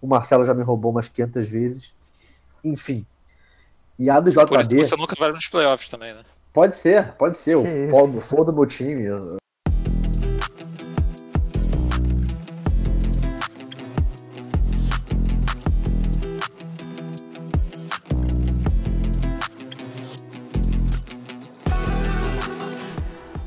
O 0.00 0.06
Marcelo 0.06 0.44
já 0.44 0.52
me 0.52 0.62
roubou 0.62 0.90
umas 0.90 1.08
500 1.08 1.48
vezes. 1.48 1.92
Enfim. 2.62 3.06
E 3.98 4.10
a 4.10 4.20
do 4.20 4.30
JD. 4.30 4.46
Por 4.46 4.60
isso 4.60 4.90
você 4.90 4.96
nunca 4.96 5.16
vai 5.18 5.32
nos 5.32 5.48
playoffs 5.48 5.88
também, 5.88 6.12
né? 6.12 6.20
Pode 6.52 6.76
ser, 6.76 7.12
pode 7.12 7.36
ser. 7.38 7.56
Que 7.56 7.92
o 7.92 8.20
foda 8.20 8.52
do 8.52 8.52
meu 8.52 8.66
time. 8.66 9.06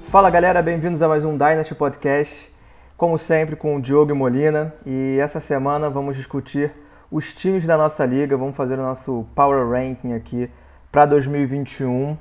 Fala 0.07 0.31
galera, 0.31 0.63
bem-vindos 0.63 1.03
a 1.03 1.07
mais 1.07 1.23
um 1.23 1.37
Dynasty 1.37 1.75
Podcast. 1.75 2.51
Como 2.99 3.17
sempre, 3.17 3.55
com 3.55 3.77
o 3.77 3.81
Diogo 3.81 4.11
e 4.11 4.13
Molina. 4.13 4.73
E 4.85 5.17
essa 5.21 5.39
semana 5.39 5.89
vamos 5.89 6.17
discutir 6.17 6.69
os 7.09 7.33
times 7.33 7.65
da 7.65 7.77
nossa 7.77 8.05
liga. 8.05 8.35
Vamos 8.35 8.57
fazer 8.57 8.73
o 8.73 8.81
nosso 8.81 9.25
Power 9.33 9.69
Ranking 9.69 10.11
aqui 10.11 10.51
para 10.91 11.05
2021. 11.05 12.17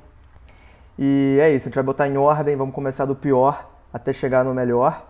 E 0.97 1.37
é 1.41 1.49
isso, 1.51 1.65
a 1.65 1.67
gente 1.67 1.75
vai 1.75 1.83
botar 1.83 2.07
em 2.07 2.15
ordem. 2.15 2.55
Vamos 2.55 2.73
começar 2.73 3.03
do 3.03 3.13
pior 3.13 3.69
até 3.91 4.13
chegar 4.13 4.45
no 4.45 4.53
melhor. 4.53 5.05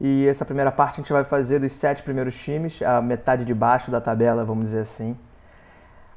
E 0.00 0.26
essa 0.26 0.44
primeira 0.44 0.72
parte 0.72 0.94
a 0.94 0.96
gente 0.96 1.12
vai 1.12 1.22
fazer 1.22 1.60
dos 1.60 1.72
sete 1.72 2.02
primeiros 2.02 2.36
times, 2.36 2.82
a 2.82 3.00
metade 3.00 3.44
de 3.44 3.54
baixo 3.54 3.92
da 3.92 4.00
tabela, 4.00 4.44
vamos 4.44 4.64
dizer 4.64 4.80
assim. 4.80 5.16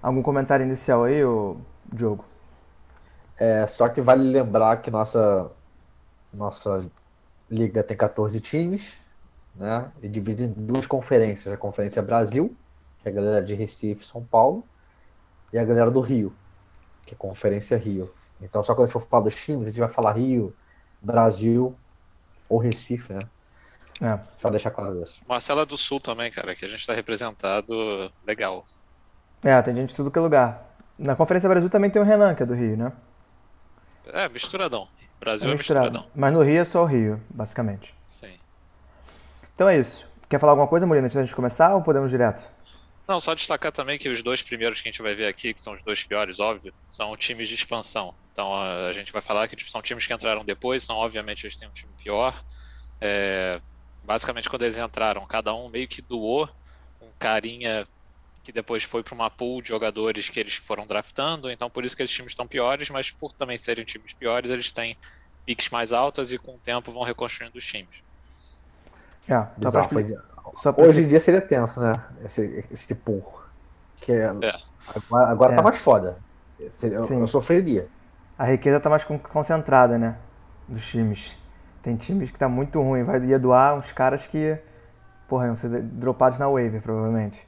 Algum 0.02 0.23
comentário 0.23 0.66
inicial 0.66 1.03
aí, 1.03 1.21
Diogo? 1.94 2.25
É, 3.38 3.67
só 3.67 3.88
que 3.88 4.02
vale 4.02 4.23
lembrar 4.23 4.77
que 4.77 4.89
nossa 4.89 5.52
nossa 6.33 6.83
liga 7.49 7.84
tem 7.84 7.98
14 7.98 8.39
times, 8.39 8.94
né? 9.55 9.91
E 10.02 10.08
divide 10.08 10.45
em 10.45 10.52
duas 10.52 10.85
conferências. 10.85 11.53
A 11.53 11.58
Conferência 11.58 12.02
Brasil, 12.02 12.55
que 13.02 13.09
é 13.09 13.12
a 13.12 13.16
galera 13.16 13.44
de 13.44 13.53
Recife 13.53 14.05
São 14.05 14.23
Paulo, 14.23 14.63
e 15.52 15.58
a 15.58 15.66
galera 15.66 15.89
do 15.89 16.00
Rio, 16.00 16.33
que 17.05 17.14
é 17.14 17.16
a 17.16 17.17
Conferência 17.17 17.77
Rio. 17.77 18.14
Então, 18.42 18.64
só 18.64 18.73
quando 18.73 18.83
a 18.83 18.86
gente 18.86 18.94
for 18.94 19.02
falar 19.02 19.23
dos 19.23 19.36
times, 19.36 19.66
a 19.66 19.70
gente 19.70 19.80
vai 19.80 19.89
falar 19.89 20.14
Rio, 20.14 20.55
Brasil 21.02 21.75
ou 22.47 22.58
Recife, 22.58 23.14
né? 23.14 23.20
É. 24.02 24.17
Só 24.38 24.50
deixar 24.50 24.72
claro 24.72 25.03
isso. 25.03 25.22
Marcela 25.27 25.66
do 25.66 25.77
Sul 25.77 26.00
também, 26.00 26.31
cara, 26.31 26.55
que 26.55 26.64
a 26.64 26.67
gente 26.67 26.80
está 26.80 26.94
representado 26.94 28.09
legal. 28.25 28.66
É, 29.44 29.61
tem 29.61 29.75
gente 29.75 29.89
de 29.89 29.95
tudo 29.95 30.09
que 30.09 30.17
é 30.17 30.22
lugar. 30.22 30.66
Na 30.97 31.16
Conferência 31.16 31.50
Brasil 31.50 31.70
também 31.70 31.89
tem 31.89 32.02
o 32.02 32.05
Renan, 32.05 32.33
que 32.33 32.44
é 32.44 32.45
do 32.45 32.53
Rio, 32.53 32.77
né? 32.77 32.94
É, 34.08 34.27
misturadão. 34.30 34.88
Brasil 35.20 35.50
é, 35.50 35.53
é 35.53 35.56
misturado. 35.56 36.06
Mas 36.16 36.34
no 36.34 36.42
Rio 36.42 36.62
é 36.62 36.66
só 36.66 36.84
o 36.84 36.86
Rio, 36.86 37.22
basicamente. 37.30 37.94
Sim. 38.08 38.34
Então 39.53 39.67
é 39.67 39.80
isso. 39.80 40.06
Quer 40.30 40.39
falar 40.39 40.53
alguma 40.53 40.67
coisa, 40.67 40.86
Molina, 40.86 41.06
antes 41.08 41.16
da 41.16 41.23
gente 41.23 41.36
começar 41.36 41.73
ou 41.73 41.81
podemos 41.81 42.11
direto? 42.11 42.50
Não, 43.08 43.20
só 43.20 43.34
destacar 43.34 43.72
também 43.72 43.98
que 43.98 44.08
os 44.08 44.22
dois 44.22 44.44
primeiros 44.44 44.80
que 44.80 44.88
a 44.88 44.92
gente 44.92 45.02
vai 45.02 45.16
ver 45.16 45.26
aqui, 45.26 45.52
que 45.52 45.59
são 45.59 45.73
os 45.73 45.81
dois 45.81 46.03
piores, 46.03 46.39
óbvio, 46.39 46.72
são 46.92 47.17
times 47.17 47.50
de 47.50 47.56
expansão. 47.56 48.14
Então 48.31 48.53
a 48.56 48.92
gente 48.94 49.11
vai 49.11 49.22
falar 49.22 49.48
que 49.48 49.56
tipo, 49.56 49.72
são 49.72 49.81
times 49.81 50.06
que 50.06 50.14
entraram 50.14 50.45
depois, 50.45 50.84
então 50.84 50.95
obviamente 50.95 51.44
eles 51.45 51.58
têm 51.58 51.67
um 51.67 51.72
time 51.72 51.92
pior. 51.98 52.39
É, 53.02 53.59
basicamente 54.04 54.48
quando 54.48 54.61
eles 54.61 54.78
entraram, 54.78 55.26
cada 55.26 55.54
um 55.56 55.70
meio 55.70 55.88
que 55.88 56.04
doou 56.04 56.48
um 57.02 57.08
carinha 57.17 57.88
que 58.50 58.53
depois 58.53 58.83
foi 58.83 59.03
para 59.03 59.14
uma 59.14 59.30
pool 59.30 59.61
de 59.61 59.69
jogadores 59.69 60.28
que 60.28 60.39
eles 60.39 60.55
foram 60.55 60.88
draftando, 60.88 61.52
então 61.52 61.69
por 61.69 61.86
isso 61.86 61.95
que 61.95 62.02
esses 62.02 62.16
times 62.16 62.31
estão 62.31 62.47
piores, 62.47 62.89
mas 62.89 63.11
por 63.11 63.31
também 63.31 63.55
serem 63.58 63.86
times 63.86 64.11
piores, 64.11 64.50
eles 64.50 64.72
têm 64.72 64.97
piques 65.45 65.69
mais 65.69 65.94
altas 65.94 66.31
e 66.31 66.38
com 66.39 66.55
o 66.55 66.58
tempo 66.58 66.92
vão 66.92 67.03
reconstruindo 67.03 67.59
os 67.59 67.64
times. 67.64 68.02
É, 69.27 69.45
Bizarro, 69.55 69.89
foi... 69.89 70.17
Hoje 70.77 71.02
em 71.02 71.08
dia 71.08 71.20
seria 71.20 71.42
tenso, 71.42 71.80
né? 71.80 71.94
Esse, 72.25 72.66
esse 72.72 72.95
pool. 72.95 73.23
Que 73.97 74.14
é... 74.14 74.33
é. 74.42 74.53
Agora, 74.95 75.31
agora 75.31 75.50
tá 75.50 75.53
é. 75.53 75.55
tá 75.58 75.61
mais 75.61 75.77
foda. 75.77 76.17
Eu, 76.81 77.05
eu, 77.05 77.27
sofreria. 77.27 77.88
A 78.36 78.45
riqueza 78.45 78.80
tá 78.80 78.89
mais 78.89 79.05
concentrada, 79.05 79.99
né? 79.99 80.17
Dos 80.67 80.87
times. 80.87 81.37
Tem 81.83 81.95
times 81.95 82.31
que 82.31 82.39
tá 82.39 82.49
muito 82.49 82.81
ruim. 82.81 83.04
Vai 83.04 83.23
ia 83.26 83.37
doar 83.37 83.76
uns 83.76 83.92
caras 83.92 84.26
que, 84.26 84.58
porra, 85.27 85.45
iam 85.45 85.55
ser 85.55 85.70
dropados 85.83 86.39
na 86.39 86.49
waiver, 86.49 86.81
provavelmente. 86.81 87.48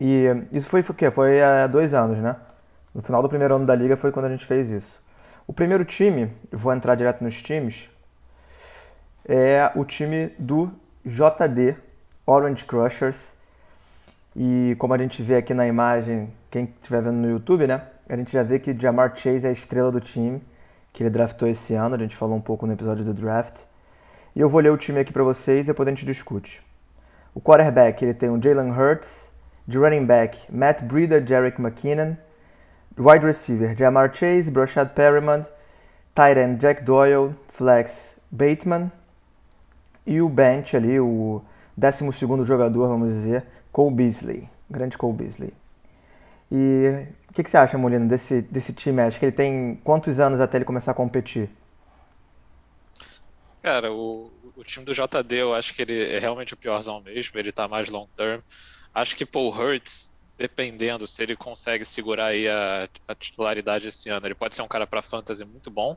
E 0.00 0.26
isso 0.52 0.68
foi 0.68 0.80
o 0.80 0.94
quê? 0.94 1.10
Foi 1.10 1.42
há 1.42 1.66
dois 1.66 1.94
anos, 1.94 2.18
né? 2.18 2.36
No 2.94 3.02
final 3.02 3.22
do 3.22 3.28
primeiro 3.28 3.56
ano 3.56 3.66
da 3.66 3.74
liga 3.74 3.96
foi 3.96 4.12
quando 4.12 4.26
a 4.26 4.30
gente 4.30 4.46
fez 4.46 4.70
isso. 4.70 5.02
O 5.46 5.52
primeiro 5.52 5.84
time, 5.84 6.32
vou 6.50 6.72
entrar 6.72 6.94
direto 6.94 7.22
nos 7.22 7.42
times, 7.42 7.88
é 9.26 9.70
o 9.74 9.84
time 9.84 10.28
do 10.38 10.70
JD, 11.04 11.76
Orange 12.26 12.64
Crushers. 12.64 13.32
E 14.36 14.74
como 14.78 14.94
a 14.94 14.98
gente 14.98 15.22
vê 15.22 15.36
aqui 15.36 15.54
na 15.54 15.66
imagem, 15.66 16.32
quem 16.50 16.64
estiver 16.64 17.02
vendo 17.02 17.16
no 17.16 17.30
YouTube, 17.30 17.66
né? 17.66 17.82
A 18.08 18.16
gente 18.16 18.32
já 18.32 18.42
vê 18.42 18.58
que 18.58 18.78
Jamar 18.78 19.14
Chase 19.16 19.46
é 19.46 19.50
a 19.50 19.52
estrela 19.52 19.90
do 19.90 20.00
time, 20.00 20.42
que 20.92 21.02
ele 21.02 21.10
draftou 21.10 21.48
esse 21.48 21.74
ano, 21.74 21.94
a 21.94 21.98
gente 21.98 22.16
falou 22.16 22.36
um 22.36 22.40
pouco 22.40 22.66
no 22.66 22.72
episódio 22.72 23.04
do 23.04 23.14
draft. 23.14 23.62
E 24.34 24.40
eu 24.40 24.48
vou 24.48 24.60
ler 24.60 24.70
o 24.70 24.76
time 24.76 25.00
aqui 25.00 25.12
para 25.12 25.22
vocês 25.22 25.60
e 25.62 25.64
depois 25.64 25.86
a 25.86 25.90
gente 25.90 26.04
discute. 26.04 26.62
O 27.34 27.40
quarterback, 27.40 28.04
ele 28.04 28.14
tem 28.14 28.28
o 28.28 28.40
Jalen 28.40 28.70
Hurts, 28.72 29.28
de 29.66 29.78
running 29.78 30.06
back, 30.06 30.38
Matt 30.50 30.82
Breeder, 30.82 31.20
Jarek 31.20 31.58
McKinnon. 31.58 32.16
Wide 32.96 33.24
receiver, 33.24 33.74
Jamar 33.74 34.14
Chase, 34.14 34.50
Brashad 34.50 34.94
Perriman. 34.94 35.46
Tight 36.14 36.38
end, 36.38 36.60
Jack 36.60 36.84
Doyle, 36.84 37.34
flex, 37.48 38.14
Bateman. 38.30 38.92
E 40.06 40.20
o 40.20 40.28
bench 40.28 40.76
ali, 40.76 41.00
o 41.00 41.42
12 41.76 42.44
jogador, 42.44 42.88
vamos 42.88 43.10
dizer, 43.10 43.44
Cole 43.72 43.94
Beasley. 43.94 44.48
Grande 44.70 44.96
Cole 44.96 45.16
Beasley. 45.16 45.52
E 46.52 47.06
o 47.28 47.32
que, 47.32 47.42
que, 47.42 47.50
você 47.50 47.56
acha, 47.56 47.76
Molina, 47.76 48.06
desse, 48.06 48.42
desse 48.42 48.72
time? 48.72 49.00
Acho 49.00 49.18
que 49.18 49.24
ele 49.24 49.32
tem 49.32 49.80
quantos 49.82 50.20
anos 50.20 50.40
até 50.40 50.58
ele 50.58 50.64
começar 50.64 50.92
a 50.92 50.94
competir? 50.94 51.50
Cara, 53.60 53.90
o, 53.92 54.30
o 54.54 54.62
time 54.62 54.84
do 54.84 54.92
JD 54.92 55.34
eu 55.36 55.54
acho 55.54 55.74
que 55.74 55.82
ele 55.82 56.12
é 56.12 56.18
realmente 56.18 56.54
o 56.54 56.56
piorzão 56.56 57.00
mesmo, 57.00 57.38
ele 57.38 57.50
tá 57.50 57.66
mais 57.66 57.88
long 57.88 58.06
term. 58.14 58.40
Acho 58.94 59.16
que 59.16 59.26
Paul 59.26 59.50
Hurts, 59.52 60.10
dependendo 60.38 61.06
se 61.06 61.22
ele 61.22 61.36
consegue 61.36 61.84
segurar 61.84 62.26
aí 62.26 62.48
a, 62.48 62.88
a 63.08 63.14
titularidade 63.14 63.88
esse 63.88 64.08
ano, 64.08 64.26
ele 64.26 64.34
pode 64.34 64.54
ser 64.54 64.62
um 64.62 64.68
cara 64.68 64.86
para 64.86 65.02
fantasy 65.02 65.44
muito 65.44 65.70
bom. 65.70 65.96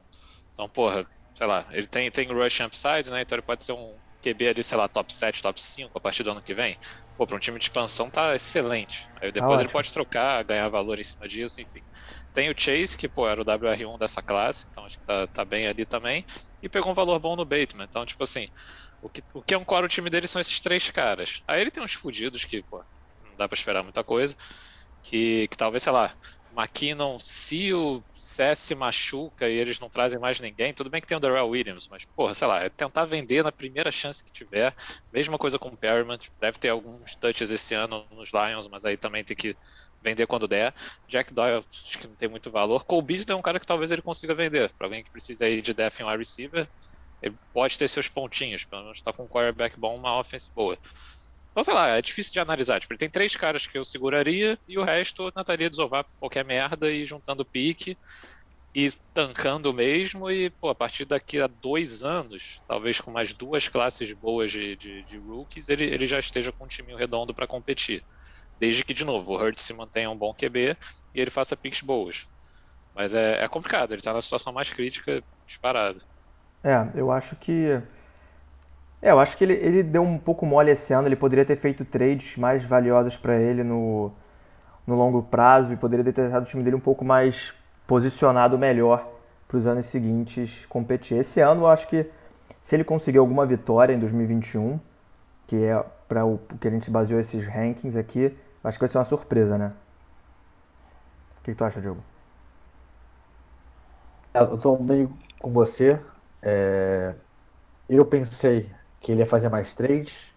Então, 0.54 0.68
porra, 0.70 1.08
sei 1.34 1.46
lá, 1.48 1.68
ele 1.72 1.88
tem, 1.88 2.10
tem 2.12 2.28
rush 2.28 2.60
upside, 2.62 3.10
né? 3.12 3.22
Então 3.22 3.36
ele 3.36 3.44
pode 3.44 3.64
ser 3.64 3.74
um 3.74 4.00
QB 4.22 4.48
ali, 4.50 4.64
sei 4.64 4.78
lá, 4.78 4.88
top 4.88 5.14
7, 5.14 5.42
top 5.42 5.62
5 5.62 5.92
a 5.98 6.02
partir 6.02 6.24
do 6.24 6.32
ano 6.32 6.42
que 6.42 6.54
vem. 6.54 6.78
Pô, 7.16 7.26
para 7.28 7.36
um 7.36 7.40
time 7.40 7.58
de 7.60 7.66
expansão 7.66 8.10
tá 8.10 8.36
excelente. 8.36 9.10
Aí 9.22 9.32
depois 9.32 9.60
ah, 9.60 9.64
ele 9.64 9.72
pode 9.72 9.92
trocar, 9.94 10.44
ganhar 10.44 10.68
valor 10.70 11.00
em 11.00 11.04
cima 11.04 11.28
disso, 11.28 11.62
enfim. 11.62 11.82
Tem 12.34 12.50
o 12.50 12.56
Chase, 12.60 12.98
que, 12.98 13.08
pô, 13.08 13.28
era 13.28 13.42
o 13.42 13.46
WR1 13.46 13.98
dessa 14.00 14.22
classe, 14.22 14.66
então 14.70 14.86
acho 14.86 14.98
que 14.98 15.06
tá, 15.06 15.28
tá 15.28 15.46
bem 15.46 15.68
ali 15.68 15.86
também. 15.86 16.26
E 16.62 16.68
pegou 16.70 16.92
um 16.92 16.96
valor 16.96 17.20
bom 17.20 17.36
no 17.36 17.46
Bateman. 17.46 17.86
Então, 17.86 18.06
tipo 18.06 18.24
assim, 18.24 18.48
o 19.02 19.10
que, 19.10 19.24
o 19.34 19.42
que 19.42 19.54
é 19.54 19.66
core 19.66 19.86
o 19.86 19.90
time 19.90 20.10
dele 20.10 20.28
são 20.28 20.42
esses 20.42 20.60
três 20.60 20.90
caras. 20.90 21.42
Aí 21.48 21.62
ele 21.62 21.72
tem 21.72 21.84
uns 21.84 21.94
fudidos 21.94 22.46
que, 22.46 22.64
pô, 22.64 22.84
não 23.24 23.36
dá 23.36 23.48
pra 23.48 23.56
esperar 23.56 23.84
muita 23.84 24.04
coisa. 24.04 24.36
Que, 25.02 25.48
que 25.48 25.56
talvez, 25.56 25.84
sei 25.84 25.92
lá, 25.92 26.14
McKinnon, 26.52 27.20
se 27.20 27.72
o 27.74 28.04
CS 28.14 28.72
machuca 28.72 29.48
e 29.48 29.54
eles 29.54 29.80
não 29.80 29.90
trazem 29.90 30.20
mais 30.20 30.40
ninguém, 30.40 30.74
tudo 30.74 30.90
bem 30.90 31.00
que 31.00 31.08
tem 31.08 31.16
o 31.16 31.20
Darrell 31.20 31.48
Williams, 31.48 31.88
mas, 31.88 32.04
porra, 32.16 32.34
sei 32.34 32.48
lá, 32.48 32.64
é 32.64 32.70
tentar 32.70 33.06
vender 33.06 33.44
na 33.44 33.52
primeira 33.52 33.92
chance 33.92 34.24
que 34.24 34.32
tiver. 34.32 34.74
Mesma 35.14 35.38
coisa 35.38 35.60
com 35.60 35.70
o 35.70 35.78
Perriman, 35.78 36.18
deve 36.42 36.58
ter 36.58 36.70
alguns 36.70 37.16
touches 37.16 37.52
esse 37.52 37.76
ano 37.76 38.08
nos 38.12 38.32
Lions, 38.34 38.68
mas 38.68 38.84
aí 38.84 38.98
também 38.98 39.24
tem 39.24 39.38
que 39.38 39.56
vender 40.02 40.26
quando 40.26 40.48
der. 40.48 40.74
Jack 41.08 41.34
Doyle, 41.34 41.64
acho 41.86 42.00
que 42.00 42.08
não 42.08 42.16
tem 42.16 42.28
muito 42.28 42.50
valor. 42.52 42.86
Cole 42.86 43.06
Beasley 43.06 43.34
é 43.34 43.36
um 43.36 43.42
cara 43.42 43.60
que 43.60 43.66
talvez 43.66 43.92
ele 43.92 44.02
consiga 44.02 44.34
vender. 44.34 44.74
Para 44.78 44.88
alguém 44.88 45.04
que 45.04 45.12
precisa 45.12 45.46
aí 45.46 45.62
de 45.62 45.74
def 45.74 46.00
em 46.00 46.06
wide 46.06 46.18
receiver, 46.18 46.68
ele 47.22 47.38
pode 47.54 47.78
ter 47.78 47.88
seus 47.88 48.08
pontinhos, 48.08 48.66
pelo 48.66 48.84
menos 48.84 49.02
tá 49.02 49.12
com 49.14 49.24
um 49.24 49.28
quarterback 49.28 49.80
bom, 49.80 49.96
uma 49.98 50.20
offense 50.20 50.52
boa. 50.54 50.78
Então, 51.52 51.64
sei 51.64 51.74
lá, 51.74 51.88
é 51.98 52.02
difícil 52.02 52.34
de 52.34 52.40
analisar. 52.40 52.80
Tipo, 52.80 52.94
ele 52.94 53.00
tem 53.00 53.10
três 53.10 53.36
caras 53.36 53.66
que 53.66 53.78
eu 53.78 53.84
seguraria 53.84 54.60
e 54.68 54.78
o 54.78 54.84
resto 54.84 55.24
eu 55.24 55.32
tentaria 55.32 55.70
desovar 55.70 56.06
qualquer 56.20 56.46
merda 56.46 56.92
e 56.92 57.04
juntando 57.04 57.44
pique 57.44 57.98
e 58.76 58.92
tancando 59.14 59.74
mesmo. 59.74 60.30
E, 60.30 60.52
pô, 60.52 60.70
a 60.70 60.76
partir 60.76 61.06
daqui 61.06 61.40
a 61.42 61.48
dois 61.48 62.04
anos, 62.04 62.62
talvez 62.68 63.02
com 63.02 63.10
mais 63.10 63.34
duas 63.34 63.68
classes 63.68 64.14
boas 64.14 64.52
de, 64.52 64.76
de, 64.76 65.04
de 65.04 65.18
rookies, 65.18 65.68
ele, 65.70 65.86
ele 65.86 66.06
já 66.06 66.20
esteja 66.20 66.52
com 66.52 66.66
um 66.66 66.68
time 66.68 66.96
redondo 66.96 67.34
para 67.34 67.48
competir. 67.48 68.04
Desde 68.60 68.84
que, 68.84 68.94
de 68.94 69.04
novo, 69.04 69.34
o 69.34 69.36
Hurt 69.36 69.58
se 69.58 69.74
mantenha 69.74 70.12
um 70.12 70.18
bom 70.18 70.34
QB 70.34 70.78
e 71.16 71.20
ele 71.22 71.32
faça 71.32 71.58
picks 71.58 71.82
boas. 71.82 72.26
Mas 72.94 73.14
é, 73.16 73.44
é 73.44 73.48
complicado, 73.48 73.94
ele 73.94 74.02
tá 74.02 74.14
na 74.14 74.22
situação 74.22 74.54
mais 74.54 74.72
crítica 74.72 75.24
disparado. 75.46 76.04
É, 76.64 76.88
eu 76.96 77.12
acho 77.12 77.36
que. 77.36 77.82
É, 79.02 79.12
eu 79.12 79.20
acho 79.20 79.38
que 79.38 79.44
ele, 79.44 79.54
ele 79.54 79.84
deu 79.84 80.02
um 80.02 80.18
pouco 80.18 80.46
mole 80.46 80.72
esse 80.72 80.94
ano. 80.94 81.08
Ele 81.08 81.16
poderia 81.16 81.46
ter 81.46 81.56
feito 81.56 81.86
trades 81.86 82.38
mais 82.38 82.64
valiosos 82.64 83.16
para 83.16 83.38
ele 83.38 83.64
no, 83.64 84.12
no 84.86 84.96
longo 84.96 85.24
prazo 85.24 85.72
e 85.72 85.78
poderia 85.78 86.04
ter 86.06 86.14
deixado 86.14 86.44
o 86.44 86.46
time 86.46 86.64
dele 86.64 86.76
um 86.76 86.80
pouco 86.82 87.06
mais 87.06 87.54
posicionado 87.86 88.58
melhor 88.58 89.08
para 89.48 89.58
os 89.58 89.68
anos 89.68 89.86
seguintes 89.86 90.66
competir. 90.66 91.18
Esse 91.18 91.40
ano 91.40 91.62
eu 91.62 91.68
acho 91.68 91.88
que 91.88 92.10
se 92.60 92.76
ele 92.76 92.84
conseguir 92.84 93.18
alguma 93.18 93.46
vitória 93.46 93.94
em 93.94 94.00
2021, 94.00 94.80
que 95.46 95.64
é 95.64 95.84
para 96.08 96.26
o 96.26 96.40
que 96.60 96.68
a 96.68 96.72
gente 96.72 96.90
baseou 96.92 97.20
esses 97.20 97.46
rankings 97.46 97.98
aqui, 97.98 98.36
acho 98.64 98.78
que 98.78 98.84
vai 98.84 98.90
ser 98.90 98.98
uma 98.98 99.04
surpresa, 99.06 99.58
né? 99.58 99.74
O 101.40 101.44
que, 101.44 101.52
que 101.52 101.58
tu 101.58 101.64
acha, 101.64 101.80
Diogo? 101.80 102.04
É, 104.34 104.42
eu 104.42 104.58
tô 104.58 104.78
meio 104.78 105.12
com 105.40 105.52
você. 105.52 106.00
É, 106.50 107.16
Eu 107.90 108.06
pensei 108.06 108.74
que 109.02 109.12
ele 109.12 109.22
ia 109.22 109.28
fazer 109.28 109.50
mais 109.50 109.74
trades, 109.74 110.34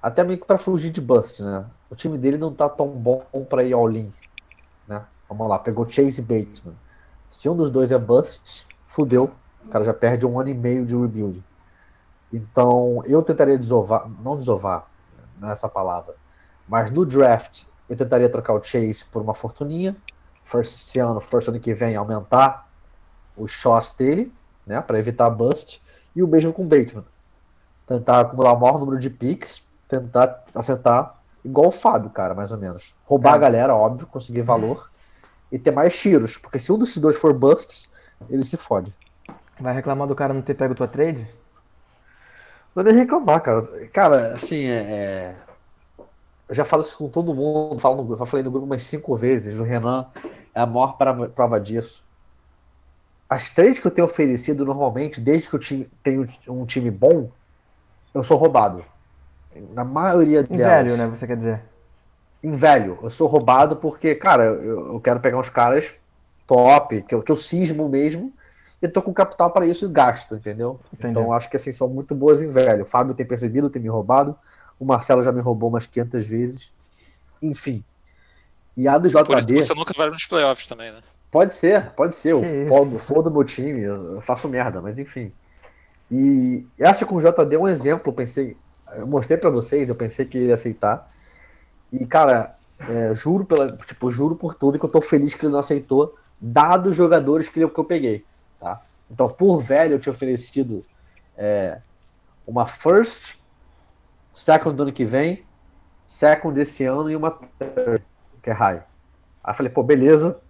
até 0.00 0.24
meio 0.24 0.40
que 0.40 0.46
pra 0.46 0.58
fugir 0.58 0.90
de 0.90 1.00
bust, 1.00 1.42
né? 1.42 1.70
O 1.90 1.96
time 1.96 2.18
dele 2.18 2.38
não 2.38 2.54
tá 2.54 2.68
tão 2.68 2.88
bom 2.90 3.26
pra 3.48 3.64
ir 3.64 3.72
all-in, 3.74 4.14
né? 4.86 5.08
Vamos 5.28 5.48
lá, 5.48 5.58
pegou 5.58 5.88
Chase 5.88 6.20
e 6.20 6.24
Bateman. 6.24 6.78
Se 7.30 7.48
um 7.48 7.56
dos 7.56 7.70
dois 7.70 7.92
é 7.92 7.98
bust, 7.98 8.68
fudeu. 8.86 9.40
O 9.64 9.68
cara 9.70 9.84
já 9.84 9.94
perde 9.94 10.26
um 10.26 10.40
ano 10.40 10.50
e 10.50 10.54
meio 10.54 10.86
de 10.86 10.96
rebuild. 10.96 11.44
Então, 12.32 13.02
eu 13.06 13.22
tentaria 13.22 13.58
desovar, 13.58 14.08
não 14.08 14.38
desovar, 14.38 14.90
nessa 15.36 15.68
palavra, 15.68 16.16
mas 16.66 16.90
no 16.90 17.04
draft, 17.06 17.64
eu 17.88 17.96
tentaria 17.96 18.30
trocar 18.30 18.54
o 18.54 18.62
Chase 18.62 19.04
por 19.10 19.22
uma 19.22 19.34
fortuninha. 19.34 19.96
First 20.44 20.74
esse 20.88 20.98
ano, 20.98 21.20
first 21.20 21.48
ano 21.48 21.60
que 21.60 21.74
vem, 21.74 21.96
aumentar 21.96 22.68
os 23.36 23.52
shots 23.52 23.94
dele, 23.96 24.38
né, 24.70 24.80
para 24.80 24.98
evitar 24.98 25.28
bust, 25.28 25.82
e 26.14 26.22
o 26.22 26.28
mesmo 26.28 26.52
com 26.52 26.62
o 26.62 26.66
Bateman. 26.66 27.04
Tentar 27.86 28.20
acumular 28.20 28.52
o 28.52 28.60
maior 28.60 28.78
número 28.78 28.98
de 29.00 29.10
picks, 29.10 29.64
tentar 29.88 30.44
acertar 30.54 31.14
igual 31.44 31.68
o 31.68 31.72
Fábio, 31.72 32.10
cara, 32.10 32.34
mais 32.34 32.52
ou 32.52 32.58
menos. 32.58 32.94
Roubar 33.04 33.32
É. 33.32 33.36
a 33.36 33.38
galera, 33.38 33.74
óbvio, 33.74 34.06
conseguir 34.06 34.42
valor 34.42 34.88
e 35.50 35.58
ter 35.58 35.72
mais 35.72 35.98
tiros, 35.98 36.36
porque 36.38 36.58
se 36.58 36.70
um 36.70 36.78
desses 36.78 36.98
dois 36.98 37.18
for 37.18 37.34
busts, 37.34 37.88
ele 38.28 38.44
se 38.44 38.56
fode. 38.56 38.94
Vai 39.60 39.74
reclamar 39.74 40.06
do 40.06 40.14
cara 40.14 40.32
não 40.32 40.40
ter 40.42 40.54
pego 40.54 40.74
tua 40.74 40.86
trade? 40.86 41.26
Não 42.74 42.84
nem 42.84 42.94
reclamar, 42.94 43.40
cara. 43.42 43.62
Cara, 43.88 44.32
assim, 44.34 44.64
é, 44.66 44.92
é- 44.92 45.36
eu 46.48 46.54
já 46.54 46.64
falo 46.64 46.82
isso 46.82 46.96
com 46.96 47.08
todo 47.08 47.34
mundo, 47.34 47.80
falo 47.80 47.96
no, 47.96 48.04
grupo- 48.04 48.24
já 48.24 48.30
falei 48.30 48.44
no 48.44 48.50
grupo 48.50 48.66
umas 48.66 48.84
cinco 48.84 49.16
vezes, 49.16 49.58
o 49.58 49.64
Renan 49.64 50.06
é 50.54 50.60
a 50.60 50.66
maior 50.66 50.96
prova 51.34 51.58
disso. 51.60 52.04
As 53.30 53.48
trades 53.48 53.78
que 53.78 53.86
eu 53.86 53.92
tenho 53.92 54.08
oferecido 54.08 54.64
normalmente, 54.64 55.20
desde 55.20 55.48
que 55.48 55.54
eu 55.54 55.60
tenho 56.02 56.28
um 56.48 56.66
time 56.66 56.90
bom, 56.90 57.30
eu 58.12 58.24
sou 58.24 58.36
roubado. 58.36 58.84
Na 59.72 59.84
maioria 59.84 60.40
Em 60.40 60.56
delas. 60.56 60.84
velho, 60.84 60.96
né? 60.96 61.06
Você 61.06 61.28
quer 61.28 61.36
dizer? 61.36 61.62
Em 62.42 62.50
velho, 62.50 62.98
eu 63.00 63.08
sou 63.08 63.28
roubado 63.28 63.76
porque, 63.76 64.16
cara, 64.16 64.46
eu, 64.46 64.94
eu 64.94 65.00
quero 65.00 65.20
pegar 65.20 65.38
uns 65.38 65.48
caras 65.48 65.94
top, 66.44 67.02
que 67.02 67.14
eu, 67.14 67.22
que 67.22 67.30
eu 67.30 67.36
cismo 67.36 67.88
mesmo, 67.88 68.32
e 68.82 68.88
tô 68.88 69.00
com 69.00 69.14
capital 69.14 69.52
para 69.52 69.64
isso 69.64 69.84
e 69.84 69.88
gasto, 69.88 70.34
entendeu? 70.34 70.80
Entendi. 70.92 71.12
Então 71.12 71.32
acho 71.32 71.48
que 71.48 71.54
assim, 71.54 71.70
são 71.70 71.86
muito 71.86 72.16
boas 72.16 72.42
em 72.42 72.48
velho. 72.48 72.82
O 72.82 72.86
Fábio 72.86 73.14
tem 73.14 73.24
percebido, 73.24 73.70
tem 73.70 73.80
me 73.80 73.88
roubado, 73.88 74.36
o 74.76 74.84
Marcelo 74.84 75.22
já 75.22 75.30
me 75.30 75.40
roubou 75.40 75.68
umas 75.68 75.86
500 75.86 76.26
vezes. 76.26 76.72
Enfim. 77.40 77.84
E 78.76 78.88
a 78.88 78.98
do 78.98 79.08
Por 79.08 79.38
isso 79.38 79.46
que 79.46 79.54
JD, 79.54 79.62
você 79.62 79.74
nunca 79.74 79.94
vai 79.96 80.10
nos 80.10 80.26
playoffs 80.26 80.66
também, 80.66 80.90
né? 80.90 81.00
Pode 81.30 81.54
ser, 81.54 81.90
pode 81.92 82.14
ser. 82.14 82.32
Eu 82.32 82.40
Que 82.40 82.46
isso? 82.46 82.68
fodo, 82.68 82.98
fodo 82.98 83.30
meu 83.30 83.44
time, 83.44 83.82
eu 83.82 84.14
eu 84.14 84.20
faço 84.20 84.48
merda, 84.48 84.80
mas 84.80 84.98
enfim. 84.98 85.32
E 86.10 86.66
acho 86.80 87.06
que 87.06 87.14
o 87.14 87.20
JD 87.20 87.54
é 87.54 87.58
um 87.58 87.68
exemplo, 87.68 88.10
eu 88.10 88.14
pensei, 88.14 88.56
eu 88.96 89.06
mostrei 89.06 89.38
pra 89.38 89.48
vocês, 89.48 89.88
eu 89.88 89.94
pensei 89.94 90.26
que 90.26 90.36
ele 90.36 90.46
ia 90.48 90.54
aceitar. 90.54 91.08
E, 91.92 92.04
cara, 92.04 92.56
é, 92.80 93.14
juro 93.14 93.44
pela, 93.44 93.76
tipo, 93.76 94.10
juro 94.10 94.34
por 94.34 94.54
tudo 94.54 94.78
que 94.78 94.84
eu 94.84 94.90
tô 94.90 95.00
feliz 95.00 95.34
que 95.34 95.44
ele 95.44 95.52
não 95.52 95.60
aceitou, 95.60 96.14
dados 96.40 96.90
os 96.90 96.96
jogadores 96.96 97.48
que 97.48 97.60
eu, 97.60 97.70
que 97.70 97.78
eu 97.78 97.84
peguei, 97.84 98.24
tá? 98.58 98.80
Então, 99.10 99.28
por 99.28 99.60
velho, 99.60 99.94
eu 99.94 100.00
tinha 100.00 100.12
oferecido 100.12 100.84
é, 101.36 101.80
uma 102.46 102.66
first, 102.66 103.36
second 104.32 104.76
do 104.76 104.82
ano 104.84 104.92
que 104.92 105.04
vem, 105.04 105.44
second 106.06 106.54
desse 106.54 106.84
ano 106.84 107.10
e 107.10 107.16
uma 107.16 107.30
third, 107.30 108.04
que 108.42 108.50
é 108.50 108.52
high. 108.52 108.82
Aí 109.44 109.52
eu 109.52 109.54
falei, 109.54 109.72
pô, 109.72 109.82
beleza. 109.82 110.40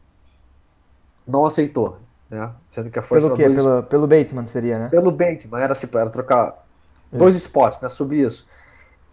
Não 1.26 1.44
aceitou, 1.46 1.98
né? 2.28 2.50
Sendo 2.70 2.90
que 2.90 2.98
a 2.98 3.02
first 3.02 3.22
Pelo 3.24 3.36
quê? 3.36 3.44
dois- 3.44 3.56
Pelo, 3.58 3.82
pelo 3.84 4.06
Bateman 4.06 4.46
seria, 4.46 4.78
né? 4.78 4.88
pelo 4.88 5.10
Bateman, 5.10 5.60
era, 5.60 5.74
tipo, 5.74 5.96
era 5.98 6.10
trocar 6.10 6.64
dois 7.12 7.34
spots, 7.36 7.80
né? 7.80 7.88
Subir 7.88 8.26
isso. 8.26 8.46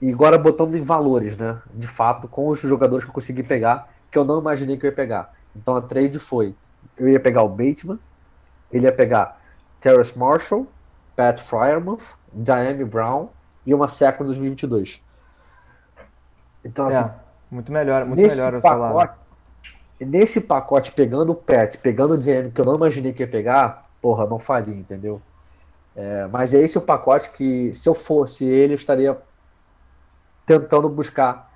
E 0.02 0.12
agora 0.12 0.38
botando 0.38 0.76
em 0.76 0.82
valores, 0.82 1.36
né? 1.36 1.60
De 1.74 1.88
fato, 1.88 2.28
com 2.28 2.48
os 2.50 2.60
jogadores 2.60 3.04
que 3.04 3.10
eu 3.10 3.14
consegui 3.14 3.44
pegar, 3.44 3.90
que 4.12 4.18
eu 4.18 4.24
não 4.24 4.40
imaginei 4.40 4.78
que 4.78 4.86
eu 4.86 4.90
ia 4.90 4.96
pegar. 4.96 5.34
Então 5.56 5.76
a 5.76 5.82
trade 5.82 6.20
foi: 6.20 6.56
eu 6.98 7.10
ia 7.10 7.20
pegar 7.20 7.42
o 7.44 7.50
Bateman, 7.50 8.00
ele 8.72 8.86
ia 8.86 8.92
pegar 8.94 9.40
Terrace 9.80 10.18
Marshall, 10.18 10.68
Pat 11.16 11.40
Fryermuth, 11.40 12.16
Diane 12.32 12.86
Brown 12.86 13.30
e 13.66 13.74
uma 13.74 13.88
second 13.88 14.26
2022. 14.26 15.02
Então, 16.64 16.88
assim, 16.88 17.00
É, 17.00 17.12
muito 17.50 17.72
melhor, 17.72 18.06
muito 18.06 18.20
melhor 18.22 18.54
o 18.54 18.62
seu 18.62 18.70
pacote, 18.70 18.94
lado. 18.94 19.14
Nesse 20.00 20.42
pacote, 20.42 20.92
pegando 20.92 21.32
o 21.32 21.36
Pet, 21.36 21.78
pegando 21.80 22.14
o 22.14 22.18
DM 22.18 22.52
que 22.52 22.62
eu 22.62 22.66
não 22.66 22.76
imaginei 22.76 23.14
que 23.14 23.24
ia 23.24 23.28
pegar, 23.28 23.90
porra, 24.02 24.26
não 24.28 24.40
falhei, 24.40 24.76
entendeu? 24.76 25.22
É, 25.96 26.28
mas 26.28 26.54
é 26.54 26.62
esse 26.62 26.78
o 26.78 26.82
pacote 26.82 27.32
que, 27.32 27.74
se 27.74 27.88
eu 27.90 27.96
fosse 27.96 28.46
ele, 28.46 28.74
eu 28.74 28.78
estaria 28.78 29.18
tentando 30.46 30.90
buscar, 30.90 31.52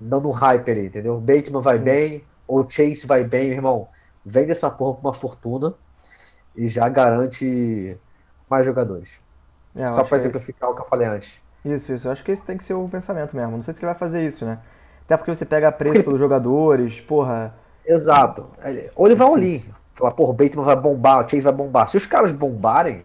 dando 0.00 0.28
um 0.28 0.32
hype 0.32 0.70
ali, 0.70 0.86
entendeu? 0.86 1.20
Bateman 1.20 1.62
vai 1.62 1.78
Sim. 1.78 1.84
bem, 1.84 2.24
ou 2.46 2.68
Chase 2.68 3.06
vai 3.06 3.24
bem, 3.24 3.48
meu 3.48 3.56
irmão. 3.58 3.88
Vende 4.24 4.52
essa 4.52 4.70
porra 4.70 4.94
por 4.96 5.08
uma 5.08 5.14
fortuna 5.14 5.74
e 6.56 6.66
já 6.66 6.88
garante 6.88 7.96
mais 8.48 8.66
jogadores. 8.66 9.10
É, 9.74 9.92
Só 9.92 10.02
pra 10.04 10.08
que- 10.10 10.14
exemplificar 10.16 10.70
o 10.70 10.74
que 10.74 10.82
eu 10.82 10.86
falei 10.86 11.06
antes. 11.08 11.40
Isso, 11.64 11.92
isso. 11.92 12.08
Eu 12.08 12.12
acho 12.12 12.24
que 12.24 12.32
esse 12.32 12.42
tem 12.42 12.56
que 12.56 12.64
ser 12.64 12.74
o 12.74 12.88
pensamento 12.88 13.36
mesmo. 13.36 13.52
Não 13.52 13.62
sei 13.62 13.72
se 13.72 13.80
ele 13.80 13.86
vai 13.86 13.94
fazer 13.94 14.26
isso, 14.26 14.44
né? 14.44 14.58
Até 15.04 15.16
porque 15.16 15.34
você 15.34 15.44
pega 15.44 15.70
preço 15.72 16.02
pelos 16.04 16.18
jogadores, 16.18 17.00
porra. 17.00 17.54
Exato. 17.84 18.46
Ou 18.94 19.06
ele 19.06 19.14
vai 19.16 19.26
ao 19.26 19.34
lean. 19.34 19.60
Falar, 19.94 20.12
porra, 20.12 20.30
o 20.30 20.34
Bateman 20.34 20.64
vai 20.64 20.76
bombar, 20.76 21.24
o 21.24 21.28
Chase 21.28 21.40
vai 21.42 21.52
bombar. 21.52 21.88
Se 21.88 21.96
os 21.96 22.06
caras 22.06 22.32
bombarem, 22.32 23.04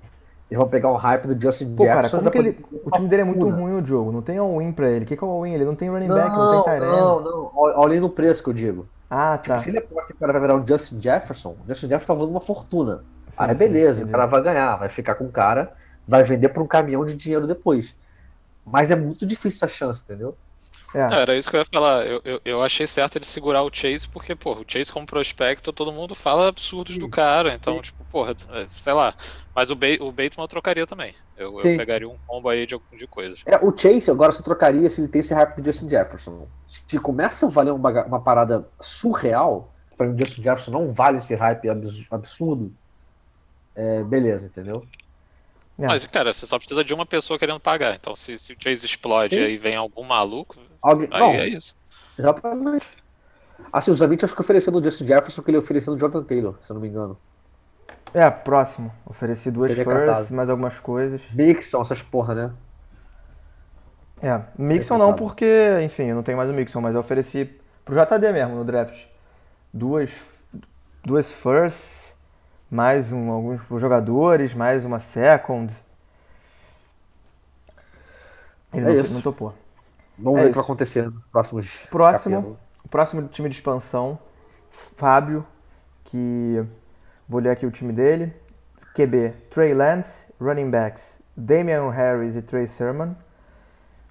eles 0.49 0.57
vão 0.57 0.67
pegar 0.67 0.89
o 0.89 0.95
hype 0.95 1.27
do 1.27 1.41
Justin 1.41 1.75
Pô, 1.75 1.83
cara, 1.85 2.03
Jefferson. 2.03 2.17
como 2.17 2.31
que 2.31 2.37
vai 2.37 2.47
ele. 2.47 2.65
O 2.85 2.91
time 2.91 3.07
dele 3.09 3.21
é 3.23 3.25
muito 3.25 3.49
ruim, 3.49 3.73
o 3.81 3.85
jogo. 3.85 4.11
Não 4.11 4.21
tem 4.21 4.37
all-in 4.37 4.71
pra 4.71 4.89
ele. 4.89 5.03
O 5.03 5.07
que 5.07 5.17
que 5.17 5.23
é 5.23 5.27
o 5.27 5.29
all-in? 5.29 5.53
Ele 5.53 5.65
não 5.65 5.75
tem 5.75 5.89
running 5.89 6.07
Não, 6.07 6.15
back, 6.15 6.29
não 6.35 6.51
tem 6.51 6.63
tight 6.63 6.83
end. 6.85 6.91
não, 6.91 7.21
não. 7.21 7.51
All 7.55 7.71
all 7.83 7.93
in 7.93 7.99
no 7.99 8.09
preço 8.09 8.41
que 8.41 8.49
eu 8.49 8.53
digo. 8.53 8.87
Ah, 9.09 9.37
Tipo, 9.37 9.55
tá. 9.55 9.61
se 9.61 9.69
ele 9.69 9.79
aposta 9.79 10.07
que 10.07 10.13
o 10.13 10.17
cara 10.19 10.33
vai 10.33 10.41
virar 10.41 10.55
um 10.55 10.65
Justin 10.67 11.01
Jefferson, 11.01 11.49
o 11.63 11.67
Justin 11.67 11.87
Jefferson 11.87 12.07
tá 12.07 12.13
valendo 12.13 12.31
uma 12.31 12.41
fortuna. 12.41 13.03
Sim, 13.29 13.35
Aí 13.43 13.55
sim, 13.55 13.65
beleza, 13.67 13.99
entendi. 13.99 14.09
o 14.09 14.11
cara 14.11 14.25
vai 14.25 14.41
ganhar, 14.41 14.75
vai 14.77 14.89
ficar 14.89 15.15
com 15.15 15.25
o 15.25 15.31
cara, 15.31 15.73
vai 16.07 16.23
vender 16.23 16.49
por 16.49 16.61
um 16.63 16.67
caminhão 16.67 17.05
de 17.05 17.15
dinheiro 17.15 17.45
depois. 17.47 17.93
Mas 18.65 18.91
é 18.91 18.95
muito 18.95 19.25
difícil 19.25 19.57
essa 19.65 19.67
chance, 19.73 20.01
entendeu? 20.03 20.35
É, 20.93 21.07
Não, 21.09 21.17
era 21.17 21.37
isso 21.37 21.49
que 21.49 21.55
eu 21.55 21.61
ia 21.61 21.65
falar. 21.73 22.05
Eu, 22.05 22.21
eu, 22.25 22.41
eu 22.45 22.63
achei 22.63 22.85
certo 22.87 23.17
ele 23.17 23.25
segurar 23.25 23.63
o 23.63 23.69
Chase, 23.73 24.07
porque, 24.09 24.35
pô, 24.35 24.53
o 24.59 24.65
Chase 24.67 24.91
como 24.91 25.05
prospecto, 25.05 25.71
todo 25.73 25.91
mundo 25.91 26.13
fala 26.15 26.47
absurdos 26.49 26.97
do 26.97 27.07
Sim. 27.07 27.09
cara. 27.09 27.53
Então, 27.53 27.81
Sim. 27.81 27.81
tipo, 27.81 28.05
porra, 28.05 28.31
é, 28.49 28.67
sei 28.69 28.93
lá. 28.93 29.15
Mas 29.55 29.69
o, 29.69 29.75
ba 29.75 29.87
o 30.01 30.11
Bateman 30.11 30.43
eu 30.43 30.47
trocaria 30.47 30.85
também. 30.87 31.15
Eu, 31.35 31.59
eu 31.61 31.71
pegaria 31.71 32.09
um 32.09 32.17
combo 32.25 32.49
aí 32.49 32.65
de, 32.65 32.77
de 32.93 33.07
coisas. 33.07 33.45
É, 33.45 33.55
o 33.65 33.75
Chase 33.77 34.11
agora 34.11 34.31
só 34.33 34.43
trocaria 34.43 34.89
se 34.89 34.99
ele 35.01 35.07
tem 35.07 35.19
esse 35.21 35.33
hype 35.33 35.55
do 35.61 35.65
Justin 35.65 35.89
Jefferson. 35.89 36.51
Se 36.67 36.99
começa 36.99 37.45
a 37.47 37.49
valer 37.49 37.71
uma, 37.71 38.05
uma 38.05 38.21
parada 38.23 38.69
surreal, 38.81 39.73
para 39.95 40.07
mim 40.07 40.15
o 40.15 40.19
Justin 40.19 40.43
Jefferson 40.43 40.71
não 40.71 40.93
vale 40.93 41.17
esse 41.17 41.33
hype 41.33 41.69
abs- 41.69 42.07
absurdo, 42.11 42.75
é, 43.75 44.03
beleza, 44.03 44.47
entendeu? 44.47 44.89
É. 45.79 45.87
Mas, 45.87 46.05
cara, 46.05 46.33
você 46.33 46.45
só 46.45 46.57
precisa 46.57 46.83
de 46.83 46.93
uma 46.93 47.05
pessoa 47.05 47.39
querendo 47.39 47.59
pagar. 47.59 47.95
Então, 47.95 48.15
se, 48.15 48.37
se 48.37 48.51
o 48.53 48.57
Chase 48.61 48.85
explode 48.85 49.39
e 49.39 49.43
aí 49.43 49.57
vem 49.57 49.75
algum 49.75 50.03
maluco, 50.03 50.59
Alguém, 50.87 51.09
aí 51.11 51.19
não, 51.19 51.39
é 51.39 51.47
isso. 51.47 51.75
exatamente. 52.17 52.87
Assim, 53.71 53.91
os 53.91 54.01
amigos 54.01 54.23
acho 54.25 54.35
que 54.35 54.41
ofereceram 54.41 54.79
o 54.79 54.83
Justin 54.83 55.07
Jefferson 55.07 55.41
que 55.43 55.51
ele 55.51 55.57
ofereceu 55.57 55.93
no 55.93 55.99
Jordan 55.99 56.23
Taylor, 56.23 56.57
se 56.61 56.71
eu 56.71 56.75
não 56.75 56.81
me 56.81 56.87
engano. 56.89 57.19
é, 58.13 58.29
próximo. 58.29 58.93
Ofereci 59.05 59.51
duas 59.51 59.77
é 59.77 59.85
firsts, 59.85 60.29
catado. 60.29 60.33
mais 60.35 60.49
algumas 60.49 60.79
coisas. 60.79 61.21
Mixon, 61.31 61.81
essas 61.81 62.01
porra, 62.01 62.35
né? 62.35 62.57
É, 64.21 64.41
Mixon 64.57 64.95
é 64.95 64.97
não, 64.97 65.13
catado. 65.13 65.15
porque, 65.15 65.45
enfim, 65.83 66.03
eu 66.05 66.15
não 66.15 66.23
tenho 66.23 66.37
mais 66.37 66.49
o 66.49 66.53
Mixon, 66.53 66.81
mas 66.81 66.95
eu 66.95 67.01
ofereci 67.01 67.45
pro 67.85 67.93
JD 67.95 68.31
mesmo 68.33 68.55
no 68.55 68.65
draft. 68.65 69.05
Duas, 69.73 70.11
duas 71.05 71.31
firsts, 71.31 72.15
mais 72.71 73.11
um, 73.11 73.31
alguns 73.31 73.61
jogadores, 73.81 74.53
mais 74.53 74.85
uma 74.85 74.99
second. 74.99 75.73
Ele 78.73 78.85
É 78.85 78.93
não, 78.93 78.93
isso. 78.93 79.13
não 79.13 79.21
topou. 79.21 79.53
Vamos 80.17 80.39
É 80.39 80.43
ver 80.43 80.47
o 80.47 80.51
que 80.51 80.55
vai 80.55 80.63
acontecer 80.63 81.05
nos 81.11 81.23
próximos 81.25 81.85
Próximo, 81.89 82.35
capítulos. 82.35 82.59
o 82.83 82.87
próximo 82.89 83.27
time 83.27 83.49
de 83.49 83.55
expansão, 83.55 84.17
Fábio, 84.95 85.45
que 86.03 86.63
vou 87.27 87.39
ler 87.39 87.51
aqui 87.51 87.65
o 87.65 87.71
time 87.71 87.93
dele. 87.93 88.33
QB, 88.95 89.33
Trey 89.51 89.73
Lance, 89.73 90.25
running 90.41 90.71
backs, 90.71 91.21
Damian 91.35 91.89
Harris 91.91 92.35
e 92.35 92.41
Trey 92.41 92.65
Sermon. 92.67 93.13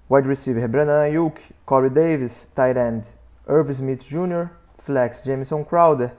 Wide 0.09 0.27
receiver, 0.27 0.65
Brennan 0.69 1.01
Ayuk, 1.01 1.41
Corey 1.65 1.89
Davis, 1.89 2.47
tight 2.55 2.79
end, 2.79 3.05
Irv 3.45 3.69
Smith 3.71 4.03
Jr., 4.07 4.47
flex, 4.77 5.21
Jameson 5.21 5.65
Crowder. 5.65 6.13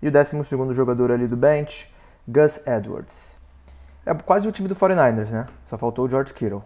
E 0.00 0.06
o 0.06 0.12
12 0.12 0.44
jogador 0.72 1.10
ali 1.10 1.26
do 1.26 1.36
bench, 1.36 1.92
Gus 2.28 2.60
Edwards. 2.66 3.32
É 4.06 4.14
quase 4.14 4.46
o 4.46 4.52
time 4.52 4.68
do 4.68 4.76
49ers, 4.76 5.30
né? 5.30 5.48
Só 5.66 5.76
faltou 5.76 6.06
o 6.06 6.08
George 6.08 6.32
Kittle. 6.32 6.62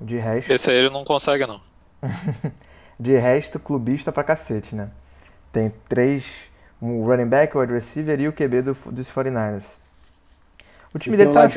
De 0.00 0.16
resto, 0.16 0.52
Esse 0.52 0.70
aí 0.70 0.76
ele 0.76 0.90
não 0.90 1.04
consegue, 1.04 1.46
não. 1.46 1.60
de 2.98 3.16
resto, 3.16 3.58
clubista 3.58 4.12
pra 4.12 4.24
cacete, 4.24 4.74
né? 4.74 4.90
Tem 5.52 5.72
três, 5.88 6.24
um 6.80 7.04
running 7.04 7.26
back, 7.26 7.56
o 7.56 7.60
wide 7.60 7.72
receiver 7.72 8.20
e 8.20 8.28
o 8.28 8.32
QB 8.32 8.62
do, 8.62 8.76
dos 8.92 9.08
49ers. 9.08 9.64
O 10.94 10.98
time 10.98 11.14
E 11.14 11.18
dele 11.18 11.32
tá... 11.32 11.48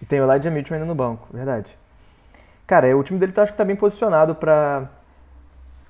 E 0.00 0.06
tem 0.06 0.20
o 0.20 0.30
Elijah 0.30 0.50
Mitchell 0.50 0.74
ainda 0.74 0.86
no 0.86 0.94
banco, 0.94 1.28
verdade. 1.32 1.70
Cara, 2.66 2.86
é, 2.86 2.94
o 2.94 3.02
time 3.02 3.18
dele 3.18 3.32
tá, 3.32 3.42
acho 3.42 3.52
que 3.52 3.58
tá 3.58 3.64
bem 3.64 3.76
posicionado 3.76 4.34
pra, 4.34 4.88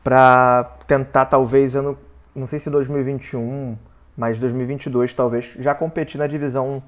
pra 0.02 0.76
tentar, 0.86 1.26
talvez, 1.26 1.76
ano, 1.76 1.96
não 2.34 2.46
sei 2.46 2.58
se 2.58 2.70
2021, 2.70 3.76
mas 4.16 4.38
2022, 4.38 5.12
talvez, 5.12 5.54
já 5.58 5.74
competir 5.74 6.18
na 6.18 6.26
divisão 6.26 6.82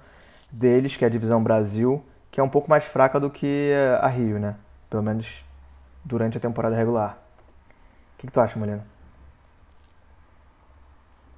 deles, 0.50 0.96
que 0.96 1.04
é 1.04 1.08
a 1.08 1.10
divisão 1.10 1.42
Brasil, 1.42 2.02
que 2.32 2.40
é 2.40 2.44
um 2.44 2.50
pouco 2.50 2.70
mais 2.70 2.84
fraca 2.84 3.20
do 3.20 3.30
que 3.30 3.72
a 4.00 4.08
Rio, 4.08 4.40
né? 4.40 4.56
Pelo 4.90 5.04
menos 5.04 5.44
durante 6.04 6.38
a 6.38 6.40
temporada 6.40 6.76
regular. 6.76 7.18
O 8.16 8.20
que, 8.20 8.26
que 8.28 8.32
tu 8.32 8.40
acha, 8.40 8.58
Molina? 8.58 8.84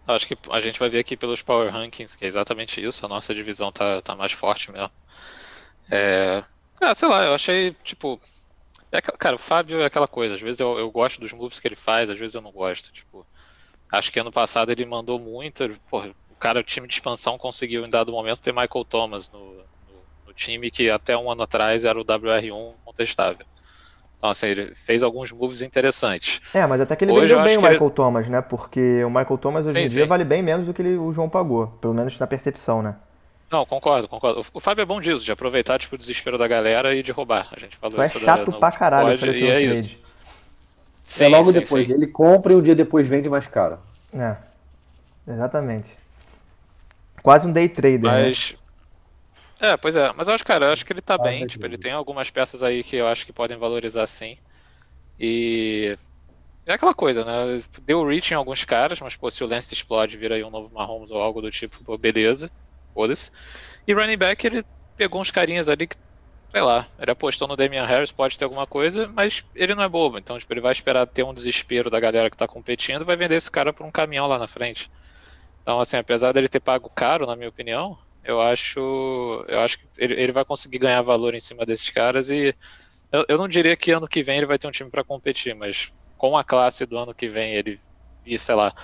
Acho 0.07 0.27
que 0.27 0.37
a 0.51 0.61
gente 0.61 0.79
vai 0.79 0.89
ver 0.91 0.99
aqui 0.99 1.17
pelos 1.17 1.43
Power 1.43 1.73
Rankings, 1.73 2.17
que 2.17 2.25
é 2.25 2.29
exatamente 2.29 2.83
isso. 2.85 3.05
A 3.07 3.09
nossa 3.09 3.35
divisão 3.35 3.73
tá, 3.73 4.03
tá 4.03 4.15
mais 4.15 4.33
forte 4.33 4.71
mesmo. 4.71 4.91
É... 5.91 6.43
Ah, 6.81 6.95
sei 6.95 7.09
lá, 7.09 7.25
eu 7.25 7.35
achei, 7.35 7.73
tipo. 7.85 8.21
É, 8.93 9.01
cara, 9.03 9.37
o 9.37 9.39
Fábio 9.39 9.81
é 9.81 9.87
aquela 9.87 10.09
coisa. 10.09 10.35
Às 10.35 10.41
vezes 10.43 10.61
eu, 10.61 10.79
eu 10.79 10.91
gosto 10.91 11.21
dos 11.21 11.33
moves 11.33 11.61
que 11.61 11.69
ele 11.69 11.77
faz, 11.77 12.11
às 12.11 12.19
vezes 12.19 12.35
eu 12.35 12.43
não 12.43 12.53
gosto. 12.53 12.93
Tipo, 12.93 13.27
acho 13.93 14.13
que 14.13 14.21
ano 14.21 14.33
passado 14.33 14.71
ele 14.73 14.87
mandou 14.87 15.19
muito. 15.21 15.63
ele- 15.65 15.81
porra, 15.91 16.15
o 16.29 16.37
cara, 16.37 16.61
o 16.61 16.65
time 16.65 16.89
de 16.89 16.95
expansão, 16.95 17.39
conseguiu 17.39 17.85
em 17.87 17.91
dado 17.91 18.13
momento 18.13 18.41
ter 18.43 18.53
Michael 18.53 18.85
Thomas 18.87 19.31
no 19.31 19.65
time 20.35 20.71
que 20.71 20.91
até 20.91 21.17
um 21.17 21.31
ano 21.31 21.43
atrás 21.43 21.85
era 21.85 21.99
o 21.99 22.05
WR1 22.05 22.73
contestável. 22.85 23.45
Então, 24.19 24.31
assim, 24.31 24.47
ele 24.47 24.75
fez 24.75 25.03
alguns 25.03 25.31
moves 25.33 25.61
interessantes. 25.63 26.41
É, 26.55 26.67
mas 26.67 26.81
até 26.81 26.97
que 26.97 27.05
ele 27.05 27.13
Hoje 27.13 27.35
vendeu 27.35 27.39
eu 27.39 27.45
bem 27.45 27.57
o 27.57 27.61
que 27.61 27.67
ele- 27.67 27.73
Michael 27.75 27.91
Thomas, 27.91 28.29
né? 28.29 28.41
Porque 28.41 29.05
o 29.05 29.09
Michael 29.11 29.39
Thomas 29.39 29.65
hoje 29.65 29.75
Sim, 29.75 29.85
em 29.85 29.87
dia 29.87 30.03
sim. 30.05 30.09
vale 30.09 30.25
bem 30.25 30.43
menos 30.43 30.67
do 30.67 30.73
que 30.73 30.81
ele- 30.81 30.97
o 30.97 31.13
João 31.13 31.29
pagou. 31.29 31.67
Pelo 31.81 31.93
menos 31.93 32.19
na 32.19 32.27
percepção, 32.27 32.83
né? 32.83 32.95
Não, 33.51 33.67
concordo, 33.67 34.09
concordo. 34.09 34.41
O- 34.41 34.45
O 34.57 34.61
Fábio 34.61 34.81
é 34.83 34.87
bom 34.87 35.01
disso, 35.01 35.23
de 35.25 35.31
aproveitar 35.31 35.79
tipo, 35.79 35.95
o 35.95 35.99
desespero 35.99 36.39
da 36.39 36.49
galera 36.49 36.95
e 36.95 37.03
de 37.03 37.13
roubar. 37.13 37.49
A 37.55 37.61
gente 37.61 37.77
falou 37.77 37.97
Só 37.97 38.03
é 38.03 38.07
isso 38.07 38.19
da- 38.19 38.25
chato 38.25 38.51
no 38.51 38.59
pra 38.59 38.73
caralho 38.73 39.19
pod, 39.19 39.31
e 39.39 39.47
é 39.51 39.61
isso. 39.61 39.83
trade. 39.85 39.99
Sim, 41.05 41.25
é 41.25 41.29
logo 41.29 41.53
sim, 41.53 41.59
depois. 41.61 41.87
sim. 41.87 41.93
Ele 41.93 42.07
compra 42.07 42.53
e 42.55 42.57
um 42.57 42.63
dia 42.63 42.75
depois 42.75 43.07
vende 43.07 43.29
mais 43.29 43.47
caro. 43.47 43.79
É, 44.13 44.37
exatamente. 45.29 45.93
Quase 47.23 47.47
um 47.47 47.53
day 47.53 47.69
trader, 47.69 48.01
né? 48.01 48.33
É, 49.61 49.77
pois 49.77 49.95
é. 49.97 50.13
Mas 50.13 50.29
eu 50.29 50.35
acho, 50.35 50.45
cara, 50.45 50.67
eu 50.67 50.73
acho 50.73 50.85
que 50.85 50.93
ele 50.93 51.01
tá 51.01 51.19
Ah, 51.19 51.19
bem. 51.19 51.47
Tipo, 51.47 51.67
ele 51.67 51.79
tem 51.79 51.93
algumas 51.93 52.31
peças 52.31 52.63
aí 52.63 52.83
que 52.85 52.97
eu 52.97 53.07
acho 53.07 53.25
que 53.25 53.33
podem 53.33 53.57
valorizar 53.57 54.07
sim. 54.07 54.37
E. 55.19 55.99
É 56.67 56.75
aquela 56.75 56.95
coisa, 56.95 57.25
né? 57.25 57.63
Deu 57.83 58.07
reach 58.07 58.33
em 58.33 58.37
alguns 58.37 58.65
caras, 58.65 59.01
mas 59.01 59.17
pô, 59.17 59.31
se 59.31 59.45
o 59.45 59.47
Lance 59.47 59.75
explode, 59.75 60.17
vira 60.19 60.37
aí 60.37 60.45
um 60.45 60.51
novo 60.51 60.73
Mahomes 60.75 61.11
ou 61.11 61.21
algo 61.21 61.43
do 61.43 61.51
tipo, 61.51 61.85
pô, 61.85 61.99
beleza. 61.99 62.51
Foda-se. 62.95 63.31
E 63.87 63.95
running 63.95 64.19
back, 64.19 64.47
ele 64.47 64.65
pegou 64.97 65.21
uns 65.21 65.31
carinhas 65.31 65.69
ali 65.69 65.87
que, 65.89 65.97
sei 66.51 66.63
lá, 66.63 66.89
ele 66.99 67.11
apostou 67.13 67.49
no 67.49 67.57
Damian 67.57 67.87
Harris, 67.87 68.13
pode 68.13 68.39
ter 68.39 68.45
alguma 68.45 68.67
coisa, 68.67 69.09
mas 69.09 69.45
ele 69.55 69.75
não 69.75 69.83
é 69.85 69.89
bobo. 69.89 70.19
Então, 70.19 70.39
tipo, 70.39 70.53
ele 70.53 70.61
vai 70.63 70.73
esperar 70.73 71.07
ter 71.07 71.25
um 71.25 71.35
desespero 71.35 71.91
da 71.91 72.01
galera 72.01 72.31
que 72.31 72.37
tá 72.37 72.49
competindo 72.49 73.03
e 73.03 73.05
vai 73.07 73.17
vender 73.17 73.37
esse 73.37 73.51
cara 73.51 73.73
por 73.73 73.87
um 73.87 73.93
caminhão 73.93 74.27
lá 74.29 74.39
na 74.39 74.49
frente. 74.49 74.91
Então, 75.63 75.81
assim, 75.81 75.97
apesar 75.97 76.33
dele 76.33 76.49
ter 76.49 76.61
pago 76.61 76.91
caro, 76.91 77.27
na 77.27 77.37
minha 77.37 77.49
opinião, 77.49 77.99
eu 78.25 78.41
acho, 78.41 79.45
eu 79.49 79.61
acho 79.61 79.79
que 79.79 79.87
ele, 79.99 80.15
ele 80.15 80.33
vai 80.33 80.45
conseguir 80.45 80.79
ganhar 80.79 81.03
valor 81.03 81.35
em 81.35 81.41
cima 81.41 81.65
desses 81.67 81.91
caras 81.91 82.31
e 82.31 82.55
eu, 83.13 83.25
eu 83.29 83.39
não 83.39 83.47
diria 83.47 83.77
que 83.77 83.91
ano 83.91 84.09
que 84.09 84.23
vem 84.23 84.39
ele 84.39 84.47
vai 84.47 84.59
ter 84.59 84.67
um 84.67 84.73
time 84.73 84.91
para 84.91 85.05
competir, 85.05 85.55
mas 85.55 85.93
com 86.17 86.37
a 86.37 86.43
classe 86.43 86.87
do 86.87 86.97
ano 86.97 87.15
que 87.15 87.29
vem 87.29 87.55
ele 87.55 87.81
e 88.25 88.39
sei 88.39 88.55
lá, 88.55 88.75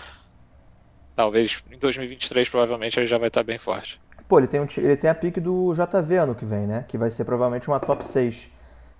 talvez 1.14 1.62
em 1.70 1.78
2023 1.78 2.48
provavelmente 2.48 2.98
ele 2.98 3.06
já 3.06 3.18
vai 3.18 3.28
estar 3.28 3.42
bem 3.42 3.58
forte. 3.58 4.00
Pô, 4.28 4.38
ele 4.38 4.46
tem, 4.46 4.60
um, 4.60 4.66
ele 4.76 4.96
tem 4.96 5.10
a 5.10 5.14
pique 5.14 5.40
do 5.40 5.74
JV 5.74 6.16
ano 6.16 6.34
que 6.36 6.44
vem, 6.44 6.66
né? 6.66 6.84
Que 6.86 6.96
vai 6.96 7.10
ser 7.10 7.24
provavelmente 7.24 7.66
uma 7.66 7.80
top 7.80 8.06
6. 8.06 8.48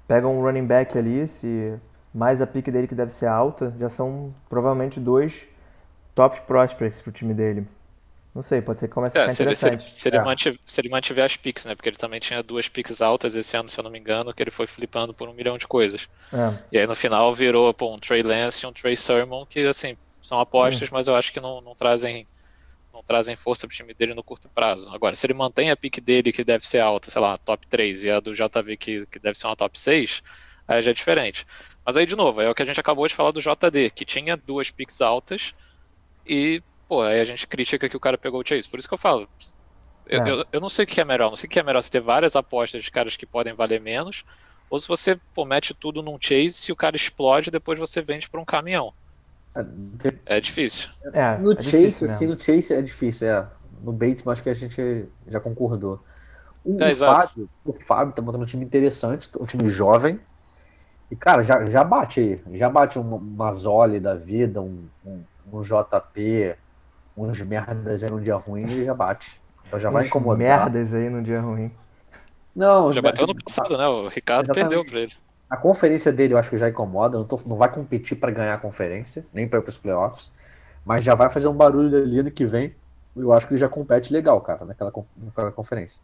Pega 0.08 0.26
um 0.26 0.42
running 0.42 0.66
back 0.66 0.98
ali, 0.98 1.28
se 1.28 1.78
mais 2.12 2.42
a 2.42 2.46
pique 2.46 2.70
dele 2.70 2.88
que 2.88 2.96
deve 2.96 3.12
ser 3.12 3.26
alta, 3.26 3.72
já 3.78 3.88
são 3.88 4.34
provavelmente 4.48 4.98
dois 4.98 5.46
top 6.16 6.40
prospects 6.42 7.00
pro 7.00 7.12
time 7.12 7.32
dele. 7.32 7.64
Não 8.34 8.42
sei, 8.42 8.62
pode 8.62 8.80
ser 8.80 8.88
que 8.88 8.94
comece 8.94 9.16
a 9.16 9.20
É, 9.20 9.28
ficar 9.28 9.32
se 9.32 9.42
ele, 9.42 9.56
se, 9.56 9.68
ele, 9.68 9.78
interessante. 9.78 9.90
se, 9.90 10.08
ele 10.08 10.18
É. 10.18 10.20
mantiver, 10.20 10.60
se 10.64 10.80
ele 10.80 10.88
mantiver 10.88 11.24
as 11.24 11.36
picks, 11.36 11.64
né? 11.64 11.74
Porque 11.74 11.88
ele 11.88 11.96
também 11.96 12.20
tinha 12.20 12.42
duas 12.42 12.68
picks 12.68 13.00
altas 13.02 13.34
esse 13.34 13.56
ano, 13.56 13.68
se 13.68 13.78
eu 13.78 13.82
não 13.84 13.90
me 13.90 13.98
engano, 13.98 14.32
que 14.32 14.40
ele 14.42 14.52
foi 14.52 14.66
flipando 14.68 15.12
por 15.12 15.28
um 15.28 15.32
milhão 15.34 15.58
de 15.58 15.66
coisas. 15.66 16.06
É. 16.32 16.70
E 16.72 16.78
aí 16.78 16.86
no 16.86 16.96
final 16.96 17.34
virou 17.34 17.72
pô, 17.74 17.94
um 17.94 18.00
Trey 18.00 18.22
Lance 18.22 18.64
e 18.64 18.68
um 18.68 18.72
Trey 18.72 18.96
Sermon, 18.96 19.46
que 19.46 19.60
assim, 19.66 19.96
são 20.22 20.40
apostas, 20.40 20.90
mas 20.90 21.08
eu 21.08 21.16
acho 21.16 21.32
que 21.32 21.40
não, 21.40 21.60
não 21.62 21.74
trazem 21.76 22.28
não 22.92 23.02
trazem 23.04 23.36
força 23.36 23.66
pro 23.66 23.76
time 23.76 23.94
dele 23.94 24.14
no 24.14 24.24
curto 24.24 24.48
prazo. 24.50 24.88
Agora, 24.94 25.14
se 25.16 25.26
ele 25.26 25.34
mantém 25.34 25.70
a 25.70 25.76
pick 25.76 26.00
dele, 26.00 26.32
que 26.32 26.44
deve 26.44 26.66
ser 26.68 26.80
alta, 26.80 27.10
sei 27.10 27.20
lá, 27.20 27.38
top 27.38 27.66
3, 27.68 28.04
e 28.04 28.10
a 28.10 28.20
do 28.20 28.34
JV, 28.34 28.76
que, 28.76 29.06
que 29.06 29.18
deve 29.20 29.38
ser 29.38 29.46
uma 29.46 29.56
top 29.56 29.78
6, 29.78 30.22
aí 30.66 30.82
já 30.82 30.90
é 30.90 30.94
diferente. 30.94 31.46
Mas 31.86 31.96
aí, 31.96 32.06
de 32.06 32.16
novo, 32.16 32.40
é 32.42 32.50
o 32.50 32.54
que 32.54 32.62
a 32.62 32.66
gente 32.66 32.80
acabou 32.80 33.06
de 33.06 33.14
falar 33.14 33.32
do 33.32 33.40
JD, 33.40 33.90
que 33.90 34.04
tinha 34.04 34.36
duas 34.36 34.70
picks 34.70 35.00
altas, 35.00 35.52
e, 36.26 36.62
pô, 36.90 37.02
aí 37.02 37.20
a 37.20 37.24
gente 37.24 37.46
critica 37.46 37.88
que 37.88 37.96
o 37.96 38.00
cara 38.00 38.18
pegou 38.18 38.42
o 38.42 38.44
Chase. 38.46 38.68
Por 38.68 38.80
isso 38.80 38.88
que 38.88 38.94
eu 38.94 38.98
falo, 38.98 39.30
eu, 40.06 40.20
É. 40.20 40.30
eu, 40.30 40.46
eu 40.52 40.60
não 40.60 40.68
sei 40.68 40.84
o 40.84 40.88
que 40.88 41.00
é 41.00 41.04
melhor, 41.04 41.30
não 41.30 41.36
sei 41.36 41.46
o 41.48 41.50
que 41.50 41.60
é 41.60 41.62
melhor 41.62 41.82
você 41.82 41.90
ter 41.90 42.00
várias 42.00 42.36
apostas 42.36 42.82
de 42.84 42.90
caras 42.90 43.16
que 43.16 43.26
podem 43.26 43.54
valer 43.54 43.80
menos, 43.80 44.24
ou 44.70 44.78
se 44.80 44.88
você 44.88 45.20
pô, 45.34 45.44
mete 45.44 45.74
tudo 45.74 46.02
num 46.02 46.18
chase, 46.20 46.52
se 46.54 46.72
o 46.72 46.76
cara 46.76 46.96
explode, 46.96 47.50
depois 47.50 47.78
você 47.78 48.02
vende 48.02 48.28
para 48.28 48.40
um 48.40 48.44
caminhão. 48.44 48.94
É 50.26 50.40
difícil. 50.40 50.88
É, 51.12 51.38
No 51.38 51.52
é 51.52 51.56
Chase, 51.56 51.76
difícil 51.78 52.06
assim, 52.08 52.26
mesmo. 52.26 52.36
no 52.36 52.40
Chase 52.40 52.74
é 52.74 52.82
difícil, 52.82 53.28
é. 53.28 53.48
No 53.82 53.92
Bateman 53.92 54.32
acho 54.32 54.42
que 54.42 54.50
a 54.50 54.54
gente 54.54 55.08
já 55.26 55.40
concordou. 55.40 56.00
O, 56.64 56.76
É, 56.84 56.92
o. 56.92 56.96
Fábio, 56.96 57.50
o 57.64 57.72
Fábio 57.72 58.14
tá 58.14 58.22
montando 58.22 58.44
um 58.44 58.46
time 58.46 58.64
interessante, 58.64 59.30
um 59.40 59.46
time 59.46 59.68
jovem. 59.68 60.20
E, 61.10 61.16
cara, 61.16 61.42
já, 61.42 61.64
já 61.66 61.82
bate 61.82 62.20
aí. 62.20 62.58
Já 62.58 62.68
bate 62.68 62.98
um 62.98 63.18
Mazzoli 63.18 63.98
da 63.98 64.14
vida, 64.14 64.60
um, 64.60 64.88
um, 65.04 65.24
um 65.52 65.62
JP, 65.62 66.54
uns 67.16 67.40
merdas 67.40 68.02
aí 68.02 68.10
num 68.10 68.20
dia 68.20 68.36
ruim, 68.36 68.62
ele 68.62 68.84
já 68.84 68.94
bate. 68.94 69.40
Então 69.66 69.78
já 69.78 69.90
vai 69.90 70.02
Uns 70.02 70.08
incomodar. 70.08 70.38
merdas 70.38 70.94
aí 70.94 71.08
num 71.10 71.22
dia 71.22 71.40
ruim. 71.40 71.70
Não, 72.54 72.92
Já 72.92 73.00
bateu 73.00 73.26
no 73.26 73.34
passado, 73.34 73.76
né? 73.78 73.86
O 73.86 74.08
Ricardo 74.08 74.46
Exatamente. 74.46 74.68
perdeu 74.68 74.84
para 74.84 75.00
ele. 75.00 75.12
A 75.48 75.56
conferência 75.56 76.12
dele 76.12 76.34
eu 76.34 76.38
acho 76.38 76.50
que 76.50 76.56
já 76.56 76.68
incomoda, 76.68 77.18
não, 77.18 77.24
tô- 77.24 77.40
não 77.46 77.56
vai 77.56 77.70
competir 77.70 78.16
para 78.16 78.30
ganhar 78.30 78.54
a 78.54 78.58
conferência, 78.58 79.24
nem 79.32 79.48
para 79.48 79.58
ir 79.58 79.62
para 79.62 79.70
os 79.70 79.78
playoffs, 79.78 80.32
mas 80.84 81.04
já 81.04 81.14
vai 81.14 81.28
fazer 81.28 81.48
um 81.48 81.54
barulho 81.54 81.96
ali 81.96 82.20
ano 82.20 82.30
que 82.30 82.44
vem. 82.46 82.74
Eu 83.16 83.32
acho 83.32 83.46
que 83.46 83.54
ele 83.54 83.60
já 83.60 83.68
compete 83.68 84.12
legal, 84.12 84.40
cara, 84.40 84.64
naquela, 84.64 84.92
naquela 85.16 85.50
conferência. 85.52 86.00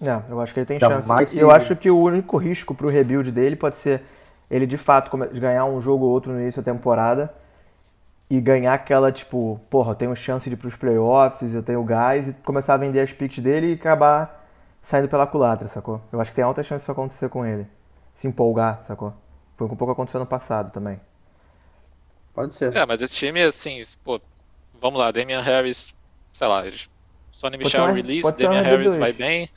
É, 0.00 0.20
eu 0.32 0.40
acho 0.40 0.52
que 0.52 0.60
ele 0.60 0.66
tem 0.66 0.80
Jamais 0.80 1.04
chance. 1.04 1.24
E 1.24 1.28
se- 1.28 1.38
eu 1.40 1.50
acho 1.50 1.76
que 1.76 1.90
o 1.90 1.98
único 1.98 2.36
risco 2.36 2.74
pro 2.74 2.88
rebuild 2.88 3.30
dele 3.30 3.54
pode 3.56 3.76
ser 3.76 4.02
ele 4.50 4.66
de 4.66 4.76
fato 4.76 5.14
ganhar 5.16 5.64
um 5.66 5.80
jogo 5.80 6.04
ou 6.06 6.10
outro 6.10 6.32
no 6.32 6.40
início 6.40 6.62
da 6.62 6.72
temporada 6.72 7.32
e 8.34 8.40
ganhar 8.40 8.72
aquela, 8.72 9.12
tipo, 9.12 9.60
porra, 9.68 9.90
eu 9.90 9.94
tenho 9.94 10.16
chance 10.16 10.48
de 10.48 10.54
ir 10.54 10.56
pros 10.56 10.74
playoffs, 10.74 11.52
eu 11.52 11.62
tenho 11.62 11.84
gás, 11.84 12.28
e 12.28 12.32
começar 12.32 12.72
a 12.72 12.76
vender 12.78 13.00
as 13.00 13.12
picks 13.12 13.38
dele 13.44 13.72
e 13.72 13.74
acabar 13.74 14.48
saindo 14.80 15.06
pela 15.06 15.26
culatra, 15.26 15.68
sacou? 15.68 16.00
Eu 16.10 16.18
acho 16.18 16.30
que 16.30 16.36
tem 16.36 16.42
alta 16.42 16.62
chance 16.62 16.80
disso 16.80 16.90
acontecer 16.90 17.28
com 17.28 17.44
ele. 17.44 17.66
Se 18.14 18.26
empolgar, 18.26 18.82
sacou? 18.84 19.12
Foi 19.54 19.66
um 19.66 19.76
pouco 19.76 19.92
aconteceu 19.92 20.18
no 20.18 20.24
passado 20.24 20.72
também. 20.72 20.98
Pode 22.32 22.54
ser. 22.54 22.74
É, 22.74 22.86
mas 22.86 23.02
esse 23.02 23.14
time, 23.14 23.42
assim, 23.42 23.84
pô, 24.02 24.18
vamos 24.80 24.98
lá, 24.98 25.10
Damian 25.10 25.42
Harris, 25.42 25.94
sei 26.32 26.46
lá, 26.46 26.66
eles. 26.66 26.88
Sonny 27.30 27.58
Michel 27.58 27.84
um- 27.84 27.92
release, 27.92 28.22
ser 28.34 28.48
um 28.48 28.52
Damian 28.54 28.62
Harris 28.62 28.92
RB2. 28.92 28.98
vai 28.98 29.12
bem. 29.12 29.50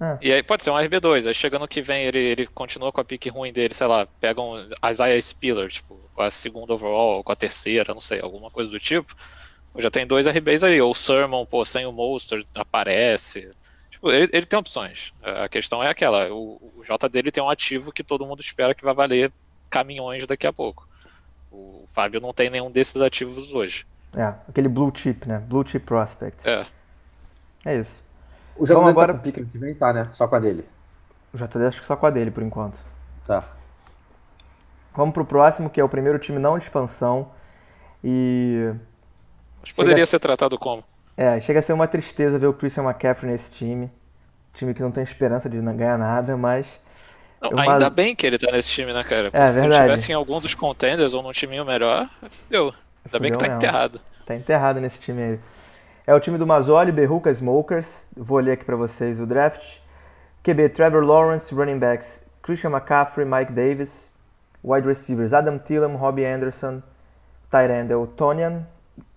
É. 0.00 0.18
E 0.20 0.32
aí 0.32 0.42
pode 0.44 0.62
ser 0.62 0.70
um 0.70 0.74
RB2, 0.74 1.26
aí 1.26 1.34
chegando 1.34 1.66
que 1.66 1.82
vem 1.82 2.04
ele, 2.04 2.20
ele 2.20 2.46
continua 2.46 2.92
com 2.92 3.00
a 3.00 3.04
pique 3.04 3.28
ruim 3.28 3.52
dele, 3.52 3.74
sei 3.74 3.88
lá, 3.88 4.06
pega 4.20 4.40
um 4.40 4.64
Isaiah 4.88 5.20
Spiller, 5.20 5.68
tipo, 5.70 5.98
com 6.14 6.22
a 6.22 6.30
segunda 6.30 6.74
overall, 6.74 7.16
ou 7.16 7.24
com 7.24 7.32
a 7.32 7.36
terceira, 7.36 7.92
não 7.94 8.00
sei, 8.00 8.20
alguma 8.20 8.50
coisa 8.50 8.70
do 8.70 8.78
tipo. 8.78 9.14
Já 9.76 9.90
tem 9.90 10.06
dois 10.06 10.26
RBs 10.26 10.62
aí, 10.62 10.80
ou 10.80 10.90
o 10.90 10.94
Sermon, 10.94 11.46
pô, 11.46 11.64
sem 11.64 11.86
o 11.86 11.92
Monster, 11.92 12.44
aparece. 12.54 13.50
Tipo, 13.90 14.10
ele, 14.10 14.28
ele 14.32 14.44
tem 14.46 14.58
opções. 14.58 15.12
A 15.22 15.48
questão 15.48 15.82
é 15.82 15.88
aquela, 15.88 16.30
o, 16.32 16.72
o 16.76 16.82
J 16.84 17.08
dele 17.08 17.30
tem 17.30 17.42
um 17.42 17.48
ativo 17.48 17.90
que 17.92 18.04
todo 18.04 18.26
mundo 18.26 18.40
espera 18.40 18.74
que 18.74 18.84
vai 18.84 18.92
valer 18.94 19.32
caminhões 19.70 20.26
daqui 20.26 20.46
a 20.46 20.52
pouco. 20.52 20.86
O 21.50 21.86
Fábio 21.92 22.20
não 22.20 22.32
tem 22.34 22.50
nenhum 22.50 22.70
desses 22.70 23.00
ativos 23.00 23.54
hoje. 23.54 23.86
É, 24.14 24.34
aquele 24.48 24.68
blue 24.68 24.92
chip, 24.94 25.26
né? 25.26 25.38
Blue 25.38 25.66
chip 25.66 25.86
prospect. 25.86 26.46
É. 26.46 26.66
É 27.64 27.76
isso. 27.78 28.02
O 28.54 28.66
Vamos 28.66 28.82
dele 28.82 28.90
agora- 28.90 29.12
tá 29.14 29.18
com 29.18 29.24
pique 29.24 29.44
que 29.46 29.58
vem, 29.58 29.74
tá, 29.74 29.92
né? 29.92 30.10
Só 30.12 30.26
com 30.28 30.34
a 30.36 30.38
dele. 30.38 30.64
O 31.32 31.38
JD 31.38 31.64
acho 31.66 31.80
que 31.80 31.86
só 31.86 31.96
com 31.96 32.04
a 32.06 32.10
dele 32.10 32.30
por 32.30 32.42
enquanto. 32.42 32.78
Tá. 33.26 33.48
Vamos 34.94 35.14
pro 35.14 35.24
próximo, 35.24 35.70
que 35.70 35.80
é 35.80 35.84
o 35.84 35.88
primeiro 35.88 36.18
time 36.18 36.38
não 36.38 36.56
de 36.58 36.64
expansão. 36.64 37.30
E 38.04 38.72
Mas 39.60 39.72
poderia 39.72 39.96
Chega- 39.98 40.06
ser 40.06 40.18
tratado 40.20 40.58
como. 40.58 40.82
é, 41.16 41.40
chega 41.40 41.60
a 41.60 41.62
ser 41.62 41.72
uma 41.72 41.86
tristeza 41.86 42.38
ver 42.38 42.46
o 42.46 42.52
Christian 42.54 42.82
McCaffrey 42.84 43.30
nesse 43.30 43.50
time. 43.52 43.90
Time 44.54 44.74
que 44.74 44.82
não 44.82 44.90
tem 44.90 45.02
esperança 45.02 45.48
de 45.48 45.58
n- 45.58 45.72
ganhar 45.74 45.96
nada, 45.98 46.36
mas 46.36 46.66
Não, 47.40 47.50
Eu 47.52 47.58
ainda 47.58 47.90
bem 47.90 48.14
que 48.14 48.24
ele 48.26 48.38
tá 48.38 48.52
nesse 48.52 48.68
time, 48.68 48.92
né, 48.92 49.02
cara? 49.02 49.28
É, 49.32 49.48
Se 49.48 49.52
verdade. 49.54 49.74
estivesse 49.74 50.12
em 50.12 50.14
algum 50.14 50.40
dos 50.40 50.54
contenders 50.54 51.12
ou 51.12 51.22
num 51.24 51.32
timinho 51.32 51.64
melhor, 51.64 52.08
deu. 52.48 52.72
Ainda 53.04 53.18
bem 53.18 53.32
que 53.32 53.38
tá 53.38 53.44
mesmo. 53.46 53.56
enterrado. 53.56 54.00
Tá 54.24 54.36
enterrado 54.36 54.80
nesse 54.80 55.00
time 55.00 55.20
aí. 55.22 55.40
É 56.06 56.14
o 56.14 56.20
time 56.20 56.38
do 56.38 56.46
Mazzoli, 56.46 56.92
Berruca 56.92 57.30
Smokers. 57.32 58.06
Vou 58.16 58.38
ler 58.38 58.52
aqui 58.52 58.64
pra 58.64 58.76
vocês 58.76 59.18
o 59.18 59.26
draft. 59.26 59.78
QB 60.44 60.68
Trevor 60.68 61.02
Lawrence, 61.04 61.52
running 61.54 61.78
backs 61.80 62.22
Christian 62.42 62.70
McCaffrey, 62.70 63.26
Mike 63.26 63.50
Davis. 63.52 64.08
Wide 64.62 64.86
receivers 64.86 65.32
Adam 65.32 65.58
Thielen, 65.58 65.96
Robbie 65.96 66.24
Anderson. 66.24 66.82
Tight 67.50 67.70
end 67.70 67.92
é 67.92 67.96
o 67.96 68.06
Tonian, 68.06 68.66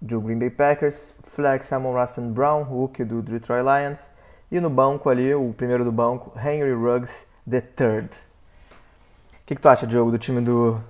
do 0.01 0.19
Green 0.19 0.39
Bay 0.39 0.49
Packers. 0.49 1.13
Flex 1.23 1.71
Amon 1.71 1.93
Russell 1.93 2.29
Brown, 2.29 2.63
Hulk 2.63 3.03
do 3.03 3.21
Detroit 3.21 3.63
Lions. 3.63 4.09
E 4.51 4.59
no 4.59 4.69
banco 4.69 5.09
ali, 5.09 5.33
o 5.33 5.53
primeiro 5.53 5.83
do 5.83 5.91
banco, 5.91 6.31
Henry 6.37 6.73
Ruggs, 6.73 7.25
the 7.49 7.61
third. 7.61 8.09
O 8.09 9.45
que, 9.45 9.55
que 9.55 9.61
tu 9.61 9.69
acha, 9.69 9.85
Diogo, 9.85 10.11
do 10.11 10.17
time 10.17 10.41
do, 10.41 10.81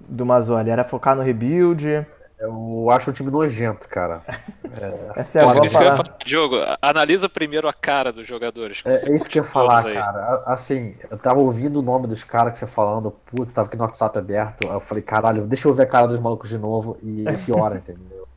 do 0.00 0.26
Mazzoli? 0.26 0.70
Era 0.70 0.84
focar 0.84 1.16
no 1.16 1.22
rebuild? 1.22 2.06
Eu 2.38 2.90
acho 2.90 3.10
o 3.10 3.12
time 3.14 3.30
nojento, 3.30 3.88
cara. 3.88 4.22
Essa 5.16 5.38
é 5.38 5.42
a 5.42 5.44
Isso, 5.44 5.54
boa 5.54 5.68
falar. 5.68 6.16
Diogo, 6.24 6.56
analisa 6.82 7.28
primeiro 7.28 7.66
a 7.66 7.72
cara 7.72 8.12
dos 8.12 8.26
jogadores. 8.26 8.82
É, 8.84 9.08
é 9.08 9.14
isso 9.16 9.28
que 9.28 9.38
eu 9.38 9.42
ia 9.44 9.48
falar, 9.48 9.86
aí. 9.86 9.94
cara. 9.94 10.42
Assim, 10.44 10.94
eu 11.10 11.16
tava 11.16 11.40
ouvindo 11.40 11.78
o 11.78 11.82
nome 11.82 12.06
dos 12.06 12.22
caras 12.22 12.52
que 12.52 12.58
você 12.58 12.66
falando, 12.66 13.10
putz, 13.10 13.52
tava 13.52 13.68
aqui 13.68 13.76
no 13.76 13.84
WhatsApp 13.84 14.18
aberto. 14.18 14.64
aí 14.68 14.74
Eu 14.74 14.80
falei, 14.80 15.02
caralho, 15.02 15.46
deixa 15.46 15.66
eu 15.66 15.72
ver 15.74 15.84
a 15.84 15.86
cara 15.86 16.06
dos 16.08 16.20
malucos 16.20 16.48
de 16.50 16.58
novo 16.58 16.98
e 17.02 17.24
piora, 17.46 17.76
entendeu? 17.78 18.28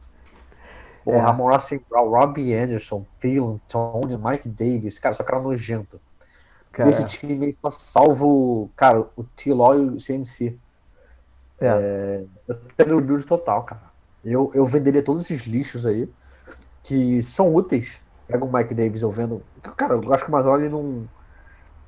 O 1.06 1.12
É. 1.12 1.20
Ramon 1.20 1.50
Brown, 1.89 2.10
Robbie 2.10 2.53
Anderson, 2.53 3.06
Thielen, 3.20 3.60
Tony, 3.68 4.18
Mike 4.18 4.48
Davis, 4.48 4.98
cara, 5.00 5.15
só 5.15 5.24
cara 5.24 5.41
nojento. 5.41 6.00
Cara, 6.72 6.89
Esse 6.89 7.06
time 7.06 7.58
só 7.62 7.72
salvo, 7.72 8.70
cara, 8.75 9.01
o 9.18 9.24
T-Law 9.24 9.75
e 9.75 9.86
o 9.89 9.98
CMC. 9.98 10.58
é. 11.60 12.24
Eu 12.48 12.56
tenho 12.77 12.98
o 12.98 13.01
build 13.01 13.25
total, 13.25 13.63
cara. 13.63 13.88
Eu, 14.24 14.52
eu 14.54 14.66
venderia 14.66 15.02
todos 15.02 15.24
esses 15.24 15.46
lixos 15.48 15.86
aí, 15.86 16.10
que 16.84 17.22
são 17.22 17.54
úteis. 17.54 18.02
Pega 18.28 18.44
o 18.44 18.52
Mike 18.52 18.74
Davis 18.74 19.02
eu 19.02 19.10
vendo. 19.10 19.42
Cara, 19.76 19.96
eu 19.96 20.14
acho 20.14 20.24
que 20.24 20.30
o 20.30 20.34
Mazzoli 20.34 20.70
não. 20.70 21.08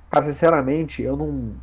Cara, 0.10 0.26
sinceramente, 0.26 1.04
eu 1.04 1.16
não. 1.16 1.54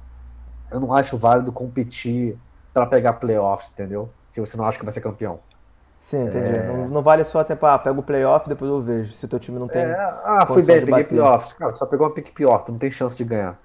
Eu 0.70 0.80
não 0.80 0.92
acho 0.92 1.16
válido 1.16 1.50
competir 1.50 2.38
pra 2.72 2.86
pegar 2.86 3.14
playoffs, 3.14 3.70
entendeu? 3.70 4.10
Se 4.28 4.40
você 4.40 4.56
não 4.56 4.66
acha 4.66 4.78
que 4.78 4.84
vai 4.84 4.92
ser 4.92 5.00
campeão. 5.00 5.40
Sim, 5.98 6.26
entendi. 6.26 6.56
É. 6.56 6.66
Não, 6.66 6.88
não 6.88 7.02
vale 7.02 7.24
só 7.24 7.42
tempo, 7.42 7.66
ah, 7.66 7.78
pega 7.78 7.98
o 7.98 8.02
playoff 8.02 8.48
depois 8.48 8.70
eu 8.70 8.80
vejo. 8.80 9.12
Se 9.14 9.24
o 9.24 9.28
teu 9.28 9.40
time 9.40 9.58
não 9.58 9.66
tem. 9.66 9.82
É, 9.82 9.94
ah, 10.24 10.46
fui 10.46 10.62
bem, 10.62 10.84
peguei 10.84 11.04
playoffs. 11.04 11.54
Cara, 11.54 11.74
só 11.74 11.86
pegou 11.86 12.06
uma 12.06 12.14
pick 12.14 12.32
pior, 12.32 12.58
tu 12.64 12.72
não 12.72 12.78
tem 12.78 12.90
chance 12.90 13.16
de 13.16 13.24
ganhar. 13.24 13.58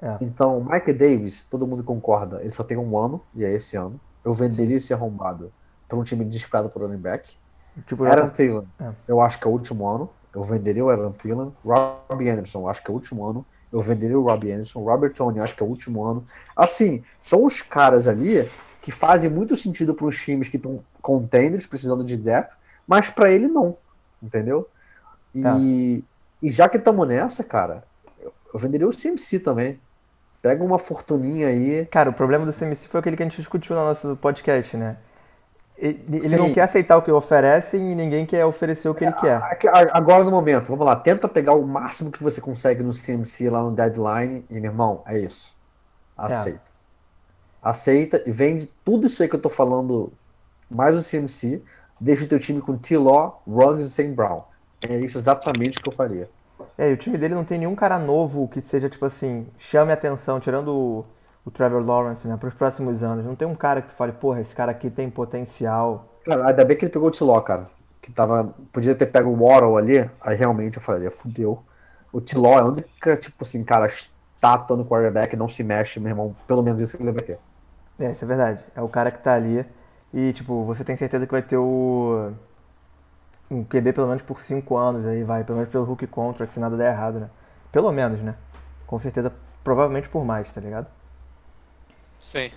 É. 0.00 0.16
Então, 0.20 0.64
Mike 0.64 0.92
Davis, 0.92 1.44
todo 1.44 1.66
mundo 1.66 1.82
concorda, 1.82 2.40
ele 2.40 2.50
só 2.50 2.62
tem 2.62 2.76
um 2.76 2.96
ano, 2.96 3.20
e 3.34 3.44
é 3.44 3.50
esse 3.50 3.76
ano. 3.76 4.00
Eu 4.24 4.32
venderia 4.32 4.76
esse 4.76 4.94
arrombado 4.94 5.52
pra 5.90 5.98
um 5.98 6.02
time 6.04 6.24
desesperado 6.24 6.70
por 6.70 6.82
running 6.82 6.96
back. 6.96 7.28
Tipo, 7.86 8.04
Aaron 8.04 8.24
já- 8.24 8.30
Thielen, 8.30 8.66
É. 8.80 8.90
eu 9.08 9.20
acho 9.20 9.38
que 9.38 9.46
é 9.46 9.50
o 9.50 9.52
último 9.52 9.86
ano. 9.86 10.08
Eu 10.34 10.42
venderia 10.44 10.84
o 10.84 10.88
Aaron 10.90 11.12
Thielen. 11.12 11.52
Robbie 11.64 12.30
Anderson, 12.30 12.60
eu 12.60 12.68
acho 12.68 12.82
que 12.82 12.90
é 12.90 12.92
o 12.92 12.94
último 12.94 13.24
ano. 13.26 13.44
Eu 13.72 13.80
venderia 13.80 14.18
o 14.18 14.22
Robbie 14.22 14.52
Anderson. 14.52 14.80
Robert 14.82 15.12
Tony, 15.14 15.38
eu 15.38 15.44
acho 15.44 15.54
que 15.54 15.62
é 15.62 15.66
o 15.66 15.68
último 15.68 16.04
ano. 16.04 16.24
Assim, 16.56 17.02
são 17.20 17.44
os 17.44 17.60
caras 17.62 18.06
ali 18.08 18.48
que 18.80 18.90
fazem 18.92 19.28
muito 19.28 19.54
sentido 19.56 19.94
para 19.94 20.06
os 20.06 20.16
times 20.16 20.48
que 20.48 20.56
estão 20.56 20.80
contenders, 21.02 21.66
precisando 21.66 22.02
de 22.04 22.16
depth, 22.16 22.52
mas 22.86 23.10
para 23.10 23.30
ele 23.30 23.46
não. 23.48 23.76
Entendeu? 24.22 24.68
E, 25.34 26.02
e 26.42 26.50
já 26.50 26.68
que 26.68 26.76
estamos 26.76 27.06
nessa, 27.06 27.44
cara, 27.44 27.84
eu, 28.20 28.32
eu 28.52 28.58
venderia 28.58 28.88
o 28.88 28.92
CMC 28.92 29.38
também. 29.40 29.78
Pega 30.42 30.64
uma 30.64 30.78
fortuninha 30.78 31.48
aí. 31.48 31.86
Cara, 31.86 32.10
o 32.10 32.14
problema 32.14 32.46
do 32.46 32.52
CMC 32.52 32.88
foi 32.88 33.00
aquele 33.00 33.16
que 33.16 33.22
a 33.22 33.26
gente 33.26 33.36
discutiu 33.36 33.76
no 33.76 33.82
nosso 33.84 34.16
podcast, 34.16 34.76
né? 34.76 34.96
Ele, 35.80 36.28
Sim. 36.28 36.36
não 36.36 36.52
quer 36.52 36.62
aceitar 36.62 36.98
o 36.98 37.02
que 37.02 37.10
oferecem 37.10 37.90
e 37.90 37.94
ninguém 37.94 38.26
quer 38.26 38.44
oferecer 38.44 38.86
o 38.88 38.94
que 38.94 39.02
ele 39.02 39.12
quer. 39.14 39.36
Aqui- 39.42 39.66
a- 39.66 39.88
Agora 39.96 40.22
no 40.22 40.30
momento, 40.30 40.66
vamos 40.68 40.84
lá, 40.84 40.94
tenta 40.94 41.26
pegar 41.26 41.54
o 41.54 41.66
máximo 41.66 42.10
que 42.10 42.22
você 42.22 42.38
consegue 42.38 42.82
no 42.82 42.92
CMC 42.92 43.48
lá 43.48 43.62
no 43.62 43.72
deadline 43.72 44.44
e, 44.50 44.54
meu 44.60 44.70
irmão, 44.70 45.02
é 45.06 45.18
isso. 45.18 45.54
Aceita. 46.16 46.60
Aceita 47.62 48.22
e 48.26 48.30
vende 48.30 48.66
tudo 48.84 49.06
isso 49.06 49.22
aí 49.22 49.28
que 49.28 49.36
eu 49.36 49.40
tô 49.40 49.48
falando, 49.48 50.12
mais 50.70 50.94
o 50.96 51.02
CMC, 51.02 51.62
deixa 51.98 52.24
o 52.24 52.28
teu 52.28 52.38
time 52.38 52.60
com 52.60 52.76
T-Law, 52.76 53.42
Ruggs 53.46 53.86
e 53.86 53.90
Sam 53.90 54.12
Brown. 54.12 54.42
É 54.86 54.96
isso 54.98 55.18
exatamente 55.18 55.78
o 55.78 55.82
que 55.82 55.88
eu 55.88 55.92
faria. 55.94 56.28
É, 56.76 56.90
e 56.90 56.92
o 56.92 56.96
time 56.96 57.18
dele 57.18 57.34
não 57.34 57.44
tem 57.44 57.58
nenhum 57.58 57.74
cara 57.74 57.98
novo 57.98 58.48
que 58.48 58.60
seja, 58.60 58.88
tipo 58.88 59.04
assim, 59.04 59.46
chame 59.58 59.92
atenção, 59.92 60.40
tirando 60.40 60.68
o, 60.74 61.04
o 61.50 61.52
Trevor 61.52 61.84
Lawrence, 61.84 62.26
né, 62.26 62.36
pros 62.36 62.54
próximos 62.54 63.02
anos. 63.02 63.24
Não 63.24 63.34
tem 63.34 63.46
um 63.46 63.54
cara 63.54 63.82
que 63.82 63.88
tu 63.88 63.94
fale, 63.94 64.12
porra, 64.12 64.40
esse 64.40 64.54
cara 64.54 64.70
aqui 64.70 64.88
tem 64.88 65.10
potencial. 65.10 66.08
Cara, 66.24 66.46
ainda 66.46 66.64
bem 66.64 66.76
que 66.76 66.84
ele 66.84 66.92
pegou 66.92 67.08
o 67.08 67.10
T-Law, 67.10 67.42
cara. 67.42 67.68
Que 68.00 68.10
tava. 68.12 68.54
Podia 68.72 68.94
ter 68.94 69.06
pego 69.06 69.30
o 69.30 69.44
Waddle 69.44 69.76
ali, 69.76 70.10
aí 70.20 70.36
realmente 70.36 70.76
eu 70.76 70.82
falaria, 70.82 71.10
fudeu. 71.10 71.62
O 72.12 72.20
T-Law 72.20 72.54
é 72.54 72.60
a 72.60 72.64
única, 72.64 73.16
tipo 73.16 73.42
assim, 73.42 73.64
cara, 73.64 73.86
estátua 73.86 74.76
no 74.76 74.84
quarterback, 74.84 75.36
não 75.36 75.48
se 75.48 75.62
mexe, 75.62 76.00
meu 76.00 76.10
irmão. 76.10 76.34
Pelo 76.46 76.62
menos 76.62 76.80
isso 76.80 76.96
que 76.96 77.02
ele 77.02 77.12
vai 77.12 77.22
ter. 77.22 77.38
É, 77.98 78.12
isso 78.12 78.24
é 78.24 78.28
verdade. 78.28 78.64
É 78.74 78.80
o 78.80 78.88
cara 78.88 79.10
que 79.10 79.18
tá 79.18 79.34
ali 79.34 79.66
e, 80.14 80.32
tipo, 80.32 80.64
você 80.64 80.84
tem 80.84 80.96
certeza 80.96 81.26
que 81.26 81.32
vai 81.32 81.42
ter 81.42 81.56
o. 81.56 82.32
Um 83.50 83.64
QB 83.64 83.92
pelo 83.92 84.06
menos 84.06 84.22
por 84.22 84.40
5 84.40 84.76
anos 84.76 85.04
aí, 85.04 85.24
vai. 85.24 85.42
Pelo 85.42 85.58
menos 85.58 85.70
pelo 85.72 85.84
Hulk 85.84 86.06
Contract, 86.06 86.54
se 86.54 86.60
nada 86.60 86.76
der 86.76 86.92
errado, 86.92 87.18
né? 87.18 87.28
Pelo 87.72 87.90
menos, 87.90 88.20
né? 88.20 88.36
Com 88.86 88.98
certeza, 89.00 89.32
provavelmente 89.64 90.08
por 90.08 90.24
mais, 90.24 90.50
tá 90.52 90.60
ligado? 90.60 90.86
Sim. 92.20 92.50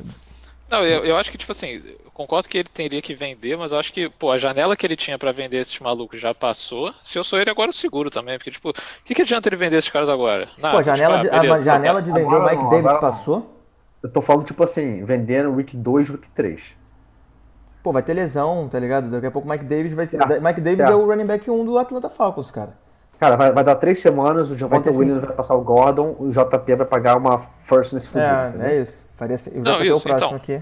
Não, 0.69 0.83
eu, 0.83 1.05
eu 1.05 1.17
acho 1.17 1.31
que, 1.31 1.37
tipo 1.37 1.51
assim, 1.51 1.81
eu 2.03 2.11
concordo 2.11 2.49
que 2.49 2.57
ele 2.57 2.69
teria 2.69 3.01
que 3.01 3.13
vender, 3.13 3.55
mas 3.55 3.71
eu 3.71 3.77
acho 3.77 3.93
que, 3.93 4.09
pô, 4.09 4.31
a 4.31 4.37
janela 4.37 4.75
que 4.75 4.85
ele 4.85 4.95
tinha 4.95 5.19
pra 5.19 5.31
vender 5.31 5.57
esses 5.57 5.77
malucos 5.79 6.19
já 6.19 6.33
passou. 6.33 6.93
Se 7.01 7.17
eu 7.17 7.23
sou 7.23 7.39
ele, 7.39 7.51
agora 7.51 7.69
eu 7.69 7.73
seguro 7.73 8.09
também. 8.09 8.37
Porque, 8.37 8.49
tipo, 8.49 8.69
o 8.69 8.73
que, 9.05 9.13
que 9.13 9.21
adianta 9.21 9.49
ele 9.49 9.55
vender 9.55 9.77
esses 9.77 9.91
caras 9.91 10.09
agora? 10.09 10.47
Nada, 10.57 10.73
Pô, 10.73 10.79
a 10.79 10.81
janela, 10.83 11.19
tipo, 11.19 11.29
de, 11.29 11.35
ah, 11.35 11.37
a 11.37 11.41
beleza, 11.41 11.63
janela 11.63 12.01
de 12.01 12.11
vender 12.11 12.35
o 12.35 12.43
Mike 12.43 12.63
não, 12.63 12.69
Davis 12.69 12.97
passou? 12.99 13.59
Eu 14.01 14.09
tô 14.09 14.21
falando, 14.21 14.45
tipo 14.45 14.63
assim, 14.63 15.03
vendendo 15.05 15.51
week 15.51 15.77
2, 15.77 16.09
week 16.09 16.29
3. 16.31 16.75
Pô, 17.83 17.91
vai 17.91 18.01
ter 18.01 18.13
lesão, 18.13 18.67
tá 18.67 18.79
ligado? 18.79 19.11
Daqui 19.11 19.27
a 19.27 19.31
pouco 19.31 19.47
o 19.47 19.51
Mike 19.51 19.65
Davis 19.65 19.93
vai 19.93 20.05
ser. 20.07 20.17
Mike 20.41 20.61
Davis 20.61 20.77
certo. 20.77 20.91
é 20.91 20.95
o 20.95 21.05
running 21.05 21.25
back 21.25 21.51
1 21.51 21.65
do 21.65 21.77
Atlanta 21.77 22.09
Falcons, 22.09 22.49
cara. 22.49 22.75
Cara, 23.23 23.37
vai, 23.37 23.51
vai 23.53 23.63
dar 23.63 23.75
três 23.75 23.99
semanas, 24.01 24.49
o 24.51 24.57
cinco. 24.57 24.97
Williams 24.97 25.21
vai 25.23 25.33
passar 25.33 25.55
o 25.55 25.61
Gordon, 25.61 26.13
o 26.19 26.29
JP 26.29 26.75
vai 26.75 26.85
pagar 26.85 27.15
uma 27.17 27.37
first 27.63 27.93
nesse 27.93 28.09
fudido. 28.09 28.29
É, 28.29 28.49
entendeu? 28.49 28.67
é 28.67 28.81
isso. 28.81 29.05
Faria. 29.15 29.39
Eu 29.53 29.63
Não, 29.63 29.77
ter 29.77 29.91
o 29.91 29.95
isso, 29.95 30.03
próximo 30.03 30.13
então. 30.13 30.35
aqui. 30.35 30.61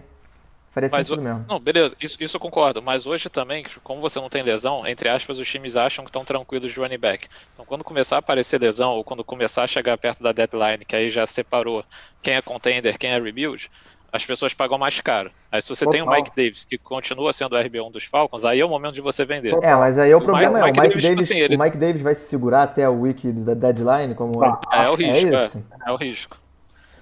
Faria 0.71 0.89
Mas 0.91 1.07
sentido 1.07 1.19
o- 1.19 1.23
mesmo. 1.23 1.45
Não, 1.49 1.59
beleza, 1.59 1.95
isso, 1.99 2.17
isso 2.23 2.37
eu 2.37 2.39
concordo. 2.39 2.79
Mas 2.81 3.07
hoje 3.07 3.29
também, 3.29 3.65
como 3.83 3.99
você 3.99 4.19
não 4.19 4.29
tem 4.29 4.43
lesão, 4.43 4.85
entre 4.85 5.09
aspas, 5.09 5.39
os 5.39 5.49
times 5.49 5.75
acham 5.75 6.05
que 6.05 6.09
estão 6.09 6.23
tranquilos 6.23 6.71
de 6.71 6.79
running 6.79 6.99
back. 6.99 7.27
Então, 7.53 7.65
quando 7.65 7.83
começar 7.83 8.17
a 8.17 8.19
aparecer 8.19 8.61
lesão, 8.61 8.91
ou 8.93 9.03
quando 9.03 9.23
começar 9.23 9.63
a 9.63 9.67
chegar 9.67 9.97
perto 9.97 10.21
da 10.21 10.31
deadline, 10.31 10.85
que 10.85 10.95
aí 10.95 11.09
já 11.09 11.25
separou 11.25 11.83
quem 12.21 12.35
é 12.35 12.41
contender, 12.43 12.97
quem 12.99 13.09
é 13.09 13.19
rebuild, 13.19 13.69
as 14.11 14.25
pessoas 14.25 14.53
pagam 14.53 14.77
mais 14.77 14.99
caro. 14.99 15.31
Aí, 15.51 15.61
se 15.61 15.69
você 15.69 15.85
tem 15.87 16.01
o 16.01 16.05
Total. 16.05 16.19
Mike 16.21 16.35
Davis, 16.35 16.65
que 16.65 16.77
continua 16.77 17.31
sendo 17.31 17.55
o 17.55 17.57
RB1 17.59 17.91
dos 17.91 18.03
Falcons, 18.03 18.43
aí 18.43 18.59
é 18.59 18.65
o 18.65 18.69
momento 18.69 18.93
de 18.93 19.01
você 19.01 19.23
vender. 19.25 19.53
É, 19.63 19.75
mas 19.75 19.97
aí 19.97 20.13
o 20.13 20.17
O 20.17 20.21
problema 20.21 20.59
Mike- 20.59 20.59
é, 20.59 20.63
o 20.63 20.65
Mike 20.65 20.79
Mike 20.81 20.89
Davis, 20.89 21.03
tipo 21.03 21.15
Davis, 21.15 21.31
assim, 21.31 21.39
ele- 21.39 21.55
o 21.55 21.59
Mike 21.59 21.77
Davis 21.77 22.01
vai 22.01 22.15
se 22.15 22.27
segurar 22.27 22.63
até 22.63 22.87
o 22.89 23.01
week 23.01 23.31
da 23.31 23.53
deadline, 23.53 24.13
como 24.15 24.43
Ah, 24.43 24.59
É, 24.85 24.89
o 24.89 24.95
risco, 24.95 25.35
é, 25.35 25.45
isso. 25.45 25.65
é 25.87 25.91
o 25.91 25.95
risco. 25.95 26.37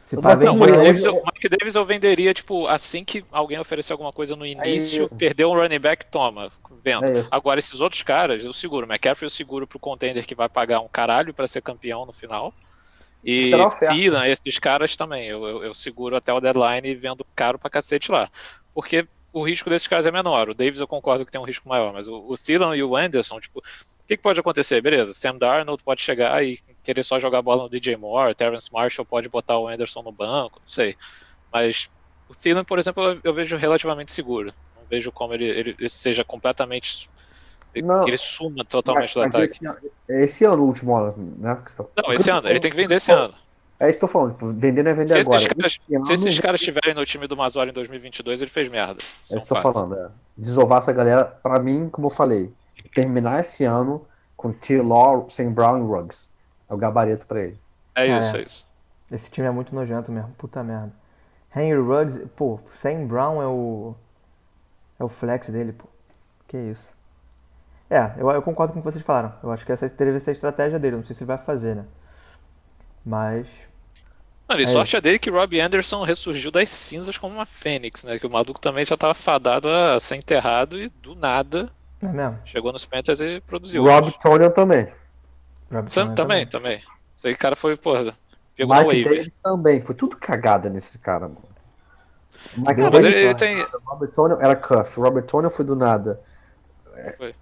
Se 0.05 0.15
Não, 0.15 0.23
o 0.23 0.35
vende 0.37 0.51
Mike, 0.51 0.71
Hoje- 0.71 0.81
Davis, 0.83 1.03
eu, 1.03 1.13
o 1.17 1.23
Mike 1.25 1.49
Davis 1.49 1.75
eu 1.75 1.85
venderia, 1.85 2.33
tipo, 2.33 2.65
assim 2.67 3.03
que 3.05 3.23
alguém 3.31 3.59
oferecer 3.59 3.91
alguma 3.93 4.11
coisa 4.11 4.35
no 4.35 4.43
início, 4.45 5.05
isso. 5.05 5.15
perdeu 5.15 5.51
um 5.51 5.55
running 5.55 5.79
back, 5.79 6.03
toma, 6.07 6.49
vendo. 6.83 7.05
É. 7.05 7.23
Agora, 7.29 7.59
esses 7.59 7.79
outros 7.79 8.01
caras, 8.01 8.43
eu 8.43 8.51
seguro. 8.51 8.87
McCaffrey 8.87 9.27
eu 9.27 9.29
seguro 9.29 9.67
pro 9.67 9.77
contender 9.77 10.25
que 10.25 10.33
vai 10.33 10.49
pagar 10.49 10.79
um 10.79 10.87
caralho 10.87 11.31
pra 11.31 11.47
ser 11.47 11.61
campeão 11.61 12.07
no 12.07 12.13
final. 12.13 12.51
E 13.23 13.45
Esperar 13.45 13.63
a 13.63 13.67
oferta. 13.67 13.95
Thielen, 13.95 14.31
esses 14.31 14.59
caras 14.59 14.95
também. 14.95 15.27
Eu, 15.27 15.45
eu, 15.45 15.63
eu 15.65 15.73
seguro 15.73 16.15
até 16.15 16.33
o 16.33 16.39
deadline 16.39 16.87
e 16.87 16.95
vendo 16.95 17.25
caro 17.35 17.59
pra 17.59 17.69
cacete 17.69 18.11
lá. 18.11 18.29
Porque 18.73 19.07
o 19.31 19.43
risco 19.45 19.69
desses 19.69 19.87
caras 19.87 20.05
é 20.05 20.11
menor. 20.11 20.49
O 20.49 20.53
Davis 20.53 20.79
eu 20.79 20.87
concordo 20.87 21.25
que 21.25 21.31
tem 21.31 21.39
um 21.39 21.45
risco 21.45 21.67
maior, 21.67 21.93
mas 21.93 22.07
o, 22.07 22.15
o 22.27 22.35
Thielen 22.35 22.75
e 22.75 22.83
o 22.83 22.95
Anderson, 22.95 23.39
tipo, 23.39 23.59
o 23.59 24.07
que, 24.07 24.17
que 24.17 24.23
pode 24.23 24.39
acontecer? 24.39 24.81
Beleza, 24.81 25.13
Sam 25.13 25.37
Darnold 25.37 25.83
pode 25.83 26.01
chegar 26.01 26.43
e 26.43 26.59
querer 26.83 27.03
só 27.03 27.19
jogar 27.19 27.41
bola 27.41 27.63
no 27.63 27.69
DJ 27.69 27.95
Moore, 27.95 28.33
Terrence 28.33 28.71
Marshall 28.71 29.05
pode 29.05 29.29
botar 29.29 29.57
o 29.59 29.67
Anderson 29.67 30.01
no 30.01 30.11
banco, 30.11 30.59
não 30.59 30.67
sei. 30.67 30.95
Mas 31.51 31.89
o 32.27 32.33
Thielen, 32.33 32.63
por 32.63 32.79
exemplo, 32.79 33.03
eu, 33.03 33.19
eu 33.23 33.33
vejo 33.33 33.57
relativamente 33.57 34.11
seguro. 34.11 34.53
Não 34.75 34.83
vejo 34.89 35.11
como 35.11 35.33
ele, 35.33 35.45
ele, 35.45 35.75
ele 35.77 35.89
seja 35.89 36.23
completamente. 36.23 37.09
Não. 37.75 38.03
que 38.03 38.09
ele 38.09 38.17
suma 38.17 38.65
totalmente 38.65 39.03
Mas, 39.03 39.13
do 39.13 39.19
mas 39.19 39.35
ataque. 39.35 39.45
esse, 39.51 39.65
ano- 39.67 39.77
esse 40.09 40.45
ano, 40.45 40.63
o 40.63 40.65
último 40.67 40.95
ano, 40.95 41.13
né? 41.37 41.57
tá- 41.77 41.85
Não, 42.05 42.13
esse 42.13 42.29
ano, 42.29 42.47
ele 42.47 42.59
tem 42.59 42.71
que 42.71 42.77
vender 42.77 42.95
esse 42.95 43.11
ano. 43.11 43.33
É 43.79 43.89
isso 43.89 43.97
que 43.97 44.03
eu 44.03 44.09
tô 44.09 44.11
falando, 44.11 44.33
tipo, 44.33 44.51
vender 44.51 44.83
não 44.83 44.91
é 44.91 44.93
vender 44.93 45.07
Se 45.13 45.19
agora. 45.19 45.35
esses 45.37 45.47
caras, 45.47 45.79
ano, 45.89 46.05
se 46.05 46.13
esses 46.13 46.39
caras 46.39 46.59
estiverem 46.59 46.93
no 46.93 47.05
time 47.05 47.27
do 47.27 47.37
Mazori 47.37 47.69
em 47.69 47.73
2022, 47.73 48.41
ele 48.41 48.49
fez 48.51 48.67
merda. 48.69 49.01
É 49.29 49.35
é 49.35 49.37
isso 49.37 49.37
um 49.37 49.47
que 49.47 49.53
eu 49.53 49.55
tô 49.55 49.61
falando, 49.73 49.95
é. 49.95 50.09
Desovar 50.37 50.79
essa 50.79 50.91
galera, 50.91 51.23
pra 51.23 51.59
mim, 51.59 51.87
como 51.89 52.07
eu 52.07 52.11
falei, 52.11 52.51
terminar 52.93 53.39
esse 53.39 53.63
ano 53.63 54.05
com 54.35 54.51
T. 54.51 54.81
Law, 54.81 55.29
Sam 55.29 55.51
Brown 55.53 55.77
e 55.79 55.87
Ruggs. 55.87 56.27
É 56.69 56.73
o 56.73 56.77
gabarito 56.77 57.25
pra 57.25 57.41
ele. 57.41 57.57
É 57.95 58.07
Cara, 58.07 58.19
isso, 58.25 58.37
é 58.37 58.41
isso. 58.41 58.67
Esse 59.11 59.31
time 59.31 59.47
é 59.47 59.51
muito 59.51 59.73
nojento 59.73 60.11
mesmo, 60.11 60.29
puta 60.37 60.61
merda. 60.61 60.91
Henry 61.55 61.79
Ruggs, 61.79 62.19
pô, 62.35 62.59
Sam 62.71 63.05
Brown 63.07 63.41
é 63.41 63.47
o. 63.47 63.95
É 64.99 65.03
o 65.03 65.09
flex 65.09 65.49
dele, 65.49 65.71
pô. 65.71 65.85
Que 66.47 66.57
isso. 66.57 66.93
É, 67.89 68.13
eu, 68.17 68.29
eu 68.29 68.41
concordo 68.41 68.73
com 68.73 68.79
o 68.79 68.81
que 68.83 68.91
vocês 68.91 69.03
falaram. 69.03 69.33
Eu 69.41 69.51
acho 69.51 69.65
que 69.65 69.71
essa 69.71 69.89
deve 69.89 70.19
ser 70.19 70.31
a 70.31 70.33
estratégia 70.33 70.79
dele. 70.79 70.97
Não 70.97 71.03
sei 71.03 71.15
se 71.15 71.23
ele 71.23 71.27
vai 71.27 71.37
fazer, 71.37 71.75
né? 71.75 71.85
Mas. 73.03 73.67
Mano, 74.47 74.61
e 74.61 74.65
É 74.65 74.67
sorte 74.67 74.89
isso. 74.89 74.97
é 74.97 75.01
dele 75.01 75.19
que 75.19 75.29
Robbie 75.29 75.59
Anderson 75.59 76.03
ressurgiu 76.03 76.51
das 76.51 76.69
cinzas 76.69 77.17
como 77.17 77.35
uma 77.35 77.45
fênix, 77.45 78.03
né? 78.03 78.19
Que 78.19 78.27
o 78.27 78.29
maluco 78.29 78.59
também 78.59 78.85
já 78.85 78.95
tava 78.95 79.13
fadado 79.13 79.69
a 79.69 79.99
ser 79.99 80.15
enterrado 80.15 80.79
e 80.79 80.89
do 80.89 81.15
nada 81.15 81.71
é 82.01 82.07
mesmo? 82.07 82.39
chegou 82.45 82.71
nos 82.71 82.85
Panthers 82.85 83.19
e 83.19 83.41
produziu. 83.41 83.83
Rob 83.83 84.11
Tonian 84.19 84.49
também. 84.51 84.87
Rob 85.71 85.89
Sam 85.91 86.13
Tillman 86.15 86.15
também, 86.15 86.47
também. 86.47 86.81
Esse 87.15 87.35
cara 87.35 87.55
foi, 87.55 87.75
porra, 87.75 88.15
pegou 88.55 88.75
Mike. 88.75 89.03
Davis 89.03 89.31
também. 89.43 89.81
Foi 89.81 89.95
tudo 89.95 90.15
cagada 90.17 90.69
nesse 90.69 90.97
cara, 90.97 91.27
mano. 91.27 91.43
Mike 92.55 92.81
Não, 92.81 92.91
mas 92.91 93.03
ele, 93.03 93.17
ele 93.17 93.35
tem. 93.35 93.65
Robert 93.85 94.11
Tonian 94.11 94.37
era 94.39 94.55
cuff. 94.55 94.99
Robert 94.99 95.25
Tonian 95.25 95.49
foi 95.49 95.65
do 95.65 95.75
nada. 95.75 96.21
Foi. 97.17 97.35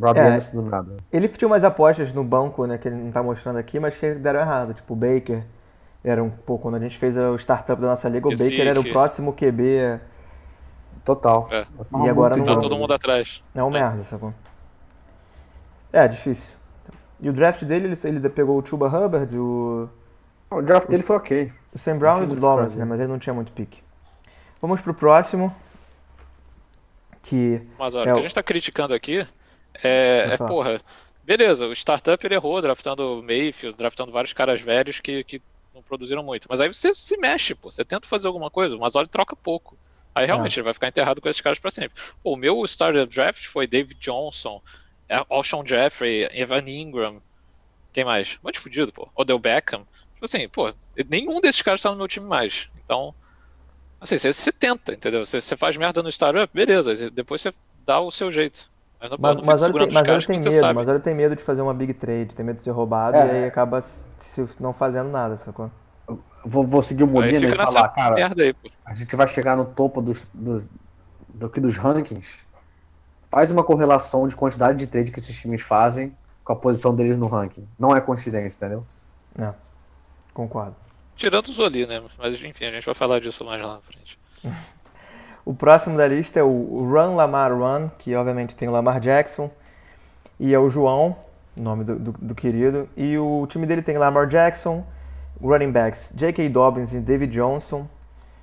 Rob 0.00 0.16
É. 0.18 0.22
Anderson 0.28 0.56
do 0.56 0.62
nada. 0.68 0.96
Ele 1.12 1.28
tinha 1.28 1.46
umas 1.48 1.64
apostas 1.64 2.12
no 2.12 2.22
banco, 2.24 2.66
né, 2.66 2.76
que 2.78 2.88
ele 2.88 2.96
não 2.96 3.10
tá 3.10 3.22
mostrando 3.22 3.56
aqui, 3.58 3.78
mas 3.80 3.96
que 3.96 4.14
deram 4.14 4.40
errado. 4.40 4.74
Tipo, 4.74 4.92
o 4.92 4.96
Baker 4.96 5.44
era 6.04 6.22
um 6.22 6.30
pô, 6.30 6.58
quando 6.58 6.74
a 6.76 6.78
gente 6.78 6.96
fez 6.98 7.16
o 7.16 7.34
startup 7.36 7.80
da 7.80 7.88
nossa 7.88 8.08
liga, 8.08 8.28
o 8.28 8.30
Baker 8.30 8.66
era 8.66 8.78
o 8.80 8.82
que- 8.82 8.92
próximo 8.92 9.32
QB. 9.32 9.98
Total. 11.04 11.48
É. 11.52 11.66
E 12.04 12.08
agora 12.08 12.36
não 12.36 12.44
Tá 12.44 12.56
todo 12.58 12.76
mundo 12.76 12.92
atrás. 12.92 13.42
É 13.54 13.62
um 13.62 13.70
merda, 13.70 14.02
sacou? 14.04 14.34
É, 15.92 16.06
difícil. 16.08 16.54
E 17.20 17.28
o 17.30 17.32
draft 17.32 17.62
dele, 17.64 17.86
ele, 17.86 17.96
ele 18.18 18.28
pegou 18.28 18.60
o 18.60 18.66
Chuba 18.66 18.88
Hubbard, 18.88 19.38
o, 19.38 19.88
O 20.50 20.60
draft 20.62 20.88
dele 20.88 21.02
foi 21.04 21.16
ok. 21.16 21.52
o 21.74 21.78
Sam 21.78 21.96
Brown 21.98 22.22
e 22.22 22.26
o 22.26 22.40
Lawrence, 22.40 22.76
né? 22.76 22.84
Mas 22.84 22.98
ele 23.00 23.08
não 23.10 23.18
tinha 23.18 23.32
muito 23.32 23.52
pique. 23.52 23.82
Vamos 24.60 24.80
pro 24.80 24.92
próximo. 24.92 25.54
Que. 27.22 27.62
Mas 27.78 27.94
olha, 27.94 28.10
É, 28.10 28.12
o 28.12 28.16
que 28.16 28.18
o- 28.18 28.18
a 28.18 28.22
gente 28.22 28.34
tá 28.34 28.42
criticando 28.42 28.94
aqui 28.94 29.26
é, 29.82 30.28
é 30.32 30.36
porra, 30.36 30.80
beleza, 31.22 31.66
o 31.66 31.72
startup 31.72 32.24
ele 32.24 32.34
errou, 32.34 32.60
draftando 32.62 33.18
o 33.18 33.22
Mayfield, 33.22 33.76
draftando 33.76 34.12
vários 34.12 34.32
caras 34.32 34.60
velhos 34.60 35.00
que, 35.00 35.24
que 35.24 35.42
não 35.74 35.82
produziram 35.82 36.22
muito. 36.22 36.46
Mas 36.48 36.60
aí 36.60 36.68
você 36.68 36.94
se 36.94 37.16
mexe, 37.18 37.54
pô, 37.54 37.70
você 37.70 37.84
tenta 37.84 38.06
fazer 38.06 38.26
alguma 38.26 38.50
coisa, 38.50 38.76
mas 38.76 38.94
olha, 38.94 39.06
troca 39.06 39.36
pouco. 39.36 39.78
Aí 40.14 40.24
realmente 40.24 40.58
ele 40.58 40.64
vai 40.64 40.72
ficar 40.72 40.88
enterrado 40.88 41.20
com 41.20 41.28
esses 41.28 41.42
caras 41.42 41.58
pra 41.58 41.70
sempre. 41.70 42.00
Pô, 42.22 42.32
o 42.32 42.36
meu 42.36 42.64
startup 42.64 43.12
draft 43.12 43.46
foi 43.46 43.66
David 43.66 44.00
Johnson, 44.00 44.62
é, 45.08 45.22
Alshon 45.28 45.64
Jeffrey, 45.64 46.26
Evan 46.32 46.66
Ingram, 46.66 47.20
quem 47.96 48.04
mais? 48.04 48.34
Um 48.34 48.46
monte 48.46 48.56
de 48.56 48.60
fudido, 48.60 48.92
pô. 48.92 49.08
Odell 49.14 49.38
Beckham. 49.38 49.86
Tipo 50.12 50.24
assim, 50.26 50.46
pô, 50.50 50.70
nenhum 51.08 51.40
desses 51.40 51.62
caras 51.62 51.80
tá 51.80 51.90
no 51.90 51.96
meu 51.96 52.06
time 52.06 52.26
mais. 52.26 52.68
Então, 52.84 53.14
assim, 53.98 54.18
você, 54.18 54.34
você 54.34 54.52
tenta, 54.52 54.92
entendeu? 54.92 55.24
Você, 55.24 55.40
você 55.40 55.56
faz 55.56 55.78
merda 55.78 56.02
no 56.02 56.10
startup, 56.10 56.52
beleza, 56.52 57.10
depois 57.10 57.40
você 57.40 57.54
dá 57.86 57.98
o 57.98 58.10
seu 58.10 58.30
jeito. 58.30 58.70
Mas 59.00 59.10
Mas, 59.18 59.40
mas 59.40 59.60
segurando 59.60 59.88
tem, 59.88 59.94
mas 59.94 60.02
olha 60.02 60.06
caras 60.06 60.26
tem 60.26 60.38
medo, 60.38 60.52
sabe. 60.52 60.74
mas 60.74 60.88
olha 60.88 61.00
tem 61.00 61.14
medo 61.14 61.36
de 61.36 61.42
fazer 61.42 61.62
uma 61.62 61.74
big 61.74 61.92
trade, 61.94 62.34
tem 62.34 62.44
medo 62.44 62.56
de 62.56 62.62
ser 62.62 62.70
roubado 62.70 63.16
É. 63.16 63.26
e 63.26 63.30
aí 63.30 63.44
acaba 63.44 63.82
se, 63.82 64.48
não 64.60 64.72
fazendo 64.72 65.10
nada, 65.10 65.36
sacou? 65.38 65.70
Vou, 66.44 66.64
vou 66.64 66.82
seguir 66.82 67.02
o 67.02 67.08
fica 67.08 67.44
e 67.44 67.56
falar, 67.56 67.88
cara, 67.88 68.14
aí, 68.14 68.54
a 68.84 68.94
gente 68.94 69.16
vai 69.16 69.26
chegar 69.26 69.56
no 69.56 69.64
topo 69.64 70.00
dos, 70.00 70.26
dos, 70.32 70.64
do 71.28 71.48
que 71.50 71.60
dos 71.60 71.76
rankings. 71.76 72.38
Faz 73.30 73.50
uma 73.50 73.64
correlação 73.64 74.28
de 74.28 74.36
quantidade 74.36 74.78
de 74.78 74.86
trade 74.86 75.10
que 75.10 75.18
esses 75.18 75.36
times 75.36 75.60
fazem 75.62 76.16
com 76.44 76.52
a 76.52 76.56
posição 76.56 76.94
deles 76.94 77.18
no 77.18 77.26
ranking. 77.26 77.66
Não 77.76 77.94
é 77.94 78.00
coincidência, 78.00 78.64
entendeu? 78.64 78.86
É, 79.36 79.52
concordo. 80.32 80.76
Tirando 81.16 81.48
os 81.48 81.58
Oli, 81.58 81.84
né? 81.86 82.00
Mas 82.16 82.40
enfim, 82.40 82.66
a 82.66 82.70
gente 82.70 82.86
vai 82.86 82.94
falar 82.94 83.20
disso 83.20 83.44
mais 83.44 83.60
lá 83.60 83.74
na 83.74 83.80
frente. 83.80 84.18
O 85.46 85.54
próximo 85.54 85.96
da 85.96 86.08
lista 86.08 86.40
é 86.40 86.42
o 86.42 86.88
Run 86.90 87.14
Lamar 87.14 87.56
Run, 87.56 87.88
que 87.98 88.12
obviamente 88.16 88.56
tem 88.56 88.68
o 88.68 88.72
Lamar 88.72 88.98
Jackson, 88.98 89.48
e 90.40 90.52
é 90.52 90.58
o 90.58 90.68
João, 90.68 91.14
nome 91.56 91.84
do, 91.84 91.96
do, 92.00 92.12
do 92.12 92.34
querido, 92.34 92.88
e 92.96 93.16
o 93.16 93.46
time 93.48 93.64
dele 93.64 93.80
tem 93.80 93.96
Lamar 93.96 94.26
Jackson, 94.26 94.84
running 95.40 95.70
backs 95.70 96.10
J.K. 96.16 96.48
Dobbins 96.48 96.92
e 96.92 96.98
David 96.98 97.32
Johnson, 97.32 97.86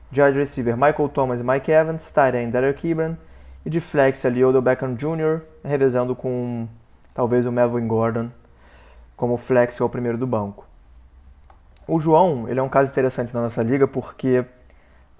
de 0.09 0.21
wide 0.21 0.39
receiver 0.39 0.77
Michael 0.77 1.09
Thomas 1.09 1.41
e 1.41 1.43
Mike 1.43 1.69
Evans, 1.69 2.09
tight 2.09 2.37
end 2.37 2.53
Derek 2.53 2.89
Ebron, 2.89 3.17
e 3.65 3.69
de 3.69 3.81
flex 3.81 4.25
ali 4.25 4.45
Odell 4.45 4.61
Beckham 4.61 4.95
Jr., 4.95 5.41
revezando 5.61 6.15
com 6.15 6.69
talvez 7.13 7.45
o 7.45 7.51
Melvin 7.51 7.85
Gordon 7.85 8.29
como 9.17 9.35
flex, 9.35 9.77
é 9.77 9.83
o 9.83 9.89
primeiro 9.89 10.17
do 10.17 10.25
banco. 10.25 10.65
O 11.85 11.99
João, 11.99 12.47
ele 12.47 12.61
é 12.61 12.63
um 12.63 12.69
caso 12.69 12.89
interessante 12.89 13.33
na 13.33 13.41
nossa 13.41 13.61
liga 13.61 13.85
porque 13.85 14.45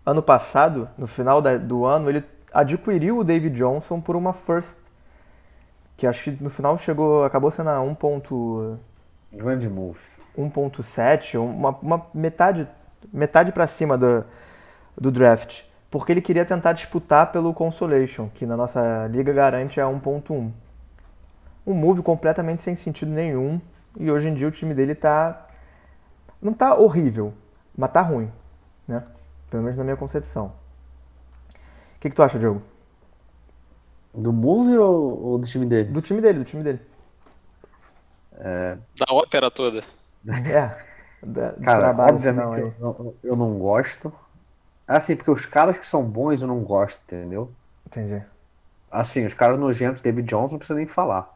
ano 0.06 0.22
passado, 0.22 0.90
no 0.98 1.08
final 1.08 1.42
da- 1.42 1.58
do 1.58 1.86
ano, 1.86 2.10
ele 2.10 2.24
adquiriu 2.54 3.20
o 3.20 3.24
David 3.24 3.56
Johnson 3.58 4.00
por 4.02 4.16
uma 4.16 4.34
first, 4.34 4.78
que 5.98 6.06
acho 6.08 6.24
que 6.32 6.44
no 6.44 6.50
final 6.50 6.78
chegou, 6.78 7.24
acabou 7.24 7.52
sendo 7.52 7.70
a 7.70 7.82
1. 7.82 7.96
ponto- 7.96 8.78
Grande 9.32 9.68
move. 9.68 10.00
1.7, 10.38 11.38
uma, 11.38 11.70
uma 11.82 12.06
metade, 12.14 12.68
metade 13.12 13.52
para 13.52 13.68
cima 13.68 13.98
do, 13.98 14.24
do 15.00 15.12
draft, 15.12 15.62
porque 15.90 16.12
ele 16.12 16.22
queria 16.22 16.46
tentar 16.46 16.74
disputar 16.74 17.32
pelo 17.32 17.54
Consolation, 17.54 18.30
que 18.34 18.46
na 18.46 18.58
nossa 18.58 19.08
liga 19.12 19.32
garante 19.32 19.80
a 19.80 19.88
1.1. 19.88 20.52
Um 21.66 21.74
move 21.74 22.02
completamente 22.02 22.62
sem 22.62 22.76
sentido 22.76 23.12
nenhum, 23.12 23.60
e 23.98 24.12
hoje 24.12 24.28
em 24.28 24.34
dia 24.34 24.48
o 24.48 24.52
time 24.52 24.74
dele 24.74 24.96
tá 24.96 25.48
não 26.42 26.52
tá 26.54 26.76
horrível, 26.76 27.34
mas 27.78 27.92
tá 27.92 28.02
ruim? 28.02 28.30
Pelo 29.54 29.62
menos 29.62 29.78
na 29.78 29.84
minha 29.84 29.96
concepção. 29.96 30.48
O 30.48 32.00
que, 32.00 32.10
que 32.10 32.16
tu 32.16 32.24
acha, 32.24 32.40
Diogo? 32.40 32.64
Do 34.14 34.32
move 34.34 34.76
ou, 34.78 35.24
ou 35.28 35.38
do 35.38 35.46
time 35.46 35.66
dele? 35.68 35.92
Do 35.92 36.02
time 36.02 36.20
dele, 36.22 36.40
do 36.40 36.46
time 36.46 36.64
dele. 36.64 36.80
Da 38.98 39.06
ópera 39.14 39.50
toda. 39.52 39.84
É, 40.26 40.84
da- 41.26 41.52
do 41.52 41.64
Cara, 41.64 41.80
trabalho 41.80 42.16
obviamente 42.16 42.46
final 42.48 42.54
aí. 42.54 42.62
eu, 42.62 42.74
não- 42.80 43.16
eu 43.24 43.36
não 43.36 43.60
gosto. 43.60 44.12
Assim, 44.88 45.16
porque 45.16 45.32
os 45.32 45.46
caras 45.46 45.78
que 45.78 45.88
são 45.88 46.04
bons 46.04 46.42
eu 46.42 46.48
não 46.48 46.64
gosto, 46.64 47.02
entendeu? 47.04 47.52
Entendi. 47.88 48.24
Assim, 48.90 49.26
os 49.26 49.34
caras 49.34 49.60
nojentos, 49.60 50.02
David 50.02 50.26
Johnson, 50.28 50.54
não 50.54 50.60
precisa 50.60 50.78
nem 50.78 50.88
falar. 50.88 51.30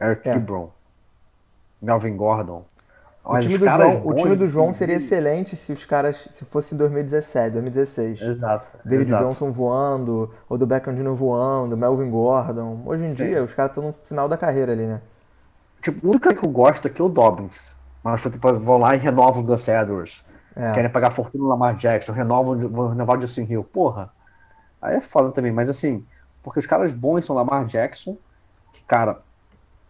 Eric 0.00 0.28
É. 0.28 0.32
Ebron. 0.36 0.70
Melvin 1.82 2.16
Gordon. 2.16 2.64
O 3.24 3.38
time, 3.38 3.56
do 3.56 3.68
João, 3.68 3.90
o 3.90 4.00
bons 4.00 4.22
time 4.22 4.36
do 4.36 4.46
João 4.48 4.72
seria 4.72 4.96
excelente 4.96 5.54
se 5.54 5.72
os 5.72 5.84
caras 5.84 6.26
se 6.30 6.44
fosse 6.44 6.74
em 6.74 6.78
2017, 6.78 7.52
2016. 7.52 8.20
Exato. 8.20 8.72
David 8.84 9.08
exato. 9.08 9.24
Johnson 9.24 9.52
voando, 9.52 10.30
ou 10.48 10.58
do 10.58 10.66
Beckham 10.66 10.92
Jr. 10.92 11.14
voando, 11.14 11.76
Melvin 11.76 12.10
Gordon. 12.10 12.82
Hoje 12.84 13.04
em 13.04 13.10
Sim. 13.10 13.14
dia 13.14 13.42
os 13.42 13.54
caras 13.54 13.70
estão 13.70 13.84
no 13.84 13.92
final 13.92 14.28
da 14.28 14.36
carreira 14.36 14.72
ali, 14.72 14.86
né? 14.86 15.00
Tipo, 15.80 16.04
o 16.04 16.10
único 16.10 16.24
cara 16.24 16.36
que 16.36 16.44
eu 16.44 16.50
gosto 16.50 16.88
aqui 16.88 17.00
é 17.00 17.04
o 17.04 17.08
Dobbins. 17.08 17.74
Mas 18.02 18.22
tipo, 18.22 18.52
vão 18.54 18.78
lá 18.78 18.96
e 18.96 18.98
renovam 18.98 19.42
o 19.42 19.46
Gus 19.46 19.68
Edwards. 19.68 20.24
É. 20.56 20.72
Querem 20.72 20.90
pagar 20.90 21.12
fortuna 21.12 21.44
no 21.44 21.50
Lamar 21.50 21.76
Jackson, 21.76 22.12
renovam, 22.12 22.58
vão 22.68 22.88
renovar 22.88 23.18
o 23.18 23.20
Justin 23.20 23.46
Hill. 23.48 23.62
Porra. 23.62 24.10
Aí 24.80 24.96
é 24.96 25.00
foda 25.00 25.30
também, 25.30 25.52
mas 25.52 25.68
assim, 25.68 26.04
porque 26.42 26.58
os 26.58 26.66
caras 26.66 26.90
bons 26.90 27.24
são 27.24 27.36
Lamar 27.36 27.64
Jackson, 27.66 28.16
que, 28.72 28.82
cara, 28.82 29.20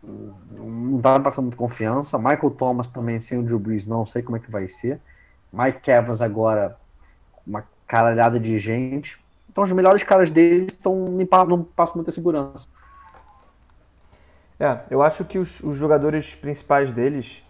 não 0.02 1.00
dá 1.00 1.18
passar 1.20 1.42
muita 1.42 1.56
confiança. 1.56 2.18
Michael 2.18 2.50
Thomas 2.50 2.88
também 2.88 3.20
sem 3.20 3.38
o 3.38 3.42
Drew 3.42 3.58
Brees, 3.58 3.86
não 3.86 4.04
sei 4.04 4.22
como 4.22 4.36
é 4.36 4.40
que 4.40 4.50
vai 4.50 4.66
ser. 4.66 5.00
Mike 5.52 5.90
Evans 5.90 6.20
agora, 6.20 6.76
uma 7.46 7.64
caralhada 7.86 8.40
de 8.40 8.58
gente. 8.58 9.22
Então 9.50 9.62
os 9.62 9.72
melhores 9.72 10.02
caras 10.02 10.30
deles 10.30 10.72
estão, 10.72 11.04
não 11.46 11.62
passam 11.62 11.96
muita 11.96 12.10
segurança. 12.10 12.66
É, 14.58 14.78
eu 14.90 15.02
acho 15.02 15.24
que 15.24 15.38
os, 15.38 15.60
os 15.60 15.76
jogadores 15.76 16.34
principais 16.34 16.92
deles 16.92 17.42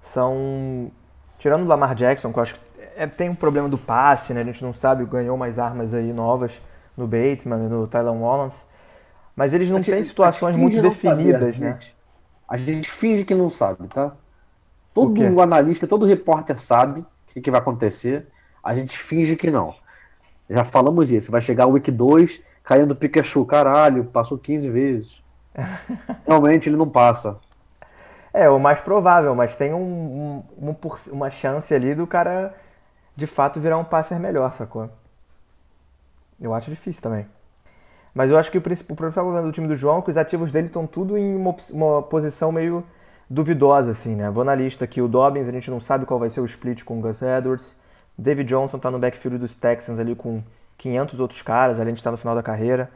são. 0.00 0.90
Tirando 1.38 1.62
o 1.62 1.66
Lamar 1.66 1.94
Jackson, 1.94 2.32
que 2.32 2.38
eu 2.38 2.42
acho 2.42 2.54
que 2.54 2.60
é, 2.94 3.06
tem 3.06 3.28
um 3.28 3.34
problema 3.34 3.68
do 3.68 3.78
passe, 3.78 4.32
né? 4.32 4.42
A 4.42 4.44
gente 4.44 4.62
não 4.62 4.72
sabe, 4.72 5.04
ganhou 5.04 5.34
umas 5.34 5.58
armas 5.58 5.92
aí 5.92 6.12
novas 6.12 6.60
no 6.96 7.06
Bateman 7.06 7.68
no 7.68 7.86
Tyler 7.88 8.12
Wallace. 8.12 8.60
Mas 9.34 9.54
eles 9.54 9.70
não 9.70 9.78
gente- 9.78 9.90
têm 9.92 10.02
situações 10.04 10.56
muito 10.56 10.76
saber, 10.76 10.88
definidas, 10.90 11.58
né? 11.58 11.78
A 12.48 12.56
gente 12.56 12.90
finge 12.90 13.24
que 13.24 13.34
não 13.34 13.48
sabe, 13.48 13.88
tá? 13.88 14.12
Todo 14.92 15.40
analista, 15.40 15.86
todo 15.86 16.04
repórter 16.04 16.58
sabe 16.58 17.00
o 17.00 17.06
que, 17.28 17.40
que 17.40 17.50
vai 17.50 17.60
acontecer. 17.60 18.26
A 18.62 18.74
gente 18.74 18.98
finge 18.98 19.36
que 19.36 19.50
não. 19.50 19.74
Já 20.50 20.64
falamos 20.64 21.10
isso. 21.10 21.30
Vai 21.32 21.40
chegar 21.40 21.66
o 21.66 21.70
Week 21.72 21.90
2 21.90 22.42
caindo 22.62 22.94
Pikachu. 22.94 23.44
Caralho, 23.46 24.04
passou 24.04 24.36
15 24.36 24.68
vezes. 24.68 25.22
Realmente 26.26 26.68
ele 26.68 26.76
não 26.76 26.88
passa. 26.88 27.38
É, 28.34 28.48
o 28.50 28.58
mais 28.58 28.80
provável, 28.80 29.34
mas 29.34 29.56
tem 29.56 29.72
um, 29.72 30.42
um- 30.60 30.74
por- 30.74 31.00
uma 31.10 31.30
chance 31.30 31.74
ali 31.74 31.94
do 31.94 32.06
cara 32.06 32.54
de 33.16 33.26
fato 33.26 33.60
virar 33.60 33.78
um 33.78 33.84
passer 33.84 34.18
melhor, 34.20 34.52
sacou? 34.52 34.90
Eu 36.40 36.52
acho 36.54 36.70
difícil 36.70 37.02
também. 37.02 37.26
Mas 38.14 38.30
eu 38.30 38.36
acho 38.36 38.50
que 38.50 38.58
o 38.58 38.60
principal, 38.60 38.96
problema 38.96 39.42
do 39.42 39.52
time 39.52 39.66
do 39.66 39.74
João 39.74 39.98
é 39.98 40.02
que 40.02 40.10
os 40.10 40.16
ativos 40.16 40.52
dele 40.52 40.66
estão 40.66 40.86
tudo 40.86 41.16
em 41.16 41.34
uma, 41.34 41.54
uma 41.70 42.02
posição 42.02 42.52
meio 42.52 42.84
duvidosa, 43.28 43.92
assim, 43.92 44.14
né? 44.14 44.30
Vou 44.30 44.44
na 44.44 44.54
lista 44.54 44.84
aqui. 44.84 45.00
O 45.00 45.08
Dobbins, 45.08 45.48
a 45.48 45.52
gente 45.52 45.70
não 45.70 45.80
sabe 45.80 46.04
qual 46.04 46.20
vai 46.20 46.28
ser 46.28 46.40
o 46.40 46.44
split 46.44 46.84
com 46.84 46.98
o 46.98 47.00
Gus 47.00 47.22
Edwards. 47.22 47.74
David 48.16 48.48
Johnson 48.48 48.78
tá 48.78 48.90
no 48.90 48.98
backfield 48.98 49.38
dos 49.38 49.54
Texans 49.54 49.98
ali 49.98 50.14
com 50.14 50.42
500 50.76 51.20
outros 51.20 51.40
caras, 51.40 51.80
além 51.80 51.94
de 51.94 52.00
estar 52.00 52.10
no 52.10 52.18
final 52.18 52.34
da 52.34 52.42
carreira. 52.42 52.90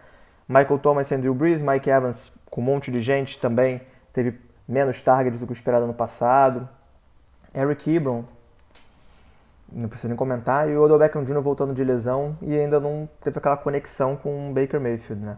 Michael 0.46 0.78
Thomas 0.78 1.10
e 1.10 1.14
Andrew 1.14 1.34
Brees, 1.34 1.62
Mike 1.62 1.88
Evans 1.88 2.30
com 2.50 2.60
um 2.60 2.64
monte 2.64 2.90
de 2.90 3.00
gente 3.00 3.38
também, 3.38 3.80
teve 4.12 4.38
menos 4.68 5.00
targets 5.00 5.38
do 5.38 5.46
que 5.46 5.52
o 5.52 5.54
esperado 5.54 5.84
ano 5.84 5.94
passado. 5.94 6.68
Eric 7.54 7.94
Ebron, 7.94 8.24
não 9.72 9.88
preciso 9.88 10.08
nem 10.08 10.16
comentar, 10.16 10.68
e 10.68 10.76
o 10.76 10.82
Odell 10.82 10.98
Beckham 10.98 11.24
Jr. 11.24 11.40
voltando 11.40 11.74
de 11.74 11.82
lesão 11.82 12.36
e 12.40 12.54
ainda 12.54 12.78
não 12.78 13.08
teve 13.20 13.38
aquela 13.38 13.56
conexão 13.56 14.16
com 14.16 14.50
o 14.50 14.54
Baker 14.54 14.80
Mayfield, 14.80 15.24
né? 15.24 15.36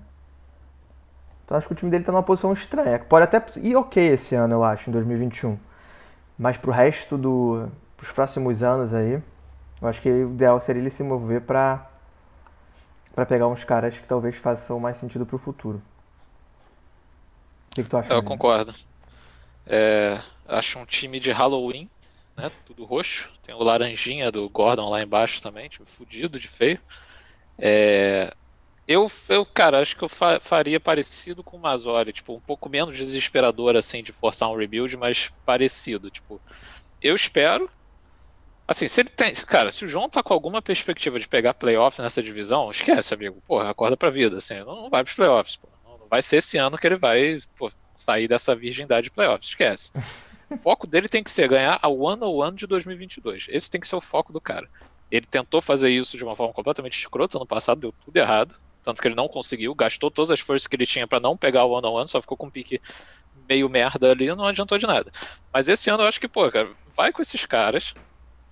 Então 1.45 1.57
acho 1.57 1.67
que 1.67 1.73
o 1.73 1.77
time 1.77 1.91
dele 1.91 2.05
tá 2.05 2.13
numa 2.13 2.23
posição 2.23 2.53
estranha. 2.53 2.99
Pode 2.99 3.25
até 3.25 3.43
ir 3.61 3.75
ok 3.75 4.07
esse 4.07 4.35
ano, 4.35 4.55
eu 4.55 4.65
acho, 4.65 4.91
em 4.91 4.93
2021. 4.93 5.59
Mas 6.39 6.57
pro 6.59 6.71
resto 6.71 7.17
do. 7.17 7.69
pros 7.97 8.13
próximos 8.13 8.63
anos 8.63 8.93
aí, 8.93 9.23
eu 9.81 9.89
acho 9.89 10.03
que 10.03 10.11
o 10.11 10.31
ideal 10.31 10.61
seria 10.61 10.83
ele 10.83 10.91
se 10.91 11.03
mover 11.03 11.41
para 11.41 11.87
para 13.15 13.27
pegar 13.27 13.49
uns 13.49 13.65
caras 13.65 13.99
que 13.99 14.07
talvez 14.07 14.37
façam 14.37 14.79
mais 14.79 14.97
sentido 14.97 15.27
pro 15.27 15.39
futuro. 15.39 15.83
O 17.73 17.75
que, 17.75 17.83
que 17.83 17.89
tu 17.89 17.97
acha? 17.97 18.13
Eu 18.13 18.23
concordo. 18.23 18.73
É, 19.67 20.21
acho 20.47 20.79
um 20.79 20.85
time 20.85 21.19
de 21.19 21.33
Halloween, 21.33 21.91
né? 22.39 22.51
Tudo 22.65 22.85
roxo. 22.85 23.31
Tem 23.43 23.55
o 23.55 23.63
laranjinha 23.63 24.31
do 24.31 24.49
Gordon 24.49 24.89
lá 24.89 25.03
embaixo 25.03 25.43
também, 25.43 25.69
tipo, 25.69 25.85
fudido 25.87 26.39
de 26.39 26.49
feio. 26.49 26.81
É, 27.61 28.33
eu, 28.87 29.11
eu, 29.29 29.45
cara, 29.45 29.81
acho 29.81 29.97
que 29.97 30.05
eu 30.05 30.09
fa 30.09 30.39
faria 30.41 30.79
parecido 30.79 31.43
com 31.43 31.57
o 31.57 31.61
Mazori, 31.61 32.13
tipo, 32.13 32.35
um 32.35 32.41
pouco 32.41 32.69
menos 32.69 32.97
desesperador, 32.97 33.77
assim, 33.77 34.03
de 34.03 34.13
forçar 34.13 34.49
um 34.49 34.57
rebuild, 34.57 34.97
mas 34.97 35.31
parecido, 35.45 36.11
tipo, 36.11 36.41
eu 37.03 37.15
espero, 37.15 37.69
assim, 38.67 38.87
se 38.87 39.01
ele 39.01 39.11
tem, 39.11 39.35
cara, 39.35 39.73
se 39.73 39.85
o 39.85 39.89
João 39.89 40.09
tá 40.09 40.23
com 40.23 40.33
alguma 40.33 40.63
perspectiva 40.63 41.19
de 41.19 41.29
pegar 41.29 41.55
playoffs 41.55 42.03
nessa 42.03 42.23
divisão, 42.23 42.71
esquece, 42.71 43.13
amigo, 43.13 43.43
porra, 43.47 43.71
acorda 43.71 43.97
pra 43.97 44.11
vida, 44.11 44.39
assim, 44.39 44.61
não, 44.61 44.83
não 44.83 44.91
vai 44.91 45.03
pros 45.03 45.17
playoffs, 45.17 45.59
não 45.85 46.09
vai 46.09 46.23
ser 46.23 46.37
esse 46.37 46.57
ano 46.57 46.79
que 46.79 46.87
ele 46.87 46.97
vai, 46.97 47.41
sair 47.97 48.29
dessa 48.29 48.55
virgindade 48.55 49.07
de 49.07 49.11
playoffs, 49.11 49.49
esquece. 49.49 49.91
O 50.51 50.57
foco 50.57 50.87
dele 50.87 51.09
tem 51.09 51.23
que 51.23 51.31
ser 51.31 51.49
ganhar 51.49 51.79
a 51.83 51.89
One 51.89 52.23
on 52.23 52.37
One 52.37 52.57
de 52.57 52.67
2022, 52.67 53.47
esse 53.51 53.71
tem 53.71 53.81
que 53.81 53.87
ser 53.87 53.97
o 53.97 54.01
foco 54.01 54.33
do 54.33 54.41
cara. 54.41 54.69
Ele 55.11 55.27
tentou 55.27 55.61
fazer 55.61 55.91
isso 55.91 56.17
de 56.17 56.25
uma 56.25 56.37
forma 56.37 56.53
completamente 56.53 56.99
escrota 56.99 57.39
no 57.39 57.47
passado, 57.47 57.81
deu 57.81 57.95
tudo 58.05 58.17
errado. 58.17 58.55
Tanto 58.83 59.03
que 59.03 59.09
ele 59.09 59.15
não 59.15 59.29
conseguiu, 59.29 59.75
gastou 59.75 60.11
todas 60.11 60.31
as 60.31 60.41
forças 60.41 60.67
que 60.67 60.75
ele 60.75 60.87
tinha 60.87 61.07
para 61.07 61.21
não 61.21 61.37
pegar 61.37 61.65
o 61.65 61.73
one-on-one, 61.73 62.09
só 62.09 62.23
ficou 62.23 62.37
com 62.37 62.47
um 62.47 62.51
pique 62.51 62.81
meio 63.49 63.69
merda 63.69 64.11
ali, 64.11 64.35
não 64.35 64.47
adiantou 64.47 64.79
de 64.79 64.87
nada. 64.87 65.11
Mas 65.53 65.69
esse 65.69 65.91
ano 65.91 66.03
eu 66.03 66.09
acho 66.09 66.21
que, 66.21 66.29
pô, 66.29 66.51
cara, 66.51 66.71
vai 66.95 67.13
com 67.13 67.21
esses 67.21 67.45
caras 67.45 67.93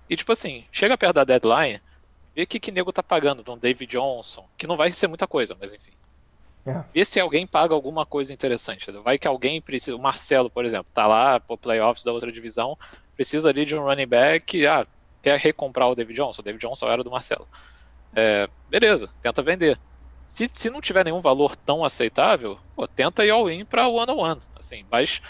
e, 0.09 0.15
tipo 0.15 0.31
assim, 0.31 0.65
chega 0.71 0.97
perto 0.97 1.15
da 1.15 1.23
deadline, 1.23 1.81
vê 2.35 2.43
o 2.43 2.47
que, 2.47 2.59
que 2.59 2.71
nego 2.71 2.93
tá 2.93 3.01
pagando 3.01 3.43
de 3.43 3.49
um 3.49 3.57
David 3.57 3.91
Johnson, 3.91 4.47
que 4.57 4.67
não 4.67 4.77
vai 4.77 4.91
ser 4.91 5.07
muita 5.07 5.27
coisa, 5.27 5.57
mas 5.59 5.73
enfim. 5.73 5.91
É. 6.67 6.83
Vê 6.93 7.05
se 7.05 7.19
alguém 7.19 7.47
paga 7.47 7.73
alguma 7.73 8.05
coisa 8.05 8.33
interessante. 8.33 8.91
Vai 8.91 9.17
que 9.17 9.27
alguém 9.27 9.61
precisa. 9.61 9.95
O 9.95 10.01
Marcelo, 10.01 10.49
por 10.49 10.65
exemplo, 10.65 10.87
tá 10.93 11.07
lá 11.07 11.39
pro 11.39 11.57
playoffs 11.57 12.03
da 12.03 12.11
outra 12.11 12.31
divisão, 12.31 12.77
precisa 13.15 13.49
ali 13.49 13.65
de 13.65 13.75
um 13.75 13.83
running 13.83 14.07
back. 14.07 14.67
Ah, 14.67 14.85
quer 15.21 15.39
recomprar 15.39 15.89
o 15.89 15.95
David 15.95 16.15
Johnson? 16.17 16.41
O 16.41 16.43
David 16.43 16.61
Johnson 16.61 16.87
era 16.87 17.03
do 17.03 17.11
Marcelo. 17.11 17.47
É, 18.13 18.49
beleza, 18.69 19.09
tenta 19.21 19.41
vender. 19.41 19.79
Se, 20.27 20.49
se 20.51 20.69
não 20.69 20.81
tiver 20.81 21.05
nenhum 21.05 21.21
valor 21.21 21.55
tão 21.55 21.85
aceitável, 21.85 22.59
pô, 22.75 22.85
tenta 22.85 23.25
ir 23.25 23.29
all-in 23.29 23.63
para 23.63 23.87
one-on-one. 23.87 24.41
Assim, 24.57 24.85
mas 24.91 25.21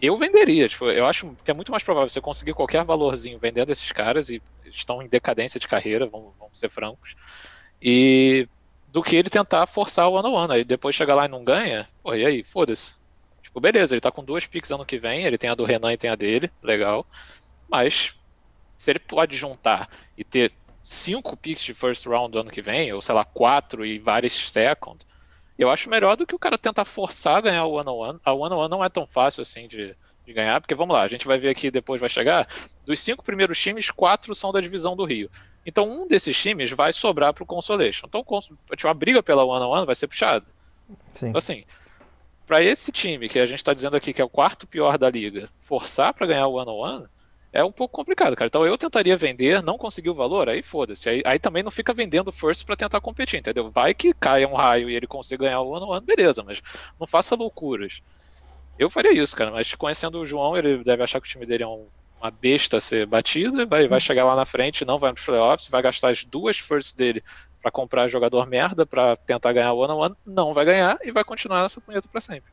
eu 0.00 0.16
venderia. 0.18 0.68
Tipo, 0.68 0.90
eu 0.90 1.06
acho 1.06 1.36
que 1.44 1.50
é 1.50 1.54
muito 1.54 1.70
mais 1.70 1.84
provável 1.84 2.08
você 2.08 2.20
conseguir 2.20 2.54
qualquer 2.54 2.84
valorzinho 2.84 3.38
vendendo 3.38 3.70
esses 3.70 3.92
caras 3.92 4.30
e 4.30 4.42
estão 4.64 5.00
em 5.00 5.08
decadência 5.08 5.60
de 5.60 5.68
carreira, 5.68 6.06
vamos, 6.06 6.32
vamos 6.38 6.58
ser 6.58 6.68
francos. 6.68 7.14
E 7.80 8.48
do 8.92 9.02
que 9.02 9.16
ele 9.16 9.30
tentar 9.30 9.66
forçar 9.66 10.06
o 10.08 10.12
one-on-one. 10.12 10.52
Aí 10.52 10.64
depois 10.64 10.94
chegar 10.94 11.14
lá 11.14 11.24
e 11.24 11.28
não 11.28 11.42
ganha, 11.42 11.88
pô, 12.02 12.14
e 12.14 12.24
aí, 12.24 12.44
foda-se. 12.44 12.94
Tipo, 13.42 13.58
beleza, 13.58 13.94
ele 13.94 14.00
tá 14.00 14.12
com 14.12 14.22
duas 14.22 14.46
picks 14.46 14.70
ano 14.70 14.84
que 14.84 14.98
vem, 14.98 15.24
ele 15.24 15.38
tem 15.38 15.48
a 15.48 15.54
do 15.54 15.64
Renan 15.64 15.92
e 15.92 15.96
tem 15.96 16.10
a 16.10 16.14
dele, 16.14 16.50
legal. 16.62 17.06
Mas 17.68 18.14
se 18.76 18.90
ele 18.90 18.98
pode 18.98 19.36
juntar 19.36 19.88
e 20.16 20.22
ter 20.22 20.52
cinco 20.82 21.36
picks 21.36 21.64
de 21.64 21.72
first 21.72 22.04
round 22.06 22.32
do 22.32 22.38
ano 22.38 22.50
que 22.50 22.60
vem, 22.60 22.92
ou 22.92 23.00
sei 23.00 23.14
lá, 23.14 23.24
quatro 23.24 23.86
e 23.86 23.98
vários 23.98 24.50
second, 24.50 25.00
eu 25.62 25.70
acho 25.70 25.88
melhor 25.88 26.16
do 26.16 26.26
que 26.26 26.34
o 26.34 26.38
cara 26.38 26.58
tentar 26.58 26.84
forçar 26.84 27.36
a 27.36 27.40
ganhar 27.40 27.64
o 27.64 27.72
one-on-one. 27.72 28.20
A 28.24 28.32
one-on-one 28.32 28.70
não 28.70 28.84
é 28.84 28.88
tão 28.88 29.06
fácil 29.06 29.42
assim 29.42 29.68
de, 29.68 29.94
de 30.26 30.32
ganhar, 30.32 30.60
porque 30.60 30.74
vamos 30.74 30.94
lá, 30.94 31.02
a 31.02 31.08
gente 31.08 31.26
vai 31.26 31.38
ver 31.38 31.48
aqui 31.48 31.70
depois 31.70 32.00
vai 32.00 32.10
chegar, 32.10 32.48
dos 32.84 33.00
cinco 33.00 33.24
primeiros 33.24 33.60
times, 33.60 33.90
quatro 33.90 34.34
são 34.34 34.52
da 34.52 34.60
divisão 34.60 34.96
do 34.96 35.04
Rio. 35.04 35.30
Então 35.64 35.88
um 35.88 36.06
desses 36.06 36.36
times 36.36 36.70
vai 36.70 36.92
sobrar 36.92 37.32
para 37.32 37.44
o 37.44 37.46
Consolation. 37.46 38.06
Então 38.06 38.24
tipo, 38.76 38.88
a 38.88 38.94
briga 38.94 39.22
pela 39.22 39.44
one-on-one 39.44 39.86
vai 39.86 39.94
ser 39.94 40.08
puxada. 40.08 40.44
Sim. 41.14 41.28
Então 41.28 41.38
assim, 41.38 41.64
para 42.46 42.62
esse 42.62 42.90
time 42.90 43.28
que 43.28 43.38
a 43.38 43.46
gente 43.46 43.58
está 43.58 43.72
dizendo 43.72 43.96
aqui 43.96 44.12
que 44.12 44.20
é 44.20 44.24
o 44.24 44.28
quarto 44.28 44.66
pior 44.66 44.98
da 44.98 45.08
liga, 45.08 45.48
forçar 45.60 46.12
para 46.12 46.26
ganhar 46.26 46.46
o 46.46 46.54
one-on-one, 46.54 47.06
é 47.52 47.62
um 47.62 47.70
pouco 47.70 47.94
complicado, 47.94 48.34
cara. 48.34 48.46
Então 48.46 48.66
eu 48.66 48.78
tentaria 48.78 49.16
vender, 49.16 49.62
não 49.62 49.76
conseguir 49.76 50.10
o 50.10 50.14
valor, 50.14 50.48
aí 50.48 50.62
foda-se. 50.62 51.08
Aí, 51.08 51.22
aí, 51.24 51.38
também 51.38 51.62
não 51.62 51.70
fica 51.70 51.92
vendendo 51.92 52.32
first 52.32 52.64
para 52.64 52.76
tentar 52.76 53.00
competir, 53.00 53.38
entendeu? 53.38 53.70
Vai 53.70 53.92
que 53.92 54.14
caia 54.14 54.48
um 54.48 54.54
raio 54.54 54.88
e 54.88 54.96
ele 54.96 55.06
consiga 55.06 55.44
ganhar 55.44 55.60
o 55.60 55.74
ano 55.74 55.92
ano, 55.92 56.06
beleza, 56.06 56.42
mas 56.42 56.62
não 56.98 57.06
faça 57.06 57.34
loucuras. 57.34 58.00
Eu 58.78 58.88
faria 58.88 59.12
isso, 59.12 59.36
cara, 59.36 59.50
mas 59.50 59.74
conhecendo 59.74 60.18
o 60.18 60.24
João, 60.24 60.56
ele 60.56 60.82
deve 60.82 61.02
achar 61.02 61.20
que 61.20 61.26
o 61.26 61.30
time 61.30 61.44
dele 61.44 61.62
é 61.62 61.66
um, 61.66 61.86
uma 62.20 62.30
besta 62.30 62.78
a 62.78 62.80
ser 62.80 63.06
batida, 63.06 63.66
vai, 63.66 63.86
vai 63.86 64.00
chegar 64.00 64.24
lá 64.24 64.34
na 64.34 64.46
frente, 64.46 64.84
não 64.84 64.98
vai 64.98 65.12
para 65.12 65.22
playoffs, 65.22 65.68
vai 65.68 65.82
gastar 65.82 66.08
as 66.10 66.24
duas 66.24 66.58
firsts 66.58 66.94
dele 66.94 67.22
para 67.60 67.70
comprar 67.70 68.08
jogador 68.08 68.46
merda 68.46 68.86
para 68.86 69.14
tentar 69.14 69.52
ganhar 69.52 69.72
o 69.72 69.84
on 69.84 69.96
one, 69.96 70.16
não 70.24 70.54
vai 70.54 70.64
ganhar 70.64 70.98
e 71.02 71.12
vai 71.12 71.22
continuar 71.22 71.62
nessa 71.62 71.80
punheta 71.80 72.08
para 72.10 72.20
sempre. 72.20 72.50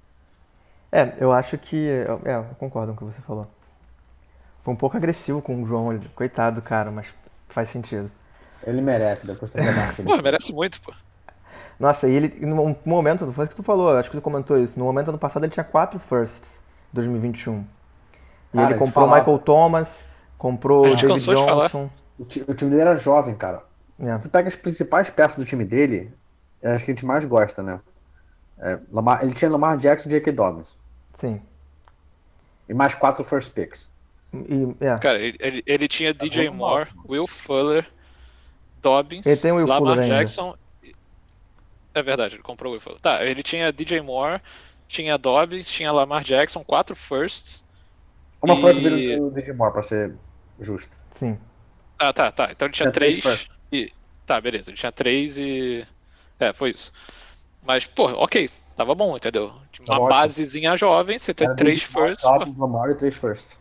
É, 0.92 1.14
eu 1.20 1.32
acho 1.32 1.58
que. 1.58 1.88
É, 2.26 2.36
eu 2.36 2.56
concordo 2.60 2.94
com 2.94 3.06
o 3.06 3.08
que 3.08 3.16
você 3.16 3.22
falou. 3.22 3.48
Foi 4.64 4.74
um 4.74 4.78
pouco 4.78 4.98
agressivo 4.98 5.42
com 5.42 5.62
o 5.62 5.66
João, 5.66 6.00
coitado, 6.16 6.62
cara, 6.62 6.92
mas 6.92 7.08
faz 7.50 7.70
sentido. 7.70 8.12
Ele 8.64 8.82
merece, 8.82 9.26
depois 9.26 9.52
tem 9.52 9.64
que 9.96 10.04
Pô, 10.04 10.22
merece 10.22 10.54
muito, 10.54 10.82
pô. 10.82 10.94
Nossa, 11.80 12.10
e 12.10 12.14
ele, 12.14 12.46
no 12.46 12.76
momento, 12.86 13.32
foi 13.32 13.46
o 13.46 13.48
que 13.48 13.56
tu 13.56 13.64
falou, 13.64 13.98
acho 13.98 14.10
que 14.10 14.18
tu 14.18 14.22
comentou 14.22 14.58
isso, 14.58 14.78
no 14.78 14.84
momento 14.84 15.10
ano 15.10 15.18
passado 15.18 15.46
ele 15.46 15.52
tinha 15.52 15.64
quatro 15.64 15.98
firsts, 15.98 16.60
2021. 16.92 17.66
E 18.54 18.58
cara, 18.58 18.72
ele 18.72 18.80
comprou 18.80 19.08
o 19.08 19.16
Michael 19.16 19.40
Thomas, 19.40 20.04
comprou 20.38 20.86
o 20.86 20.96
David 20.96 21.24
Johnson. 21.24 21.90
O, 22.18 22.24
o, 22.24 22.26
time 22.26 22.72
dele 22.72 22.82
era 22.82 22.98
jovem, 22.98 23.34
cara. 23.34 23.64
É. 23.98 24.18
Você 24.18 24.28
pega 24.28 24.50
as 24.50 24.56
principais 24.56 25.10
peças 25.10 25.38
do 25.38 25.46
time 25.46 25.64
dele, 25.64 26.12
é 26.62 26.74
as 26.74 26.84
que 26.84 26.92
a 26.92 26.94
gente 26.94 27.06
mais 27.06 27.24
gosta, 27.24 27.64
né? 27.64 27.80
É, 28.60 28.78
Lamar, 28.92 29.24
ele 29.24 29.34
tinha 29.34 29.50
Lamar 29.50 29.78
Jackson 29.78 30.10
e 30.10 30.12
J.K. 30.12 30.34
Dobbins. 30.34 30.78
Sim. 31.14 31.42
E 32.68 32.74
mais 32.74 32.94
quatro 32.94 33.24
first 33.24 33.54
picks. 33.54 33.90
E, 34.34 34.86
é. 34.86 34.98
Cara, 35.00 35.20
ele, 35.20 35.38
ele, 35.40 35.64
ele 35.66 35.88
tinha 35.88 36.14
tá 36.14 36.24
DJ 36.24 36.50
Moore, 36.50 36.90
Will 37.08 37.28
Fuller, 37.28 37.86
Dobbins, 38.82 39.26
ele 39.26 39.38
tem 39.38 39.52
Will 39.52 39.68
Lamar 39.68 39.96
Fuller 39.96 40.08
Jackson. 40.08 40.56
Ainda. 40.84 40.98
É 41.96 42.04
verdade, 42.04 42.36
ele 42.36 42.44
comprou 42.44 42.72
o 42.72 42.74
Will 42.74 42.82
Fuller. 42.82 43.02
Tá, 43.02 43.26
ele 43.26 43.42
tinha 43.42 43.72
DJ 43.72 44.02
Moore, 44.02 44.40
tinha 44.88 45.18
Dobbins, 45.18 45.70
tinha 45.70 45.92
Lamar 45.92 46.24
Jackson, 46.24 46.64
quatro 46.64 46.96
firsts. 46.96 47.66
Uma 48.42 48.54
e... 48.54 48.62
first 48.62 48.82
dele 48.82 49.18
do 49.18 49.32
DJ 49.32 49.54
Moore, 49.54 49.74
pra 49.74 49.84
ser 49.84 50.14
justo. 50.60 50.96
Sim. 51.12 51.38
Ah, 51.98 52.14
tá, 52.14 52.32
tá. 52.32 52.50
Então 52.52 52.68
ele 52.68 52.74
tinha, 52.74 52.92
três. 52.92 53.24
três 53.24 53.48
e... 53.72 53.92
Tá, 54.26 54.40
beleza. 54.40 54.70
Ele 54.70 54.78
tinha 54.78 54.92
três 54.92 55.38
e. 55.38 55.86
É, 56.40 56.54
foi 56.54 56.70
isso. 56.70 56.94
Mas, 57.64 57.88
pô, 57.88 58.06
ok. 58.06 58.50
Tava 58.76 58.96
bom, 58.96 59.18
entendeu? 59.18 59.52
Uma 59.86 60.08
basezinha 60.08 60.78
jovem, 60.78 61.20
você 61.20 61.34
tem 61.34 61.54
três 61.56 61.84
firsts. 61.84 62.24
Lamar 62.24 62.92
e 62.92 62.96
três 62.96 63.18
firsts 63.18 63.59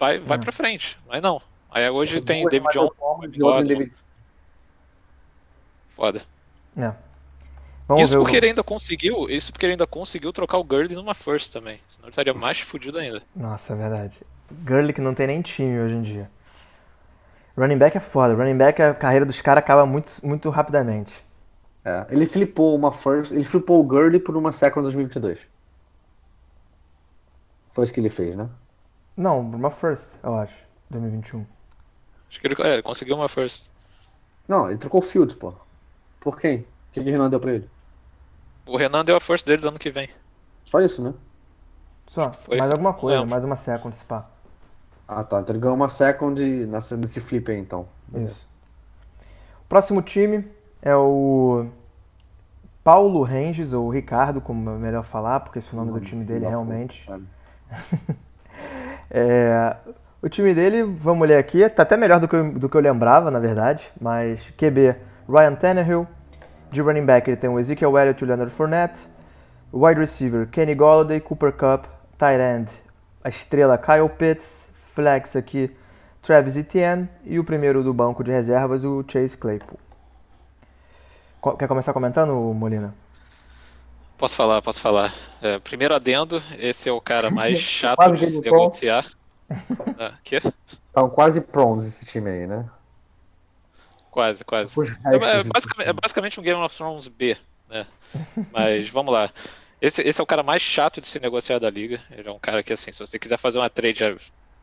vai, 0.00 0.18
vai 0.18 0.38
hum. 0.38 0.40
pra 0.40 0.50
frente. 0.50 0.98
Mas 1.06 1.22
não. 1.22 1.40
Aí 1.70 1.88
hoje 1.88 2.20
tem 2.22 2.44
David 2.46 2.72
Johnson, 2.72 3.20
David... 3.64 3.92
Foda. 5.90 6.22
É. 6.76 6.92
isso 8.02 8.18
porque 8.18 8.36
o... 8.36 8.38
ele 8.38 8.46
ainda 8.48 8.64
conseguiu. 8.64 9.28
Isso 9.28 9.52
porque 9.52 9.66
ele 9.66 9.74
ainda 9.74 9.86
conseguiu 9.86 10.32
trocar 10.32 10.58
o 10.58 10.64
Gurley 10.64 10.96
numa 10.96 11.14
first 11.14 11.52
também. 11.52 11.78
Senão 11.86 12.06
ele 12.06 12.12
estaria 12.12 12.34
mais 12.34 12.60
fudido 12.60 12.98
ainda. 12.98 13.22
Nossa, 13.36 13.74
é 13.74 13.76
verdade. 13.76 14.20
Gurley 14.50 14.92
que 14.92 15.00
não 15.00 15.14
tem 15.14 15.26
nem 15.26 15.42
time 15.42 15.78
hoje 15.78 15.94
em 15.94 16.02
dia. 16.02 16.30
Running 17.56 17.76
back 17.76 17.96
é 17.96 18.00
foda. 18.00 18.34
Running 18.34 18.56
back, 18.56 18.80
a 18.80 18.94
carreira 18.94 19.26
dos 19.26 19.40
caras 19.42 19.62
acaba 19.62 19.84
muito, 19.84 20.10
muito 20.26 20.48
rapidamente. 20.48 21.12
É, 21.84 22.06
ele 22.10 22.26
flipou 22.26 22.74
uma 22.74 22.90
first. 22.90 23.32
Ele 23.32 23.44
flipou 23.44 23.80
o 23.80 23.84
Gurley 23.84 24.18
por 24.18 24.36
uma 24.36 24.50
second 24.50 24.82
2022. 24.82 25.38
Foi 27.70 27.84
isso 27.84 27.92
que 27.92 28.00
ele 28.00 28.08
fez, 28.08 28.34
né? 28.34 28.48
Não, 29.16 29.40
uma 29.40 29.70
first, 29.70 30.04
eu 30.22 30.34
acho. 30.34 30.64
2021. 30.90 31.46
Acho 32.28 32.40
que 32.40 32.46
ele, 32.46 32.54
é, 32.62 32.72
ele 32.74 32.82
conseguiu 32.82 33.16
uma 33.16 33.28
first. 33.28 33.68
Não, 34.48 34.68
ele 34.68 34.78
trocou 34.78 35.00
o 35.00 35.02
Fields, 35.02 35.34
pô. 35.34 35.52
Por 36.20 36.38
quem? 36.38 36.58
O 36.58 36.64
que, 36.92 37.02
que 37.02 37.08
o 37.08 37.12
Renan 37.12 37.30
deu 37.30 37.40
pra 37.40 37.52
ele? 37.52 37.68
O 38.66 38.76
Renan 38.76 39.04
deu 39.04 39.16
a 39.16 39.20
first 39.20 39.46
dele 39.46 39.62
do 39.62 39.68
ano 39.68 39.78
que 39.78 39.90
vem. 39.90 40.08
Só 40.64 40.80
isso, 40.80 41.02
né? 41.02 41.14
Só, 42.06 42.32
Foi- 42.32 42.58
mais 42.58 42.70
alguma 42.70 42.92
coisa, 42.92 43.24
mais 43.24 43.44
uma 43.44 43.56
second, 43.56 43.94
se 43.94 44.04
pá. 44.04 44.26
Ah, 45.06 45.22
tá. 45.24 45.40
Então 45.40 45.52
ele 45.54 45.60
ganhou 45.60 45.76
uma 45.76 45.88
second 45.88 46.40
nessa, 46.66 46.96
nesse 46.96 47.20
flip 47.20 47.50
aí, 47.50 47.58
então. 47.58 47.88
Isso. 48.14 48.48
O 49.62 49.64
próximo 49.68 50.02
time 50.02 50.44
é 50.82 50.94
o 50.94 51.66
Paulo 52.82 53.22
Ranges, 53.22 53.72
ou 53.72 53.88
Ricardo, 53.88 54.40
como 54.40 54.70
é 54.70 54.74
melhor 54.74 55.04
falar, 55.04 55.40
porque 55.40 55.58
esse 55.58 55.68
é 55.68 55.72
o 55.72 55.76
nome 55.76 55.92
do 55.92 56.00
time 56.04 56.24
dele 56.24 56.46
realmente. 56.46 57.08
É, 59.10 59.76
o 60.22 60.28
time 60.28 60.54
dele, 60.54 60.82
vamos 60.82 61.26
ler 61.26 61.38
aqui, 61.38 61.68
tá 61.68 61.82
até 61.82 61.96
melhor 61.96 62.20
do 62.20 62.28
que, 62.28 62.36
eu, 62.36 62.52
do 62.52 62.68
que 62.68 62.76
eu 62.76 62.80
lembrava, 62.80 63.30
na 63.30 63.38
verdade, 63.38 63.90
mas 64.00 64.48
QB, 64.50 64.94
Ryan 65.28 65.54
Tannehill, 65.54 66.06
de 66.70 66.80
running 66.80 67.04
back 67.04 67.28
ele 67.28 67.36
tem 67.36 67.50
o 67.50 67.58
Ezekiel 67.58 67.98
Elliott 67.98 68.22
e 68.22 68.24
o 68.24 68.28
Leonard 68.28 68.52
Fournette, 68.52 69.00
wide 69.72 69.98
receiver, 69.98 70.46
Kenny 70.48 70.74
Golladay, 70.74 71.20
Cooper 71.20 71.52
Cup, 71.52 71.86
tight 72.16 72.40
end, 72.40 72.70
a 73.24 73.28
estrela 73.28 73.76
Kyle 73.76 74.08
Pitts, 74.08 74.68
flex 74.94 75.34
aqui, 75.34 75.74
Travis 76.22 76.56
Etienne 76.56 77.08
e 77.24 77.38
o 77.38 77.44
primeiro 77.44 77.82
do 77.82 77.94
banco 77.94 78.22
de 78.22 78.30
reservas, 78.30 78.84
o 78.84 79.04
Chase 79.08 79.36
Claypool. 79.36 79.78
Quer 81.58 81.66
começar 81.66 81.92
comentando, 81.92 82.34
Molina? 82.54 82.94
Posso 84.20 84.36
falar, 84.36 84.60
posso 84.60 84.82
falar. 84.82 85.14
É, 85.40 85.58
primeiro 85.58 85.94
adendo, 85.94 86.42
esse 86.58 86.90
é 86.90 86.92
o 86.92 87.00
cara 87.00 87.30
mais 87.32 87.58
chato 87.58 88.14
de 88.14 88.26
se 88.26 88.40
negociar. 88.40 89.06
Ah, 89.98 90.14
quê? 90.22 90.40
Estão 90.86 91.10
quase 91.10 91.40
prontos 91.40 91.84
esse 91.84 92.06
time 92.06 92.30
aí, 92.30 92.46
né? 92.46 92.70
Quase, 94.08 94.44
quase. 94.44 94.80
É, 95.04 95.16
é 95.16 95.42
basicamente, 95.42 95.88
é 95.88 95.92
basicamente 95.92 96.38
um 96.38 96.42
Game 96.44 96.62
of 96.62 96.76
Thrones 96.76 97.08
B, 97.08 97.36
né? 97.68 97.84
Mas 98.52 98.88
vamos 98.88 99.12
lá. 99.12 99.28
Esse, 99.80 100.02
esse 100.02 100.20
é 100.20 100.22
o 100.22 100.26
cara 100.26 100.44
mais 100.44 100.62
chato 100.62 101.00
de 101.00 101.08
se 101.08 101.18
negociar 101.18 101.58
da 101.58 101.68
liga. 101.68 102.00
Ele 102.12 102.28
é 102.28 102.32
um 102.32 102.38
cara 102.38 102.62
que, 102.62 102.72
assim, 102.72 102.92
se 102.92 103.00
você 103.00 103.18
quiser 103.18 103.38
fazer 103.38 103.58
uma 103.58 103.68
trade 103.68 104.16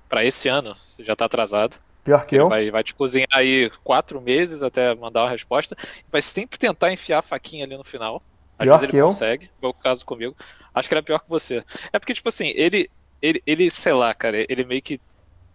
para 0.07 0.23
esse 0.23 0.47
ano, 0.47 0.73
você 0.87 1.03
já 1.03 1.17
tá 1.17 1.25
atrasado. 1.25 1.75
Pior 2.05 2.25
que 2.25 2.35
Ele 2.35 2.43
eu? 2.43 2.47
vai, 2.47 2.71
vai 2.71 2.83
te 2.83 2.95
cozinhar 2.95 3.27
aí 3.33 3.69
quatro 3.83 4.21
meses 4.21 4.63
até 4.63 4.95
mandar 4.95 5.23
uma 5.23 5.31
resposta. 5.31 5.75
Vai 6.09 6.21
sempre 6.21 6.57
tentar 6.57 6.93
enfiar 6.93 7.19
a 7.19 7.23
faquinha 7.23 7.65
ali 7.65 7.75
no 7.75 7.83
final. 7.83 8.23
Às 8.57 8.69
Pior 8.69 8.69
vezes 8.69 8.83
ele 8.83 8.93
que 8.93 8.97
eu? 8.97 9.11
consegue, 9.13 9.51
foi 9.59 9.69
o 9.69 9.73
caso 9.73 10.05
comigo. 10.05 10.35
Acho 10.73 10.87
que 10.89 10.93
era 10.95 11.03
pior 11.03 11.19
que 11.19 11.29
você. 11.29 11.63
É 11.93 11.99
porque, 11.99 12.13
tipo 12.13 12.29
assim, 12.29 12.51
ele, 12.55 12.89
ele, 13.21 13.41
ele, 13.45 13.69
sei 13.71 13.93
lá, 13.93 14.13
cara, 14.13 14.45
ele 14.49 14.65
meio 14.65 14.81
que 14.81 14.99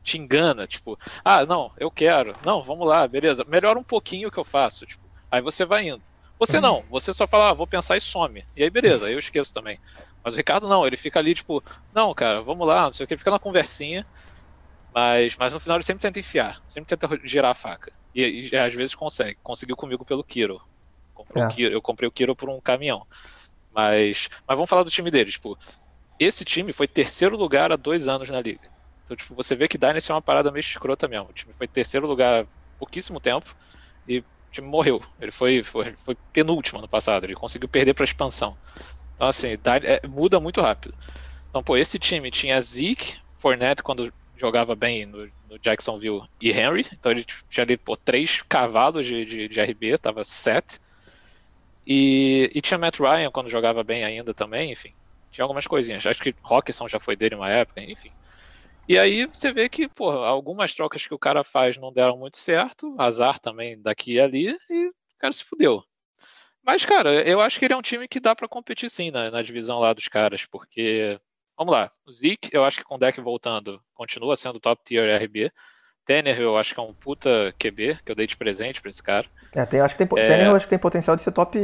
te 0.03 0.19
engana, 0.19 0.67
tipo, 0.67 0.99
ah, 1.25 1.47
não, 1.47 1.73
eu 1.79 1.91
quero. 1.91 2.37
Não, 2.45 2.63
vamos 2.65 2.87
lá, 2.89 3.07
beleza. 3.09 3.45
Melhora 3.47 3.79
um 3.79 3.85
pouquinho 3.85 4.29
o 4.29 4.31
que 4.33 4.39
eu 4.39 4.45
faço, 4.45 4.87
tipo. 4.87 5.11
Aí 5.31 5.41
você 5.43 5.65
vai 5.65 5.89
indo. 5.89 6.05
Você 6.39 6.61
não, 6.61 6.85
você 6.91 7.15
só 7.15 7.27
fala, 7.29 7.51
ah, 7.51 7.55
vou 7.55 7.67
pensar 7.69 7.97
e 7.97 8.01
some. 8.01 8.45
E 8.57 8.65
aí, 8.65 8.71
beleza, 8.71 9.07
aí 9.07 9.13
eu 9.15 9.19
esqueço 9.21 9.53
também. 9.53 9.79
Mas 10.25 10.35
o 10.35 10.37
Ricardo 10.37 10.69
não, 10.69 10.87
ele 10.87 10.97
fica 10.97 11.19
ali, 11.21 11.35
tipo, 11.35 11.63
não, 11.93 12.15
cara, 12.15 12.43
vamos 12.43 12.67
lá, 12.67 12.85
não 12.87 12.93
sei 12.93 13.05
o 13.05 13.07
que, 13.09 13.15
ele 13.15 13.19
fica 13.19 13.31
na 13.31 13.39
conversinha. 13.41 14.07
Mas, 14.95 15.37
mas 15.39 15.53
no 15.53 15.61
final 15.61 15.77
ele 15.77 15.85
sempre 15.85 16.03
tenta 16.03 16.21
enfiar, 16.21 16.61
sempre 16.67 16.97
tenta 16.97 17.09
girar 17.27 17.51
a 17.53 17.55
faca. 17.55 17.93
E, 18.15 18.51
e 18.53 18.57
às 18.57 18.75
vezes 18.75 18.95
consegue. 18.95 19.39
Conseguiu 19.43 19.77
comigo 19.77 20.05
pelo 20.05 20.25
Kiro. 20.25 20.61
Comprou 21.25 21.45
É. 21.45 21.49
Kiro. 21.49 21.75
Eu 21.75 21.83
comprei 21.83 22.09
o 22.09 22.13
Kiro 22.13 22.37
por 22.37 22.49
um 22.49 22.61
caminhão. 22.61 23.07
Mas, 23.73 24.29
mas 24.47 24.57
vamos 24.57 24.69
falar 24.69 24.83
do 24.83 24.91
time 24.91 25.11
dele. 25.11 25.31
Tipo, 25.31 25.59
esse 26.19 26.45
time 26.45 26.73
foi 26.73 26.87
terceiro 26.87 27.37
lugar 27.37 27.73
há 27.73 27.77
dois 27.77 28.09
anos 28.09 28.29
na 28.29 28.41
liga. 28.41 28.71
Então, 29.05 29.17
tipo, 29.17 29.35
você 29.35 29.55
vê 29.55 29.67
que 29.67 29.79
Dynasty 29.79 30.11
é 30.11 30.15
uma 30.15 30.23
parada 30.23 30.51
meio 30.51 30.61
escrota 30.61 31.09
mesmo. 31.09 31.31
O 31.31 31.33
time 31.33 31.53
foi 31.53 31.67
terceiro 31.67 32.07
lugar 32.07 32.45
há 32.45 32.47
pouquíssimo 32.79 33.21
tempo 33.21 33.55
e 34.07 34.19
o 34.19 34.25
time 34.51 34.69
morreu. 34.69 35.03
Ele 35.21 35.33
foi, 35.33 35.63
foi, 35.63 35.95
foi 35.97 36.17
penúltimo 36.33 36.79
ano 36.79 36.89
passado. 36.89 37.25
Ele 37.25 37.35
conseguiu 37.35 37.69
perder 37.69 37.95
para 37.95 38.05
expansão. 38.05 38.57
Então, 39.15 39.27
assim, 39.27 39.49
é, 39.49 40.07
muda 40.07 40.39
muito 40.39 40.61
rápido. 40.61 40.95
Então, 41.49 41.63
pô, 41.63 41.77
esse 41.77 41.99
time 41.99 42.31
tinha 42.31 42.61
Zeke, 42.61 43.17
Fournette 43.39 43.83
quando 43.83 44.13
jogava 44.37 44.75
bem 44.75 45.07
no, 45.07 45.31
no 45.49 45.59
Jacksonville 45.59 46.23
e 46.41 46.51
Henry. 46.51 46.87
Então 46.93 47.13
ele 47.13 47.25
tinha 47.49 47.65
ali, 47.65 47.77
pô, 47.77 47.97
três 47.97 48.43
cavalos 48.43 49.07
de, 49.07 49.25
de, 49.25 49.49
de 49.49 49.61
RB, 49.61 49.99
tava 49.99 50.25
set. 50.25 50.81
E, 51.87 52.51
e 52.55 52.61
tinha 52.61 52.79
Matt 52.79 52.99
Ryan 52.99 53.31
quando 53.31 53.51
jogava 53.51 53.83
bem 53.83 54.05
ainda 54.05 54.33
também, 54.33 54.73
enfim. 54.73 54.93
Tinha 55.31 55.45
algumas 55.45 55.67
coisinhas. 55.67 56.07
Acho 56.07 56.23
que 56.23 56.35
Rockson 56.45 56.89
já 56.89 57.01
foi 57.01 57.17
dele 57.17 57.35
uma 57.35 57.51
época, 57.51 57.81
enfim. 57.81 58.11
E 58.89 58.99
aí 58.99 59.27
você 59.27 59.53
vê 59.53 59.69
que, 59.69 59.89
pô, 59.89 60.11
algumas 60.11 60.75
trocas 60.75 61.07
que 61.07 61.15
o 61.15 61.19
cara 61.19 61.45
faz 61.45 61.77
não 61.77 61.93
deram 61.93 62.17
muito 62.17 62.37
certo, 62.37 62.95
azar 62.99 63.39
também 63.39 63.81
daqui 63.81 64.15
e 64.15 64.21
ali, 64.21 64.57
e 64.69 64.89
o 64.89 64.95
cara 65.19 65.33
se 65.33 65.45
fudeu. 65.45 65.83
Mas, 66.65 66.85
cara, 66.85 67.27
eu 67.29 67.41
acho 67.41 67.59
que 67.59 67.65
ele 67.65 67.75
é 67.75 67.77
um 67.77 67.83
time 67.83 68.07
que 68.07 68.21
dá 68.21 68.35
pra 68.35 68.49
competir 68.49 68.91
sim 68.91 69.11
na, 69.11 69.31
na 69.31 69.43
divisão 69.43 69.81
lá 69.81 69.93
dos 69.93 70.09
caras, 70.09 70.47
porque, 70.47 71.19
vamos 71.57 71.73
lá, 71.73 71.91
o 72.07 72.13
Zeke, 72.13 72.51
eu 72.53 72.65
acho 72.65 72.79
que 72.79 72.85
com 72.85 72.97
o 72.97 72.99
deck 72.99 73.21
voltando, 73.21 73.83
continua 73.95 74.37
sendo 74.37 74.61
top 74.61 74.83
tier 74.85 75.09
RB. 75.23 75.51
Tanner, 76.05 76.41
eu 76.41 76.57
acho 76.57 76.75
que 76.75 76.81
é 76.81 76.83
um 76.83 76.93
puta 76.93 77.55
QB, 77.59 77.99
que 78.05 78.11
eu 78.11 78.17
dei 78.17 78.27
de 78.27 78.37
presente 78.37 78.81
pra 78.81 78.91
esse 78.91 79.03
cara. 79.03 79.27
É, 79.55 79.65
tem, 79.65 79.81
acho 79.81 79.97
que 79.97 80.05
tem, 80.05 80.19
É. 80.19 80.47
Eu 80.49 80.57
acho 80.57 80.67
que 80.67 80.71
tem 80.71 80.79
potencial 80.79 81.17
de 81.17 81.23
ser 81.23 81.33
top 81.33 81.59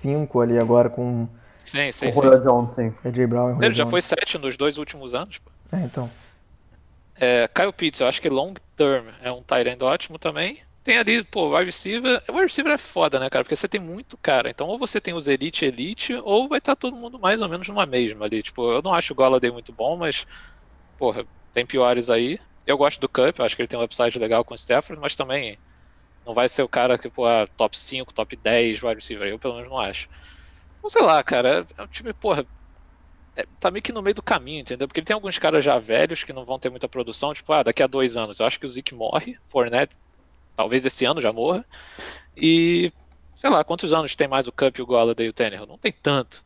5 0.00 0.40
ali 0.40 0.58
agora 0.58 0.88
com 0.88 1.28
Sim, 1.58 1.92
sim, 1.92 2.08
O 2.08 2.12
sim. 2.12 2.20
Julio 2.22 2.40
Jones, 2.40 2.72
sim. 2.72 2.94
AJ 3.04 3.26
Brown 3.26 3.60
e 3.60 3.64
Ele 3.66 3.74
já 3.74 3.84
Jones. 3.84 3.90
foi 3.90 4.02
7 4.02 4.38
nos 4.38 4.56
dois 4.56 4.78
últimos 4.78 5.12
anos, 5.14 5.38
pô. 5.38 5.50
É, 5.72 5.80
então. 5.80 6.10
É, 7.20 7.48
Kyle 7.48 7.72
Pitts, 7.72 8.00
eu 8.00 8.06
acho 8.06 8.22
que 8.22 8.28
long 8.28 8.54
term 8.76 9.06
é 9.22 9.30
um 9.30 9.42
end 9.66 9.82
ótimo 9.84 10.18
também. 10.18 10.62
Tem 10.84 10.96
ali, 10.96 11.22
pô, 11.22 11.50
wide 11.54 11.66
receiver. 11.66 12.22
O 12.28 12.32
wide 12.32 12.44
receiver 12.44 12.72
é 12.72 12.78
foda, 12.78 13.18
né, 13.18 13.28
cara? 13.28 13.44
Porque 13.44 13.56
você 13.56 13.68
tem 13.68 13.80
muito 13.80 14.16
cara. 14.16 14.48
Então, 14.48 14.68
ou 14.68 14.78
você 14.78 15.00
tem 15.00 15.12
os 15.12 15.28
elite 15.28 15.64
elite, 15.64 16.14
ou 16.14 16.48
vai 16.48 16.58
estar 16.58 16.76
todo 16.76 16.96
mundo 16.96 17.18
mais 17.18 17.42
ou 17.42 17.48
menos 17.48 17.68
numa 17.68 17.84
mesma 17.84 18.24
ali. 18.24 18.42
Tipo, 18.42 18.72
eu 18.72 18.80
não 18.80 18.94
acho 18.94 19.12
o 19.12 19.16
Golladay 19.16 19.50
muito 19.50 19.72
bom, 19.72 19.96
mas, 19.96 20.26
porra, 20.96 21.26
tem 21.52 21.66
piores 21.66 22.08
aí. 22.08 22.38
Eu 22.68 22.76
gosto 22.76 23.00
do 23.00 23.08
Cup, 23.08 23.40
acho 23.40 23.56
que 23.56 23.62
ele 23.62 23.68
tem 23.68 23.78
um 23.78 23.82
upside 23.82 24.18
legal 24.18 24.44
com 24.44 24.52
o 24.52 24.56
Stafford, 24.56 25.00
mas 25.00 25.16
também 25.16 25.58
não 26.26 26.34
vai 26.34 26.48
ser 26.48 26.62
o 26.62 26.68
cara 26.68 26.98
que, 26.98 27.10
pô, 27.10 27.26
ah, 27.26 27.46
top 27.56 27.78
5, 27.78 28.12
top 28.14 28.36
10 28.36 28.82
wide 28.82 28.96
receiver. 28.96 29.28
Eu, 29.28 29.38
pelo 29.38 29.54
menos, 29.56 29.70
não 29.70 29.78
acho. 29.78 30.08
Então, 30.78 30.90
sei 30.90 31.02
lá, 31.02 31.22
cara, 31.24 31.66
é 31.78 31.82
um 31.82 31.88
time, 31.88 32.12
porra, 32.14 32.46
é, 33.36 33.46
tá 33.60 33.70
meio 33.70 33.82
que 33.82 33.92
no 33.92 34.02
meio 34.02 34.14
do 34.14 34.22
caminho, 34.22 34.60
entendeu? 34.60 34.88
Porque 34.88 35.02
tem 35.02 35.14
alguns 35.14 35.38
caras 35.38 35.64
já 35.64 35.78
velhos 35.78 36.24
que 36.24 36.32
não 36.32 36.44
vão 36.44 36.58
ter 36.58 36.70
muita 36.70 36.88
produção, 36.88 37.34
tipo, 37.34 37.52
ah, 37.52 37.62
daqui 37.62 37.82
a 37.82 37.86
dois 37.86 38.16
anos. 38.16 38.40
Eu 38.40 38.46
acho 38.46 38.60
que 38.60 38.66
o 38.66 38.68
Zeke 38.68 38.94
morre, 38.94 39.38
Fournette, 39.46 39.96
talvez 40.56 40.86
esse 40.86 41.04
ano 41.06 41.20
já 41.20 41.32
morra. 41.32 41.66
E, 42.36 42.92
sei 43.36 43.50
lá, 43.50 43.64
quantos 43.64 43.92
anos 43.94 44.16
tem 44.16 44.28
mais 44.28 44.48
o 44.48 44.52
Cup 44.52 44.78
o 44.80 44.86
Golladay 44.86 45.26
e 45.26 45.30
o 45.30 45.34
Tannehill? 45.34 45.66
Não 45.66 45.78
tem 45.78 45.92
tanto. 45.92 46.44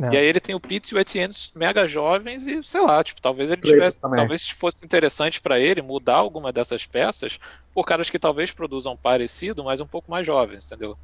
É. 0.00 0.06
E 0.10 0.16
aí 0.16 0.24
ele 0.24 0.40
tem 0.40 0.54
o 0.54 0.60
Pitts 0.60 0.90
e 0.90 0.94
o 0.94 0.98
Etienne 0.98 1.34
mega 1.54 1.86
jovens 1.86 2.46
e, 2.46 2.62
sei 2.62 2.80
lá, 2.82 3.02
tipo, 3.02 3.20
talvez 3.22 3.50
ele 3.50 3.62
Claypool 3.62 3.62
tivesse, 3.62 3.98
também. 4.00 4.14
talvez 4.14 4.48
fosse 4.50 4.84
interessante 4.84 5.40
pra 5.40 5.58
ele 5.58 5.82
mudar 5.82 6.16
alguma 6.16 6.52
dessas 6.52 6.86
peças 6.86 7.38
por 7.72 7.84
caras 7.84 8.10
que 8.10 8.18
talvez 8.18 8.52
produzam 8.52 8.96
parecido, 8.96 9.64
mas 9.64 9.80
um 9.80 9.86
pouco 9.86 10.10
mais 10.10 10.26
jovens, 10.26 10.64
entendeu? 10.66 10.96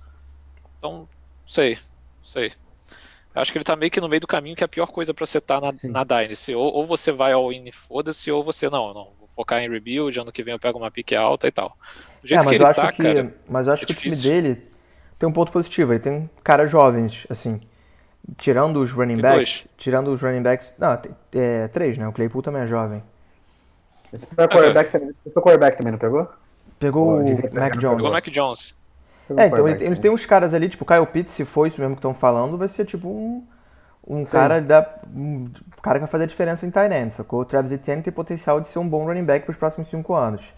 Então, 0.79 1.09
sei, 1.46 1.79
sei. 2.22 2.53
Acho 3.35 3.53
que 3.53 3.59
ele 3.59 3.64
tá 3.64 3.76
meio 3.76 3.90
que 3.90 4.00
no 4.00 4.09
meio 4.09 4.20
do 4.20 4.26
caminho, 4.26 4.57
que 4.57 4.64
é 4.64 4.66
a 4.66 4.68
pior 4.68 4.88
coisa 4.88 5.14
pra 5.14 5.26
você 5.26 5.38
estar 5.38 5.61
na, 5.61 5.72
Sim. 5.72 5.88
na 5.88 6.05
Dynasty. 6.05 6.55
Ou, 6.55 6.72
ou 6.74 6.87
você 6.87 7.12
vai 7.12 7.33
ao 7.33 7.53
in 7.53 7.68
e 7.68 7.72
foda-se, 7.72 8.31
ou 8.31 8.42
você 8.44 8.68
não, 8.70 8.94
não. 8.94 9.14
Vou 9.18 9.29
focar 9.37 9.62
em 9.62 9.70
rebuild, 9.70 10.18
ano 10.20 10.33
que 10.33 10.42
vem 10.42 10.55
eu 10.55 10.61
pego 10.61 10.79
uma 10.79 10.90
pique 10.90 11.14
alta 11.14 11.46
e 11.48 11.53
tal. 11.53 11.76
Do 12.22 12.29
É, 12.33 12.40
jeito 12.40 12.46
que 12.46 12.53
mas 12.53 12.55
ele 12.55 12.64
eu 12.64 12.66
acho 12.66 12.87
tá, 12.87 12.92
que, 12.92 12.98
cara. 12.98 13.35
mas 13.48 13.66
eu 13.66 13.72
acho 13.72 13.85
é 13.85 13.87
que 13.87 13.92
o 13.92 13.94
time 13.96 14.16
dele 14.16 14.68
tem 15.18 15.29
um 15.29 15.33
ponto 15.33 15.53
positivo. 15.53 15.92
Ele 15.92 16.00
tem 16.00 16.31
caras 16.44 16.70
jovens, 16.70 17.26
assim. 17.31 17.61
Tirando 18.37 18.80
os 18.80 18.92
running 18.92 19.14
Tem 19.14 19.22
backs. 19.22 19.37
dois. 19.37 19.68
Tirando 19.76 20.09
os 20.12 20.22
running 20.22 20.42
backs. 20.42 20.72
Não, 20.78 20.96
tem, 20.96 21.12
é, 21.35 21.68
três, 21.68 21.98
né? 21.98 22.06
O 22.06 22.12
Claypool 22.12 22.42
também 22.42 22.62
é 22.62 22.66
jovem. 22.66 23.02
Esse 24.12 24.26
foi 24.26 24.44
o 24.44 24.48
quarterback 24.48 24.90
também. 24.92 25.09
Esse 25.09 25.33
foi 25.33 25.40
o 25.40 25.44
quarterback 25.44 25.76
também, 25.76 25.92
não 25.92 25.98
pegou? 25.98 26.28
Pegou 26.78 27.20
o 27.20 27.24
pegar, 27.24 27.61
Mac 27.61 27.76
Jones. 27.76 27.96
Pegou 27.96 28.11
o 28.11 28.12
Mac 28.12 28.24
Jones. 28.28 28.74
É, 29.30 29.33
o 29.33 29.46
então 29.46 29.68
ele, 29.68 29.76
ele 29.76 29.85
também. 29.85 30.00
tem 30.00 30.11
uns 30.11 30.26
caras 30.26 30.52
ali, 30.54 30.68
tipo, 30.68 30.85
Kyle 30.85 31.06
Pitts, 31.06 31.35
se 31.35 31.44
for 31.44 31.66
isso 31.66 31.80
mesmo 31.80 31.94
que 31.94 31.98
estão 32.00 32.12
falando, 32.14 32.59
vai 32.59 32.68
ser 32.68 32.85
tipo 32.85 33.06
um, 33.09 33.44
um 34.06 34.24
Sim. 34.24 34.33
cara 34.33 34.61
da, 34.61 34.87
um 35.14 35.48
cara 35.83 35.98
que 35.98 36.04
vai 36.04 36.11
fazer 36.11 36.24
a 36.24 36.26
diferença 36.26 36.66
em 36.66 36.70
tight 36.70 36.92
end, 36.92 37.14
sacou? 37.14 37.40
O 37.40 37.44
Travis 37.44 37.70
Etienne 37.70 38.02
tem 38.02 38.12
potencial 38.12 38.61
de 38.61 38.66
ser 38.68 38.78
um 38.80 38.88
bom 38.88 39.05
running 39.05 39.24
back 39.24 39.45
para 39.47 39.53
os 39.53 39.57
próximos 39.57 39.88
cinco 39.88 40.14
anos. 40.14 40.53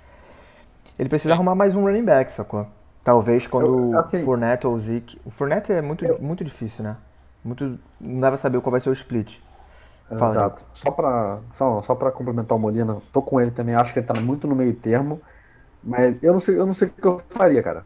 Ele 0.99 1.09
precisa 1.09 1.30
Sim. 1.30 1.34
arrumar 1.34 1.55
mais 1.55 1.74
um 1.74 1.82
running 1.82 2.05
back, 2.05 2.32
sacou? 2.32 2.66
Talvez 3.05 3.47
quando 3.47 3.93
Eu- 3.93 3.99
assim- 3.99 4.22
o 4.22 4.24
Fournette 4.24 4.66
ou 4.66 4.74
o 4.74 4.78
Zeke... 4.78 5.20
O 5.24 5.30
Fournette 5.30 5.72
é 5.72 5.82
muito, 5.82 6.05
Eu- 6.05 6.18
muito 6.20 6.43
difícil, 6.45 6.82
né? 6.84 6.97
Muito, 7.45 7.78
não 8.01 8.20
pra 8.28 8.36
saber 8.36 8.61
qual 8.61 8.70
vai 8.70 8.80
ser 8.80 8.90
o 8.90 8.93
split. 8.93 9.38
Fala, 10.09 10.30
Exato. 10.30 10.64
Só 10.74 10.90
pra, 10.90 11.40
só, 11.51 11.82
só 11.82 11.95
pra 11.95 12.11
complementar 12.11 12.57
o 12.57 12.61
Molina, 12.61 13.01
tô 13.12 13.22
com 13.22 13.40
ele 13.40 13.51
também, 13.51 13.74
acho 13.74 13.93
que 13.93 13.99
ele 13.99 14.07
tá 14.07 14.20
muito 14.20 14.47
no 14.47 14.55
meio 14.55 14.74
termo, 14.74 15.20
mas 15.82 16.22
eu 16.22 16.32
não 16.32 16.40
sei, 16.40 16.59
eu 16.59 16.66
não 16.66 16.74
sei 16.74 16.88
o 16.88 16.90
que 16.90 17.07
eu 17.07 17.20
faria, 17.30 17.62
cara. 17.62 17.84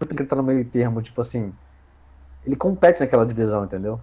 Eu 0.00 0.06
tenho 0.06 0.16
que 0.16 0.22
ele 0.22 0.28
tá 0.28 0.36
no 0.36 0.42
meio 0.42 0.64
termo, 0.64 1.00
tipo 1.00 1.20
assim, 1.20 1.52
ele 2.44 2.56
compete 2.56 3.00
naquela 3.00 3.24
divisão, 3.24 3.64
entendeu? 3.64 4.00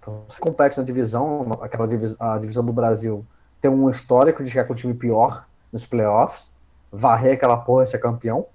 Então, 0.00 0.22
se 0.28 0.40
compete 0.40 0.76
na 0.76 0.84
divisão, 0.84 1.58
aquela 1.60 1.86
divis, 1.86 2.16
a 2.18 2.38
divisão 2.38 2.64
do 2.64 2.72
Brasil 2.72 3.24
tem 3.60 3.70
um 3.70 3.88
histórico 3.88 4.42
de 4.42 4.50
chegar 4.50 4.66
com 4.66 4.72
um 4.72 4.76
time 4.76 4.94
pior 4.94 5.46
nos 5.72 5.86
playoffs, 5.86 6.52
varrer 6.92 7.34
aquela 7.34 7.56
porra 7.56 7.84
e 7.84 7.86
ser 7.86 7.98
campeão. 7.98 8.46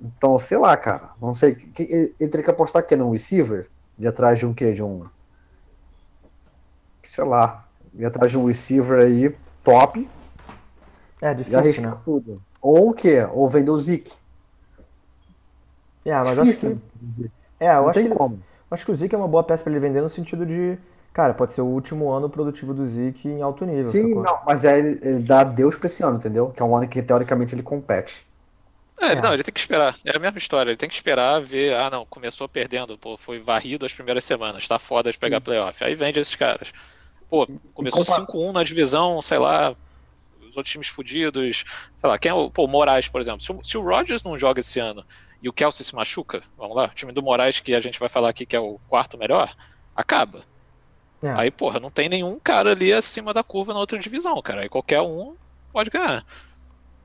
Então, 0.00 0.38
sei 0.38 0.58
lá, 0.58 0.76
cara, 0.76 1.10
não 1.20 1.34
sei, 1.34 1.56
ele, 1.78 2.14
teria 2.28 2.42
que 2.42 2.50
apostar 2.50 2.86
que 2.86 2.96
no 2.96 3.10
receiver, 3.10 3.68
de 3.98 4.06
atrás 4.08 4.38
de 4.38 4.46
um 4.46 4.54
quê? 4.54 4.72
De 4.72 4.82
um 4.82 5.04
sei 7.02 7.24
lá, 7.24 7.66
Ir 7.94 8.04
atrás 8.04 8.30
de 8.30 8.38
um 8.38 8.46
receiver 8.46 9.00
aí 9.00 9.34
top 9.64 10.08
É 11.20 11.32
difícil, 11.34 11.80
né? 11.82 11.96
tudo. 12.04 12.42
Ou 12.60 12.90
o 12.90 12.94
quê? 12.94 13.22
Ou 13.32 13.48
vender 13.48 13.70
o 13.70 13.78
Zeke. 13.78 14.12
É, 16.04 16.12
mas 16.22 16.36
eu 16.38 16.42
acho 16.44 16.56
Difícil, 16.56 16.60
que. 16.60 16.66
né? 16.70 16.80
É, 17.60 17.68
eu 17.76 17.88
Não 17.88 17.90
acho 17.90 18.02
que, 18.02 18.08
ele- 18.08 18.16
acho 18.70 18.84
que 18.84 18.92
o 18.92 18.94
Zeke 18.94 19.14
é 19.14 19.18
uma 19.18 19.28
boa 19.28 19.44
peça 19.44 19.62
pra 19.64 19.72
ele 19.72 19.80
vender 19.80 20.00
no 20.02 20.08
sentido 20.08 20.46
de. 20.46 20.78
Cara, 21.12 21.34
pode 21.34 21.52
ser 21.52 21.62
o 21.62 21.66
último 21.66 22.10
ano 22.12 22.30
produtivo 22.30 22.74
do 22.74 22.86
Zeke 22.86 23.28
em 23.28 23.42
alto 23.42 23.64
nível, 23.66 23.92
Sim, 23.92 24.14
não, 24.14 24.44
mas 24.44 24.64
aí 24.64 24.78
ele, 24.78 24.88
ele 25.02 25.20
dá 25.24 25.40
adeus 25.40 25.74
pra 25.76 25.86
esse 25.88 26.02
ano, 26.04 26.18
entendeu? 26.18 26.50
Que 26.52 26.62
é 26.62 26.64
um 26.64 26.76
ano 26.76 26.88
que 26.88 27.02
teoricamente 27.02 27.54
ele 27.54 27.62
compete. 27.64 28.27
É, 29.00 29.12
É. 29.12 29.14
não, 29.22 29.32
ele 29.32 29.42
tem 29.42 29.52
que 29.54 29.60
esperar. 29.60 29.96
É 30.04 30.16
a 30.16 30.18
mesma 30.18 30.38
história. 30.38 30.70
Ele 30.70 30.76
tem 30.76 30.88
que 30.88 30.94
esperar 30.94 31.40
ver. 31.40 31.74
Ah, 31.76 31.88
não, 31.90 32.04
começou 32.06 32.48
perdendo. 32.48 32.98
Pô, 32.98 33.16
foi 33.16 33.38
varrido 33.38 33.86
as 33.86 33.92
primeiras 33.92 34.24
semanas. 34.24 34.66
Tá 34.66 34.78
foda 34.78 35.10
de 35.12 35.18
pegar 35.18 35.40
playoff. 35.40 35.82
Aí 35.84 35.94
vende 35.94 36.18
esses 36.20 36.34
caras. 36.34 36.72
Pô, 37.30 37.46
começou 37.74 38.04
compa- 38.04 38.20
5-1 38.32 38.52
na 38.52 38.64
divisão, 38.64 39.20
sei 39.22 39.38
lá. 39.38 39.74
Os 40.40 40.56
outros 40.56 40.72
times 40.72 40.88
fudidos. 40.88 41.64
Sei 41.96 42.08
lá, 42.08 42.18
quem 42.18 42.30
é 42.30 42.34
o. 42.34 42.50
Pô, 42.50 42.64
o 42.64 42.68
Moraes, 42.68 43.06
por 43.08 43.20
exemplo. 43.20 43.40
Se 43.42 43.52
o, 43.52 43.62
se 43.62 43.76
o 43.78 43.82
Rodgers 43.82 44.22
não 44.22 44.36
joga 44.36 44.60
esse 44.60 44.80
ano 44.80 45.04
e 45.42 45.48
o 45.48 45.52
Kelsey 45.52 45.84
se 45.86 45.94
machuca, 45.94 46.42
vamos 46.56 46.74
lá, 46.74 46.86
o 46.86 46.94
time 46.94 47.12
do 47.12 47.22
Moraes, 47.22 47.60
que 47.60 47.74
a 47.74 47.80
gente 47.80 48.00
vai 48.00 48.08
falar 48.08 48.30
aqui 48.30 48.44
que 48.44 48.56
é 48.56 48.60
o 48.60 48.80
quarto 48.88 49.16
melhor, 49.16 49.54
acaba. 49.94 50.42
É. 51.22 51.30
Aí, 51.36 51.50
porra, 51.50 51.78
não 51.78 51.90
tem 51.90 52.08
nenhum 52.08 52.38
cara 52.40 52.70
ali 52.72 52.92
acima 52.92 53.32
da 53.34 53.42
curva 53.44 53.72
na 53.74 53.78
outra 53.80 53.98
divisão, 53.98 54.40
cara. 54.42 54.62
Aí 54.62 54.68
qualquer 54.68 55.00
um 55.00 55.36
pode 55.72 55.90
ganhar. 55.90 56.24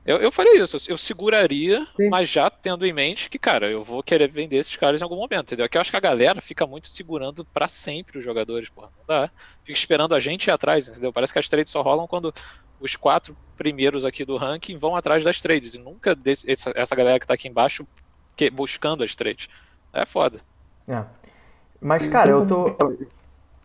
Eu, 0.06 0.18
eu 0.18 0.30
faria 0.30 0.62
isso, 0.62 0.76
eu 0.88 0.98
seguraria, 0.98 1.86
Sim. 1.96 2.10
mas 2.10 2.28
já 2.28 2.50
tendo 2.50 2.84
em 2.84 2.92
mente 2.92 3.30
que, 3.30 3.38
cara, 3.38 3.70
eu 3.70 3.82
vou 3.82 4.02
querer 4.02 4.28
vender 4.28 4.56
esses 4.56 4.76
caras 4.76 5.00
em 5.00 5.04
algum 5.04 5.16
momento, 5.16 5.46
entendeu? 5.46 5.66
Que 5.68 5.78
eu 5.78 5.80
acho 5.80 5.90
que 5.90 5.96
a 5.96 6.00
galera 6.00 6.42
fica 6.42 6.66
muito 6.66 6.88
segurando 6.88 7.44
pra 7.44 7.68
sempre 7.68 8.18
os 8.18 8.24
jogadores, 8.24 8.68
porra. 8.68 8.90
Não 8.98 9.04
dá. 9.06 9.30
Fica 9.64 9.78
esperando 9.78 10.14
a 10.14 10.20
gente 10.20 10.48
ir 10.48 10.50
atrás, 10.50 10.86
entendeu? 10.88 11.12
Parece 11.12 11.32
que 11.32 11.38
as 11.38 11.48
trades 11.48 11.72
só 11.72 11.80
rolam 11.80 12.06
quando 12.06 12.34
os 12.80 12.96
quatro 12.96 13.34
primeiros 13.56 14.04
aqui 14.04 14.24
do 14.26 14.36
ranking 14.36 14.76
vão 14.76 14.94
atrás 14.94 15.24
das 15.24 15.40
trades. 15.40 15.74
E 15.74 15.78
nunca 15.78 16.14
desse- 16.14 16.50
essa, 16.50 16.70
essa 16.76 16.94
galera 16.94 17.18
que 17.18 17.26
tá 17.26 17.32
aqui 17.34 17.48
embaixo 17.48 17.86
que- 18.36 18.50
buscando 18.50 19.02
as 19.02 19.14
trades. 19.14 19.48
É 19.92 20.04
foda. 20.04 20.38
É. 20.86 21.02
Mas, 21.80 22.06
cara, 22.08 22.30
eu 22.30 22.46
tô. 22.46 22.76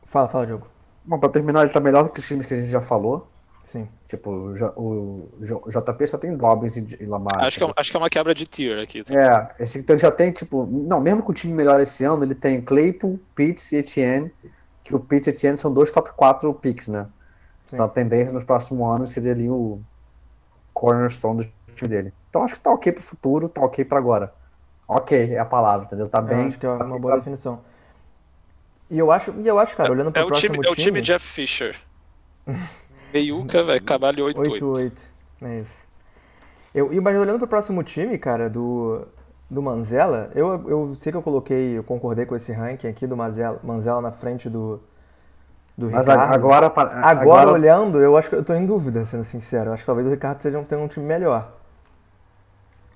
Fala, 0.06 0.28
fala, 0.30 0.46
Diogo. 0.46 0.68
Bom, 1.04 1.20
pra 1.20 1.28
terminar, 1.30 1.64
ele 1.64 1.72
tá 1.72 1.80
melhor 1.80 2.04
do 2.04 2.10
que 2.12 2.20
os 2.20 2.28
times 2.28 2.46
que 2.46 2.54
a 2.54 2.62
gente 2.62 2.72
já 2.72 2.82
falou. 2.82 3.29
Sim. 3.72 3.88
Tipo, 4.08 4.32
o, 4.32 5.30
JP 5.70 6.08
só 6.08 6.18
tem 6.18 6.36
Dobbins 6.36 6.76
e, 6.76 6.98
e 7.00 7.06
Lamar. 7.06 7.44
Acho 7.44 7.60
que, 7.60 7.64
é, 7.64 7.74
acho 7.78 7.92
que 7.92 7.98
é 7.98 8.00
uma 8.00 8.10
quebra 8.10 8.34
de 8.34 8.48
tier 8.48 8.80
aqui. 8.80 9.04
tá? 9.04 9.14
É, 9.14 9.64
esse 9.64 9.78
então 9.78 9.94
ele 9.96 10.02
já 10.02 10.12
tem, 10.12 10.32
tipo, 10.32 10.66
não, 10.66 11.00
mesmo 11.00 11.22
com 11.22 11.32
o 11.32 11.36
time 11.36 11.54
melhor 11.54 11.80
esse 11.80 12.04
ano, 12.04 12.24
ele 12.24 12.34
tem 12.34 12.62
Claypool, 12.62 13.20
Pitts 13.36 13.72
e 13.72 13.78
Etienne, 13.78 14.32
que 14.84 14.96
o 14.96 15.00
Pitts 15.00 15.28
e 15.28 15.30
Etienne 15.30 15.58
são 15.58 15.72
dois 15.72 15.92
top 15.92 16.10
4 16.16 16.52
picks, 16.56 16.88
né? 16.88 17.04
Sim. 17.68 17.76
Então 17.76 17.86
a 17.86 17.90
tendência 17.90 18.34
nos 18.34 18.44
próximos 18.44 18.82
anos 18.96 19.12
seria 19.12 19.34
ali 19.34 19.48
o 19.48 19.80
cornerstone 20.74 21.44
do 21.46 21.76
time 21.76 21.90
dele. 21.90 22.14
Então 22.30 22.44
acho 22.44 22.56
que 22.56 22.62
tá 22.62 22.72
ok 22.72 22.92
pro 22.92 23.04
futuro, 23.04 23.48
tá 23.50 23.62
ok 23.62 23.86
pra 23.86 24.00
agora. 24.00 24.34
Ok, 24.88 25.36
é 25.36 25.38
a 25.38 25.46
palavra, 25.46 25.86
entendeu? 25.86 26.10
Tá 26.10 26.20
Eu 26.20 26.26
bem. 26.26 26.48
acho 26.48 26.58
que 26.58 26.66
é 26.66 26.70
tá 26.70 26.84
uma 26.84 26.94
bem 26.94 27.02
boa 27.02 27.12
pra- 27.14 27.20
definição. 27.20 27.62
E 28.90 28.98
eu 28.98 29.12
acho, 29.12 29.32
e 29.40 29.48
eu 29.48 29.60
acho, 29.60 29.78
cara, 29.78 29.92
olhando 29.92 30.12
pro 30.12 30.20
É 30.20 30.24
o 30.24 30.28
próximo 30.28 30.56
time, 30.56 30.68
é 30.68 30.72
o 30.72 30.76
time 30.76 31.02
Jeff 31.02 31.24
Fisher. 31.24 31.80
Meiuca 33.14 33.64
vai 33.64 33.78
acabar 33.78 34.10
ali 34.10 34.22
8-8. 34.22 34.60
8-8. 34.60 35.02
É 35.42 35.60
isso. 35.60 35.74
Eu, 36.74 36.94
e, 36.94 37.00
mas 37.00 37.18
olhando 37.18 37.40
pro 37.40 37.48
próximo 37.48 37.84
time, 37.84 38.18
cara, 38.18 38.50
do, 38.50 39.08
do 39.50 39.62
Manzella, 39.62 40.30
eu, 40.36 40.70
eu 40.70 40.96
sei 40.96 41.12
que 41.12 41.18
eu 41.18 41.22
coloquei, 41.22 41.78
eu 41.78 41.84
concordei 41.84 42.26
com 42.26 42.36
esse 42.36 42.52
ranking 42.52 42.88
aqui 42.88 43.08
do 43.08 43.18
Manzella, 43.18 43.60
Manzella 43.64 44.02
na 44.02 44.12
frente 44.12 44.50
do, 44.50 44.80
do 45.78 45.90
Mas 45.90 46.08
Ricardo. 46.08 46.34
agora, 46.34 46.68
Agora, 46.68 46.92
agora 47.06 47.52
olhando, 47.52 48.00
eu 48.00 48.16
acho 48.18 48.30
que 48.30 48.36
eu 48.36 48.44
tô 48.44 48.54
em 48.54 48.66
dúvida, 48.66 49.06
sendo 49.08 49.24
sincero. 49.24 49.70
Eu 49.70 49.74
acho 49.74 49.84
que 49.84 49.88
talvez 49.88 50.08
o 50.08 50.12
Ricardo 50.12 50.42
seja 50.42 50.60
um, 50.60 50.64
tenha 50.64 50.82
um 50.82 50.88
time 50.88 51.06
melhor. 51.06 51.52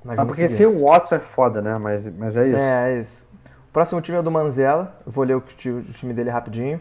Mas 0.04 0.20
Ah, 0.20 0.26
porque 0.26 0.48
seguir. 0.50 0.54
se 0.54 0.66
o 0.66 0.86
Watson 0.86 1.16
é 1.16 1.20
foda, 1.20 1.62
né? 1.62 1.78
Mas, 1.78 2.06
mas 2.08 2.38
é 2.38 2.48
isso. 2.48 2.60
É, 2.60 2.94
é 2.98 3.00
isso. 3.02 3.26
O 3.70 3.74
próximo 3.74 4.02
time 4.02 4.18
é 4.18 4.20
o 4.20 4.24
do 4.24 4.30
Manzella. 4.32 4.96
Eu 5.06 5.12
vou 5.12 5.24
ler 5.24 5.36
o, 5.36 5.40
o 5.40 5.94
time 5.94 6.14
dele 6.14 6.30
rapidinho. 6.30 6.80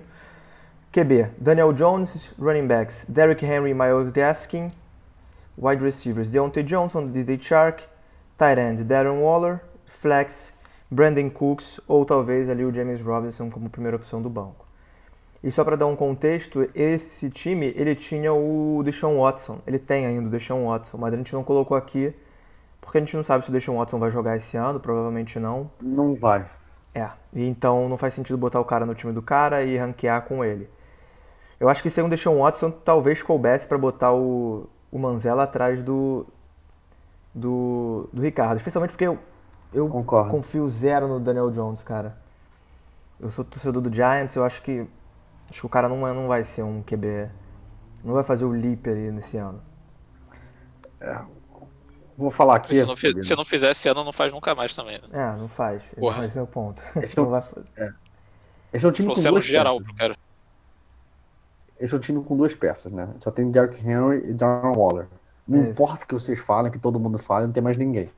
QB, 0.93 1.31
Daniel 1.39 1.73
Jones, 1.73 2.29
running 2.39 2.67
backs, 2.67 3.07
Derrick 3.09 3.43
Henry, 3.43 3.73
Miles 3.73 4.11
Gaskin, 4.11 4.71
wide 5.57 5.83
receivers, 5.83 6.29
Deontay 6.29 6.63
Johnson, 6.65 7.07
DJ 7.07 7.41
Shark, 7.41 7.83
tight 8.37 8.61
end, 8.61 8.85
Darren 8.85 9.23
Waller, 9.23 9.63
flex, 9.87 10.53
Brandon 10.91 11.31
Cooks 11.31 11.81
ou 11.89 12.05
talvez 12.05 12.51
ali 12.51 12.63
o 12.63 12.71
James 12.71 13.01
Robinson 13.01 13.49
como 13.49 13.71
primeira 13.71 13.97
opção 13.97 14.21
do 14.21 14.29
banco. 14.29 14.67
E 15.43 15.51
só 15.51 15.65
para 15.65 15.77
dar 15.77 15.87
um 15.87 15.97
contexto, 15.97 16.69
esse 16.75 17.31
time, 17.31 17.73
ele 17.75 17.95
tinha 17.95 18.31
o 18.35 18.83
Deshaun 18.85 19.19
Watson, 19.19 19.61
ele 19.67 19.79
tem 19.79 20.05
ainda 20.05 20.29
o 20.29 20.31
Deshaun 20.31 20.67
Watson, 20.67 20.99
mas 20.99 21.15
a 21.15 21.17
gente 21.17 21.33
não 21.33 21.43
colocou 21.43 21.75
aqui 21.75 22.15
porque 22.83 22.99
a 22.99 23.01
gente 23.01 23.17
não 23.17 23.25
sabe 23.25 23.45
se 23.45 23.49
o 23.49 23.53
Deshaun 23.55 23.79
Watson 23.79 23.99
vai 23.99 24.11
jogar 24.11 24.37
esse 24.37 24.59
ano, 24.59 24.79
provavelmente 24.79 25.39
não. 25.39 25.71
Não 25.81 26.15
vai. 26.15 26.45
É, 26.95 27.09
então 27.35 27.89
não 27.89 27.97
faz 27.97 28.13
sentido 28.13 28.37
botar 28.37 28.61
o 28.61 28.65
cara 28.67 28.85
no 28.85 28.95
time 28.95 29.15
do 29.15 29.23
cara 29.23 29.63
e 29.65 29.79
ranquear 29.79 30.21
com 30.27 30.45
ele. 30.45 30.69
Eu 31.63 31.69
acho 31.69 31.81
que 31.81 31.89
se 31.89 32.03
um 32.03 32.09
Deshaun 32.09 32.41
Watson 32.41 32.73
talvez 32.73 33.23
coubesse 33.23 33.69
pra 33.69 33.79
botar 33.79 34.13
o, 34.13 34.69
o 34.91 34.99
Manzella 34.99 35.45
atrás 35.45 35.81
do, 35.81 36.27
do 37.33 38.09
do 38.13 38.21
Ricardo, 38.21 38.57
especialmente 38.57 38.91
porque 38.91 39.07
eu, 39.07 39.17
eu 39.73 39.89
Concordo. 39.89 40.31
confio 40.31 40.69
zero 40.69 41.07
no 41.07 41.21
Daniel 41.21 41.53
Jones, 41.53 41.85
cara. 41.85 42.17
Eu 43.21 43.31
sou 43.31 43.45
torcedor 43.45 43.81
do 43.81 43.95
Giants, 43.95 44.35
eu 44.35 44.45
acho 44.45 44.61
que 44.61 44.85
acho 45.49 45.61
que 45.61 45.67
o 45.67 45.69
cara 45.69 45.89
não, 45.89 46.07
é- 46.09 46.13
não 46.13 46.27
vai 46.27 46.43
ser 46.43 46.65
um 46.65 46.83
QB, 46.83 47.29
não 48.03 48.15
vai 48.15 48.25
fazer 48.25 48.45
o 48.45 48.51
leap 48.51 48.85
ali 48.89 49.13
nesse 49.13 49.37
ano. 49.37 49.61
Vou 52.19 52.31
falar 52.31 52.57
aqui. 52.57 52.75
Se 52.75 52.85
não, 52.85 52.97
fi- 52.97 53.23
se 53.23 53.35
não 53.37 53.45
fizer 53.45 53.71
esse 53.71 53.89
ano, 53.89 54.05
não 54.05 54.13
faz 54.13 54.33
nunca 54.33 54.55
mais 54.55 54.75
também. 54.75 54.99
Né? 55.01 55.09
É, 55.13 55.37
não 55.37 55.49
faz. 55.49 55.85
Porra. 55.99 56.27
Esse 56.27 56.39
é 56.39 56.43
o 56.43 56.47
ponto. 56.47 56.83
Esse 57.01 57.19
é 57.19 57.23
o- 57.23 57.25
Não 57.31 57.31
vai- 57.31 57.45
Esse 58.73 58.85
é 58.85 58.89
um 58.89 58.93
time 58.93 59.07
com 59.09 59.13
Trouxeram 59.15 59.35
duas 59.35 59.45
geral 59.45 59.77
peças. 59.79 59.87
pro 59.87 59.97
cara. 59.97 60.17
Esse 61.83 61.93
é 61.95 61.97
um 61.97 62.01
time 62.01 62.23
com 62.23 62.37
duas 62.37 62.55
peças, 62.55 62.93
né? 62.93 63.09
Só 63.19 63.33
tem 63.33 63.51
Derrick 63.51 63.85
Henry 63.85 64.31
e 64.31 64.33
Darren 64.33 64.73
Waller. 64.77 65.09
Não 65.49 65.65
É 65.65 65.69
importa 65.71 66.05
o 66.05 66.07
que 66.07 66.15
vocês 66.15 66.39
falem, 66.39 66.71
que 66.71 66.79
todo 66.79 67.01
mundo 67.01 67.19
fala, 67.19 67.47
não 67.47 67.53
tem 67.53 67.63
mais 67.63 67.77
ninguém. 67.77 68.09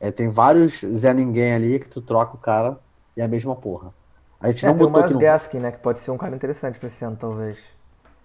É, 0.00 0.10
tem 0.10 0.28
vários 0.28 0.80
Zé 0.80 1.14
Ninguém 1.14 1.54
ali 1.54 1.78
que 1.78 1.88
tu 1.88 2.02
troca 2.02 2.34
o 2.34 2.38
cara 2.38 2.78
e 3.16 3.20
é 3.20 3.24
a 3.24 3.28
mesma 3.28 3.54
porra. 3.54 3.94
A 4.40 4.50
gente 4.50 4.66
É, 4.66 4.68
não 4.68 4.76
tem 4.76 4.86
o 4.86 4.88
botou 4.88 5.04
aqui 5.04 5.14
Miles 5.14 5.14
no... 5.14 5.20
Gaskin, 5.20 5.58
né, 5.60 5.70
que 5.70 5.78
pode 5.78 6.00
ser 6.00 6.10
um 6.10 6.18
cara 6.18 6.34
interessante 6.34 6.80
pra 6.80 6.88
esse 6.88 7.04
ano, 7.04 7.16
talvez. 7.16 7.58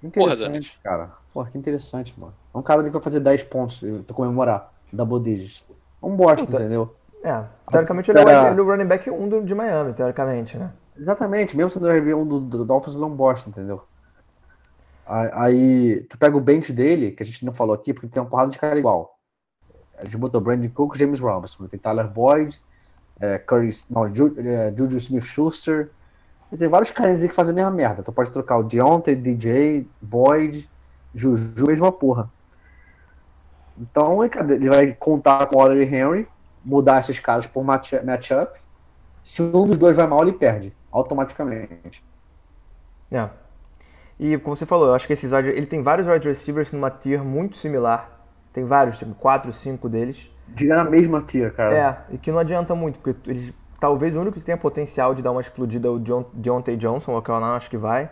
Que 0.02 0.10
Porra, 0.10 0.34
Interessante, 0.34 0.80
cara. 0.84 1.12
Porra, 1.32 1.52
que 1.52 1.58
interessante, 1.60 2.20
mano. 2.20 2.34
É 2.54 2.58
um 2.58 2.62
cara 2.64 2.84
que 2.84 2.90
vai 2.90 3.02
fazer 3.02 3.20
10 3.20 3.44
pontos 3.44 3.84
pra 4.08 4.16
comemorar. 4.16 4.74
Double 4.92 5.20
digits. 5.20 5.64
Um 6.02 6.16
bosta, 6.16 6.42
entendeu? 6.42 6.96
É, 7.24 7.44
teoricamente 7.70 8.10
ele 8.10 8.20
é, 8.20 8.24
o, 8.24 8.30
ele 8.52 8.60
é 8.60 8.64
o 8.64 8.66
running 8.66 8.86
back 8.86 9.10
1 9.10 9.30
do, 9.30 9.44
de 9.44 9.54
Miami, 9.54 9.94
teoricamente, 9.94 10.58
né? 10.58 10.72
Exatamente, 10.98 11.56
mesmo 11.56 11.70
sendo 11.70 11.88
o 11.88 11.90
RB1 11.90 12.28
do, 12.28 12.40
do 12.40 12.66
Dolphins, 12.66 12.96
ele 12.96 13.04
é 13.04 13.08
um 13.08 13.16
bosta, 13.16 13.50
entendeu? 13.50 13.84
Aí, 15.06 16.04
tu 16.10 16.18
pega 16.18 16.36
o 16.36 16.42
bench 16.42 16.74
dele, 16.74 17.12
que 17.12 17.22
a 17.22 17.26
gente 17.26 17.46
não 17.46 17.54
falou 17.54 17.76
aqui, 17.76 17.94
porque 17.94 18.08
tem 18.08 18.22
uma 18.22 18.30
porrada 18.30 18.52
de 18.52 18.58
cara 18.58 18.78
igual. 18.78 19.20
A 19.98 20.04
gente 20.04 20.18
botou 20.18 20.42
Brandon 20.42 20.70
Cook 20.70 20.98
James 20.98 21.20
Robinson. 21.20 21.68
Tem 21.68 21.80
Tyler 21.80 22.08
Boyd, 22.08 22.60
é, 23.20 23.38
Curry, 23.38 23.70
não, 23.90 24.14
Ju, 24.14 24.36
é, 24.38 24.74
Juju 24.76 24.98
Smith-Schuster. 24.98 25.92
E 26.52 26.58
tem 26.58 26.68
vários 26.68 26.92
caras 26.92 27.20
que 27.22 27.34
fazem 27.34 27.54
a 27.54 27.56
mesma 27.56 27.72
merda. 27.72 28.04
Tu 28.04 28.12
pode 28.12 28.32
trocar 28.32 28.58
o 28.58 28.64
Deontay, 28.64 29.16
DJ, 29.16 29.88
Boyd, 30.02 30.70
Juju, 31.14 31.68
mesma 31.68 31.92
porra. 31.92 32.30
Então, 33.78 34.24
ele 34.24 34.70
vai 34.70 34.94
contar 34.94 35.46
com 35.48 35.58
o 35.58 35.74
e 35.74 35.84
Henry, 35.84 36.28
mudar 36.64 37.00
esses 37.02 37.20
caras 37.20 37.46
por 37.46 37.64
match- 37.64 38.04
matchup. 38.04 38.60
Se 39.24 39.42
um 39.42 39.66
dos 39.66 39.78
dois 39.78 39.96
vai 39.96 40.08
mal, 40.08 40.22
ele 40.22 40.34
perde, 40.34 40.74
automaticamente. 40.92 42.04
É. 43.12 43.30
E 44.20 44.38
como 44.38 44.56
você 44.56 44.66
falou, 44.66 44.88
eu 44.88 44.94
acho 44.94 45.06
que 45.06 45.14
esses 45.14 45.32
wide, 45.32 45.50
ele 45.50 45.66
tem 45.66 45.82
vários 45.82 46.08
wide 46.08 46.28
receivers 46.28 46.72
numa 46.72 46.90
tier 46.90 47.24
muito 47.24 47.58
similar. 47.58 48.10
Tem 48.54 48.64
vários, 48.64 48.98
tipo, 48.98 49.14
4, 49.16 49.52
5 49.52 49.90
deles. 49.90 50.32
Diga 50.48 50.76
na 50.76 50.86
mesma 50.86 51.22
tier, 51.22 51.54
cara. 51.54 51.76
É, 51.76 52.16
e 52.16 52.18
que 52.18 52.32
não 52.32 52.40
adianta 52.40 52.74
muito, 52.74 53.00
porque 53.00 53.30
ele, 53.30 53.54
talvez 53.80 54.16
o 54.16 54.22
único 54.22 54.40
que 54.40 54.46
tenha 54.46 54.58
potencial 54.58 55.14
de 55.14 55.22
dar 55.22 55.32
uma 55.32 55.42
explodida 55.42 55.88
é 55.88 55.92
o 55.92 56.00
John, 56.00 56.26
Deontay 56.34 56.78
Johnson, 56.78 57.18
o 57.18 57.22
que 57.22 57.30
eu 57.30 57.40
não 57.40 57.54
acho 57.54 57.70
que 57.70 57.78
vai. 57.78 58.10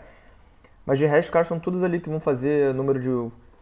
Mas 0.86 1.00
de 1.00 1.06
resto, 1.06 1.30
os 1.30 1.34
caras 1.34 1.48
são 1.48 1.60
todos 1.60 1.82
ali 1.82 2.02
que 2.02 2.10
vão 2.10 2.20
fazer 2.20 2.74
número 2.74 3.00
de 3.00 3.10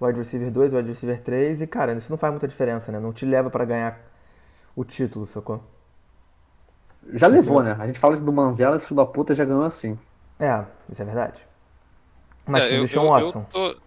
wide 0.01 0.17
receiver 0.17 0.49
2, 0.49 0.73
wide 0.73 0.89
receiver 0.89 1.21
3, 1.21 1.61
e 1.61 1.67
cara, 1.67 1.93
isso 1.93 2.09
não 2.09 2.17
faz 2.17 2.33
muita 2.33 2.47
diferença, 2.47 2.91
né? 2.91 2.99
Não 2.99 3.13
te 3.13 3.25
leva 3.25 3.51
pra 3.51 3.63
ganhar 3.63 3.99
o 4.75 4.83
título, 4.83 5.27
sacou? 5.27 5.61
Já 7.13 7.27
levou, 7.27 7.61
né? 7.61 7.75
A 7.79 7.85
gente 7.85 7.99
fala 7.99 8.15
isso 8.15 8.23
do 8.23 8.33
Manzella, 8.33 8.75
esse 8.75 8.87
filho 8.87 8.97
da 8.97 9.05
puta 9.05 9.35
já 9.35 9.45
ganhou 9.45 9.63
assim. 9.63 9.99
É, 10.39 10.63
isso 10.91 11.01
é 11.01 11.05
verdade. 11.05 11.50
Mas 12.51 12.63
É, 12.65 12.77
eu, 12.77 12.87
Sean 12.87 13.01
eu- 13.19 13.33
tô- 13.49 13.81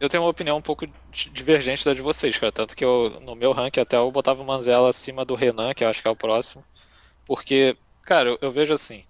eu 0.00 0.08
tenho 0.08 0.22
uma 0.22 0.28
opinião 0.30 0.58
um 0.58 0.62
pouco 0.62 0.86
di- 0.86 1.30
divergente 1.30 1.84
da 1.84 1.94
de 1.94 2.02
vocês, 2.02 2.38
cara. 2.38 2.52
Tanto 2.52 2.76
que 2.76 2.84
eu, 2.84 3.18
no 3.20 3.34
meu 3.34 3.52
ranking 3.52 3.80
até 3.80 3.96
eu 3.96 4.10
botava 4.12 4.42
o 4.42 4.46
Manzella 4.46 4.90
acima 4.90 5.24
do 5.24 5.34
Renan, 5.34 5.74
que 5.74 5.84
eu 5.84 5.88
acho 5.88 6.02
que 6.02 6.08
é 6.08 6.10
o 6.10 6.16
próximo. 6.16 6.64
Porque, 7.26 7.76
cara, 8.02 8.30
eu, 8.30 8.38
eu 8.42 8.52
vejo 8.52 8.74
assim. 8.74 9.04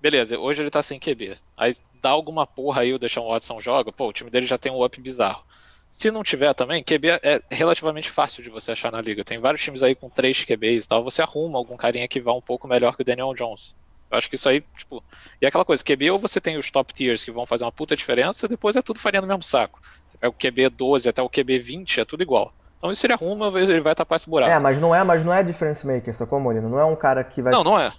Beleza, 0.00 0.38
hoje 0.38 0.62
ele 0.62 0.70
tá 0.70 0.82
sem 0.82 1.00
QB. 1.00 1.38
Aí 1.56 1.74
dá 1.94 2.10
alguma 2.10 2.46
porra 2.46 2.82
aí 2.82 2.94
o 2.94 2.98
Deshaun 3.00 3.28
Watson 3.28 3.60
joga, 3.60 3.92
pô, 3.92 4.08
o 4.08 4.14
time 4.14 4.30
dele 4.30 4.46
já 4.46 4.58
tem 4.58 4.72
um 4.72 4.84
up 4.84 5.00
bizarro. 5.02 5.44
Se 5.90 6.10
não 6.10 6.22
tiver 6.24 6.54
também, 6.54 6.84
QB 6.84 7.08
é 7.22 7.42
relativamente 7.52 8.10
fácil 8.10 8.42
de 8.44 8.50
você 8.50 8.72
achar 8.72 8.92
na 8.92 9.00
liga. 9.02 9.24
Tem 9.24 9.38
vários 9.40 9.62
times 9.62 9.82
aí 9.82 9.94
com 9.96 10.10
três 10.10 10.44
QBs 10.44 10.84
e 10.86 10.88
tal. 10.88 11.04
Você 11.04 11.22
arruma 11.22 11.58
algum 11.58 11.76
carinha 11.76 12.08
que 12.08 12.20
vá 12.20 12.32
um 12.34 12.42
pouco 12.42 12.68
melhor 12.68 12.96
que 12.96 13.02
o 13.02 13.06
Daniel 13.06 13.34
Jones. 13.34 13.76
Eu 14.10 14.16
acho 14.18 14.28
que 14.28 14.36
isso 14.36 14.48
aí, 14.48 14.62
tipo. 14.76 15.02
E 15.40 15.44
é 15.44 15.48
aquela 15.48 15.64
coisa, 15.64 15.82
QB 15.84 16.10
ou 16.12 16.18
você 16.18 16.40
tem 16.40 16.56
os 16.56 16.70
top 16.70 16.94
tiers 16.94 17.24
que 17.24 17.30
vão 17.30 17.44
fazer 17.46 17.64
uma 17.64 17.72
puta 17.72 17.94
diferença, 17.94 18.48
depois 18.48 18.74
é 18.76 18.82
tudo 18.82 18.98
farinha 18.98 19.20
no 19.20 19.28
mesmo 19.28 19.42
saco. 19.42 19.80
Você 20.06 20.16
pega 20.16 20.30
o 20.30 20.32
QB 20.32 20.70
12 20.70 21.08
até 21.08 21.20
o 21.22 21.28
QB 21.28 21.58
20, 21.58 22.00
é 22.00 22.04
tudo 22.04 22.22
igual. 22.22 22.52
Então 22.78 22.90
isso 22.92 23.04
ele 23.04 23.12
arruma, 23.12 23.48
ele 23.60 23.80
vai 23.80 23.94
tapar 23.94 24.16
esse 24.16 24.30
buraco. 24.30 24.50
É, 24.52 24.58
mas 24.58 24.80
não 24.80 24.94
é, 24.94 25.02
mas 25.04 25.24
não 25.24 25.32
é 25.32 25.42
difference 25.42 25.86
maker, 25.86 26.14
sacou, 26.14 26.38
Molina? 26.40 26.68
Não 26.68 26.78
é 26.78 26.84
um 26.84 26.96
cara 26.96 27.22
que 27.24 27.42
vai. 27.42 27.52
Não, 27.52 27.62
não 27.64 27.78
é. 27.78 27.92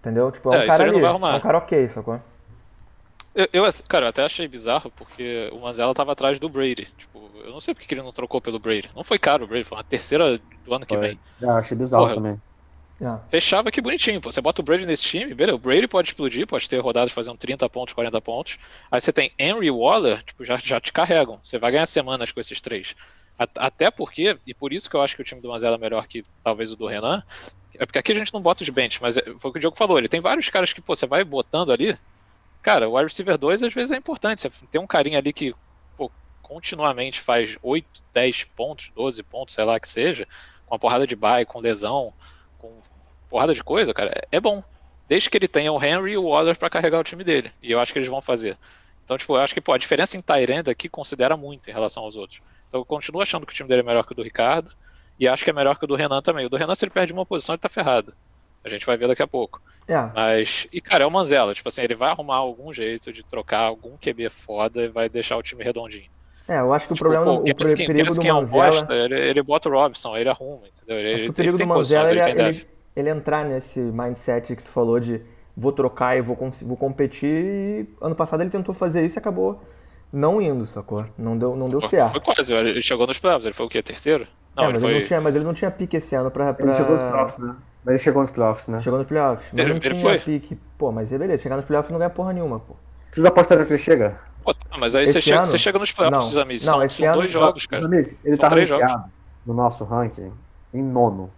Entendeu? 0.00 0.30
Tipo, 0.30 0.52
é 0.52 0.58
um 0.58 0.62
É, 0.62 0.66
cara 0.66 0.82
ali, 0.84 0.92
não 0.92 1.00
vai 1.00 1.10
arrumar. 1.10 1.34
é 1.34 1.36
um 1.36 1.40
cara 1.40 1.58
ok, 1.58 1.88
sacou? 1.88 2.20
Eu, 3.34 3.48
eu, 3.52 3.74
cara, 3.88 4.06
eu 4.06 4.10
até 4.10 4.24
achei 4.24 4.46
bizarro 4.46 4.90
porque 4.92 5.48
o 5.52 5.58
Manzella 5.60 5.92
tava 5.94 6.12
atrás 6.12 6.38
do 6.38 6.48
Brady. 6.48 6.86
Tipo, 6.96 7.30
eu 7.44 7.50
não 7.50 7.60
sei 7.60 7.74
porque 7.74 7.86
que 7.86 7.94
ele 7.94 8.02
não 8.02 8.12
trocou 8.12 8.40
pelo 8.40 8.58
Brady. 8.60 8.90
Não 8.94 9.02
foi 9.02 9.18
caro 9.18 9.44
o 9.44 9.46
Brady, 9.48 9.64
foi 9.64 9.76
uma 9.78 9.82
terceira 9.84 10.38
do 10.64 10.74
ano 10.74 10.86
que 10.86 10.96
Foi. 10.96 11.08
vem. 11.08 11.20
Eu 11.40 11.50
achei 11.50 11.76
bizarro 11.76 12.04
Porra. 12.04 12.14
também. 12.14 12.40
É. 13.00 13.28
Fechava 13.28 13.70
que 13.70 13.80
bonitinho, 13.80 14.20
pô. 14.20 14.30
Você 14.30 14.40
bota 14.40 14.60
o 14.62 14.64
Brady 14.64 14.86
nesse 14.86 15.02
time, 15.02 15.34
beleza, 15.34 15.56
o 15.56 15.58
Brady 15.58 15.88
pode 15.88 16.10
explodir, 16.10 16.46
pode 16.46 16.68
ter 16.68 16.78
rodadas 16.78 17.12
fazendo 17.12 17.36
30 17.36 17.68
pontos, 17.68 17.92
40 17.92 18.20
pontos. 18.20 18.56
Aí 18.90 19.00
você 19.00 19.12
tem 19.12 19.32
Henry 19.38 19.70
Waller, 19.70 20.22
tipo, 20.22 20.44
já, 20.44 20.56
já 20.58 20.80
te 20.80 20.92
carregam. 20.92 21.40
Você 21.42 21.58
vai 21.58 21.72
ganhar 21.72 21.86
semanas 21.86 22.30
com 22.30 22.40
esses 22.40 22.60
três. 22.60 22.94
A- 23.38 23.48
Até 23.56 23.90
porque, 23.90 24.38
e 24.46 24.54
por 24.54 24.72
isso 24.72 24.88
que 24.88 24.94
eu 24.94 25.02
acho 25.02 25.16
que 25.16 25.22
o 25.22 25.24
time 25.24 25.40
do 25.40 25.48
Manzella 25.48 25.76
é 25.76 25.78
melhor 25.78 26.06
que 26.06 26.24
talvez 26.42 26.70
o 26.70 26.76
do 26.76 26.86
Renan, 26.86 27.22
é 27.76 27.84
porque 27.84 27.98
aqui 27.98 28.12
a 28.12 28.14
gente 28.14 28.32
não 28.32 28.40
bota 28.40 28.62
os 28.62 28.68
bench, 28.68 29.02
mas 29.02 29.16
é- 29.16 29.22
foi 29.40 29.50
o 29.50 29.52
que 29.52 29.58
o 29.58 29.60
Diogo 29.60 29.76
falou, 29.76 29.98
ele 29.98 30.08
tem 30.08 30.20
vários 30.20 30.48
caras 30.48 30.72
que, 30.72 30.80
pô, 30.80 30.94
você 30.94 31.06
vai 31.06 31.24
botando 31.24 31.72
ali. 31.72 31.98
Cara, 32.62 32.88
o 32.88 32.94
wide 32.96 33.08
receiver 33.10 33.36
2 33.36 33.62
às 33.62 33.74
vezes 33.74 33.90
é 33.90 33.96
importante. 33.96 34.40
Você 34.42 34.50
tem 34.70 34.80
um 34.80 34.86
carinha 34.86 35.18
ali 35.18 35.32
que, 35.32 35.54
pô, 35.96 36.10
continuamente 36.42 37.20
faz 37.20 37.58
8, 37.62 38.02
10 38.12 38.44
pontos, 38.44 38.90
12 38.94 39.22
pontos, 39.22 39.54
sei 39.54 39.64
lá 39.64 39.78
que 39.80 39.88
seja, 39.88 40.26
com 40.64 40.74
uma 40.74 40.78
porrada 40.78 41.06
de 41.06 41.16
bye, 41.16 41.44
com 41.44 41.58
lesão, 41.60 42.14
com 42.68 42.82
porrada 43.28 43.54
de 43.54 43.62
coisa, 43.62 43.92
cara, 43.94 44.12
é- 44.30 44.40
bom. 44.40 44.62
Desde 45.08 45.28
que 45.28 45.36
ele 45.36 45.48
tenha 45.48 45.70
o 45.72 45.82
Henry 45.82 46.12
e 46.12 46.16
o 46.16 46.24
Waller 46.24 46.56
pra 46.58 46.70
carregar 46.70 46.98
o 46.98 47.04
time 47.04 47.22
dele. 47.24 47.52
E 47.62 47.70
eu 47.70 47.78
acho 47.78 47.92
que 47.92 47.98
eles 47.98 48.08
vão 48.08 48.22
fazer. 48.22 48.58
Então, 49.04 49.18
tipo, 49.18 49.36
eu 49.36 49.40
acho 49.40 49.52
que, 49.52 49.60
pô, 49.60 49.72
a 49.72 49.78
diferença 49.78 50.16
em 50.16 50.20
Tyrande 50.22 50.70
aqui 50.70 50.88
considera 50.88 51.36
muito 51.36 51.68
em 51.68 51.72
relação 51.72 52.02
aos 52.04 52.16
outros. 52.16 52.40
Então 52.68 52.80
eu 52.80 52.84
continuo 52.86 53.20
achando 53.20 53.46
que 53.46 53.52
o 53.52 53.54
time 53.56 53.68
dele 53.68 53.82
é 53.82 53.84
melhor 53.84 54.04
que 54.04 54.12
o 54.12 54.14
do 54.14 54.22
Ricardo. 54.22 54.70
E 55.18 55.28
acho 55.28 55.44
que 55.44 55.50
é 55.50 55.52
melhor 55.52 55.78
que 55.78 55.84
o 55.84 55.88
do 55.88 55.94
Renan 55.94 56.22
também. 56.22 56.46
O 56.46 56.48
do 56.48 56.56
Renan, 56.56 56.74
se 56.74 56.84
ele 56.84 56.90
perde 56.90 57.12
uma 57.12 57.26
posição, 57.26 57.54
ele 57.54 57.60
tá 57.60 57.68
ferrado. 57.68 58.14
A 58.64 58.68
gente 58.68 58.86
vai 58.86 58.96
ver 58.96 59.06
daqui 59.08 59.22
a 59.22 59.26
pouco. 59.26 59.60
É, 59.86 59.94
Mas, 60.14 60.66
e 60.72 60.80
cara, 60.80 61.04
é 61.04 61.06
o 61.06 61.10
Manzella. 61.10 61.54
Tipo 61.54 61.68
assim, 61.68 61.82
ele 61.82 61.94
vai 61.94 62.10
arrumar 62.10 62.36
algum 62.36 62.72
jeito 62.72 63.12
de 63.12 63.22
trocar 63.22 63.60
algum 63.60 63.96
QB 63.98 64.30
foda 64.30 64.84
e 64.84 64.88
vai 64.88 65.08
deixar 65.08 65.36
o 65.36 65.42
time 65.42 65.62
redondinho. 65.62 66.10
É, 66.48 66.60
eu 66.60 66.72
acho 66.74 66.86
que 66.86 66.92
o 66.92 66.96
Tipo, 66.96 67.08
problema, 67.10 67.24
pô, 67.24 67.40
o 67.40 67.54
Gaskin, 67.54 67.86
perigo 67.86 68.14
do 68.14 68.14
Gaskin 68.16 68.28
é 68.28 68.32
Manzella, 68.32 68.64
bosta, 68.70 68.94
ele, 68.94 69.20
ele 69.20 69.42
bota 69.42 69.68
o 69.68 69.72
Robson, 69.72 70.16
ele 70.16 70.28
arruma, 70.28 70.62
entendeu? 70.68 70.98
Ele, 70.98 71.08
acho 71.14 71.16
que 71.16 71.22
ele, 71.22 71.30
o 71.30 71.32
perigo 71.34 71.58
do 71.58 71.66
Manzella 71.66 72.10
ele, 72.10 72.20
ele 72.20 72.66
ele, 72.96 73.10
entrar 73.10 73.44
nesse 73.44 73.80
mindset 73.80 74.54
que 74.54 74.62
tu 74.62 74.70
falou 74.70 75.00
de 75.00 75.20
vou 75.56 75.72
trocar 75.72 76.16
e 76.16 76.20
vou, 76.20 76.36
vou 76.62 76.76
competir. 76.76 77.28
E 77.28 77.88
ano 78.00 78.14
passado 78.14 78.42
ele 78.42 78.50
tentou 78.50 78.74
fazer 78.74 79.04
isso 79.04 79.18
e 79.18 79.20
acabou 79.20 79.60
não 80.12 80.40
indo, 80.40 80.64
sacou? 80.66 81.04
Não 81.18 81.36
deu, 81.36 81.56
não 81.56 81.68
deu 81.68 81.80
Foi 81.80 81.88
certo. 81.88 82.20
quase, 82.20 82.52
ele 82.52 82.80
chegou 82.82 83.06
nos 83.06 83.18
playoffs, 83.18 83.44
ele 83.46 83.54
foi 83.54 83.66
o 83.66 83.68
quê? 83.68 83.82
Terceiro? 83.82 84.26
Não, 84.54 84.64
É, 84.64 84.66
ele 84.66 84.72
mas, 84.74 84.82
foi. 84.82 84.90
ele 84.90 84.98
não 85.00 85.06
tinha, 85.06 85.20
mas 85.20 85.34
ele 85.34 85.44
não 85.44 85.54
tinha 85.54 85.70
pique 85.70 85.96
esse 85.96 86.14
ano 86.14 86.30
pra. 86.30 86.54
pra... 86.54 86.64
Ele 86.66 86.74
chegou 86.74 86.92
nos 86.94 87.02
playoffs, 87.02 87.38
né? 87.38 87.56
Mas 87.84 87.92
ele 87.94 87.98
chegou 88.02 88.22
nos 88.22 88.30
playoffs, 88.30 88.68
né? 88.68 88.80
Chegou 88.80 88.98
nos 88.98 89.08
playoffs. 89.08 89.48
Mas 89.52 89.60
Ele- 89.60 89.68
não 89.70 89.76
ele 89.76 89.88
tinha 89.90 90.00
foi? 90.00 90.18
pique. 90.20 90.58
Pô, 90.78 90.92
mas 90.92 91.12
é 91.12 91.18
beleza, 91.18 91.42
chegar 91.42 91.56
nos 91.56 91.64
playoffs 91.64 91.90
não 91.90 91.98
ganha 91.98 92.10
porra 92.10 92.32
nenhuma, 92.32 92.60
pô. 92.60 92.76
Vocês 93.10 93.26
apostaram 93.26 93.64
que 93.64 93.72
ele 93.72 93.78
chega? 93.78 94.16
Pô, 94.44 94.52
tá, 94.54 94.76
mas 94.78 94.94
aí 94.94 95.04
Esse 95.04 95.14
você 95.14 95.20
chega, 95.22 95.38
ano? 95.38 95.46
você 95.46 95.58
chega 95.58 95.78
nos 95.78 95.90
playoffs, 95.92 96.34
Não. 96.34 96.42
amigos. 96.42 96.64
Não, 96.64 96.72
são 96.74 96.82
esse 96.84 96.96
são 96.96 97.06
ano- 97.06 97.14
dois 97.16 97.30
jogos, 97.32 97.66
cara. 97.66 97.84
ele 97.96 98.16
São 98.28 98.36
tá 98.36 98.48
três 98.50 98.70
ranqueado 98.70 99.04
no 99.46 99.54
nosso 99.54 99.84
ranking 99.84 100.32
em 100.72 100.82
nono. 100.82 101.30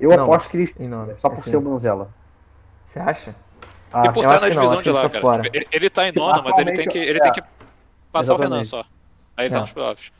Eu 0.00 0.10
Não, 0.10 0.24
aposto 0.24 0.50
que 0.50 0.56
ele 0.56 0.72
em 0.80 0.88
nono, 0.88 1.14
só 1.16 1.28
por 1.28 1.38
esse 1.38 1.50
ser 1.50 1.56
o 1.56 1.60
ano. 1.60 1.70
Manzella. 1.70 2.08
Você 2.88 2.98
acha? 2.98 3.34
Ah, 3.92 4.06
E 4.06 4.12
por 4.12 4.24
estar 4.24 4.34
na 4.34 4.40
não, 4.40 4.48
divisão 4.48 4.72
acho 4.74 4.82
de 4.82 4.90
lá, 4.90 5.08
cara. 5.08 5.20
fora. 5.20 5.42
Ele, 5.52 5.66
ele 5.70 5.90
tá 5.90 6.08
em 6.08 6.12
Tipo, 6.12 6.26
nono, 6.26 6.42
mas 6.42 6.58
ele 6.58 6.72
tem 6.72 6.88
que, 6.88 6.98
ele 6.98 7.20
tem 7.20 7.28
é, 7.30 7.32
que 7.34 7.42
passar 8.10 8.34
o 8.34 8.36
Renan 8.38 8.60
exatamente. 8.60 8.68
só. 8.68 8.92
Aí 9.36 9.44
ele 9.46 9.50
tá 9.52 9.58
É. 9.58 9.60
nos 9.60 9.72
playoffs. 9.72 10.12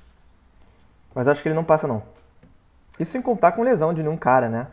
Mas 1.15 1.27
acho 1.29 1.43
que 1.43 1.49
ele 1.49 1.55
não 1.57 1.65
passa, 1.65 1.89
não. 1.89 2.03
Isso 3.01 3.11
sem 3.13 3.21
contar 3.23 3.53
com 3.53 3.63
lesão 3.63 3.93
de 3.93 4.03
nenhum 4.03 4.17
cara, 4.17 4.49
né? 4.49 4.69